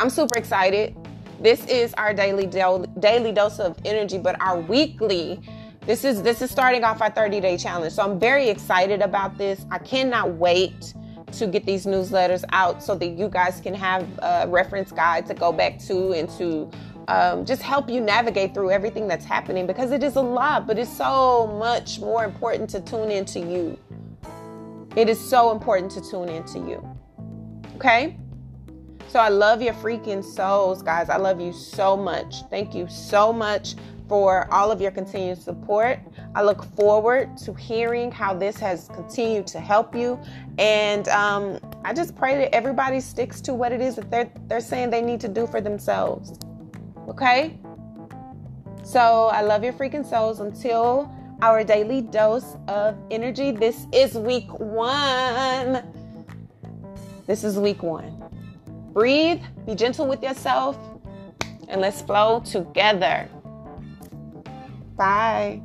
I'm 0.00 0.08
super 0.08 0.38
excited 0.38 0.96
This 1.40 1.66
is 1.66 1.92
our 1.94 2.14
daily 2.14 2.46
daily 2.46 3.32
dose 3.32 3.58
of 3.58 3.76
energy, 3.84 4.16
but 4.16 4.40
our 4.40 4.58
weekly 4.60 5.42
this 5.86 6.02
is 6.04 6.22
this 6.22 6.40
is 6.40 6.50
starting 6.50 6.82
off 6.82 7.02
our 7.02 7.10
30 7.10 7.40
day 7.40 7.56
challenge. 7.56 7.92
So 7.92 8.02
I'm 8.02 8.18
very 8.18 8.48
excited 8.48 9.02
about 9.02 9.36
this. 9.36 9.66
I 9.70 9.78
cannot 9.78 10.34
wait 10.34 10.94
to 11.32 11.46
get 11.46 11.66
these 11.66 11.84
newsletters 11.84 12.44
out 12.52 12.82
so 12.82 12.94
that 12.94 13.08
you 13.08 13.28
guys 13.28 13.60
can 13.60 13.74
have 13.74 14.06
a 14.22 14.46
reference 14.48 14.92
guide 14.92 15.26
to 15.26 15.34
go 15.34 15.52
back 15.52 15.78
to 15.80 16.12
and 16.12 16.28
to 16.30 16.70
um, 17.08 17.44
just 17.44 17.60
help 17.60 17.90
you 17.90 18.00
navigate 18.00 18.54
through 18.54 18.70
everything 18.70 19.08
that's 19.08 19.24
happening 19.24 19.66
because 19.66 19.90
it 19.90 20.02
is 20.02 20.16
a 20.16 20.22
lot, 20.22 20.66
but 20.66 20.78
it's 20.78 20.96
so 20.96 21.46
much 21.58 22.00
more 22.00 22.24
important 22.24 22.70
to 22.70 22.80
tune 22.80 23.10
into 23.10 23.40
you. 23.40 23.78
It 24.96 25.08
is 25.08 25.18
so 25.20 25.50
important 25.50 25.90
to 25.92 26.00
tune 26.00 26.28
into 26.28 26.60
you. 26.60 26.88
Okay? 27.74 28.16
So 29.08 29.18
I 29.18 29.28
love 29.28 29.60
your 29.60 29.74
freaking 29.74 30.24
souls, 30.24 30.82
guys. 30.82 31.10
I 31.10 31.16
love 31.16 31.40
you 31.40 31.52
so 31.52 31.96
much. 31.96 32.42
Thank 32.48 32.74
you 32.74 32.88
so 32.88 33.32
much 33.32 33.74
for 34.08 34.52
all 34.52 34.70
of 34.70 34.80
your 34.80 34.90
continued 34.90 35.40
support. 35.40 35.98
I 36.34 36.42
look 36.42 36.64
forward 36.76 37.36
to 37.38 37.54
hearing 37.54 38.10
how 38.10 38.34
this 38.34 38.56
has 38.58 38.88
continued 38.88 39.46
to 39.48 39.60
help 39.60 39.94
you. 39.94 40.20
And 40.58 41.08
um, 41.08 41.58
I 41.84 41.94
just 41.94 42.14
pray 42.14 42.36
that 42.38 42.54
everybody 42.54 43.00
sticks 43.00 43.40
to 43.42 43.54
what 43.54 43.72
it 43.72 43.80
is 43.80 43.96
that 43.96 44.10
they're, 44.10 44.30
they're 44.46 44.60
saying 44.60 44.90
they 44.90 45.02
need 45.02 45.20
to 45.20 45.28
do 45.28 45.46
for 45.46 45.60
themselves. 45.60 46.38
Okay? 47.08 47.58
So 48.82 49.28
I 49.32 49.40
love 49.40 49.64
your 49.64 49.72
freaking 49.72 50.08
souls 50.08 50.40
until 50.40 51.10
our 51.40 51.64
daily 51.64 52.02
dose 52.02 52.56
of 52.68 52.96
energy. 53.10 53.50
This 53.50 53.86
is 53.92 54.14
week 54.14 54.48
one. 54.58 55.82
This 57.26 57.42
is 57.42 57.58
week 57.58 57.82
one. 57.82 58.22
Breathe, 58.92 59.40
be 59.66 59.74
gentle 59.74 60.06
with 60.06 60.22
yourself, 60.22 60.78
and 61.68 61.80
let's 61.80 62.02
flow 62.02 62.40
together. 62.40 63.28
Bye. 64.96 65.60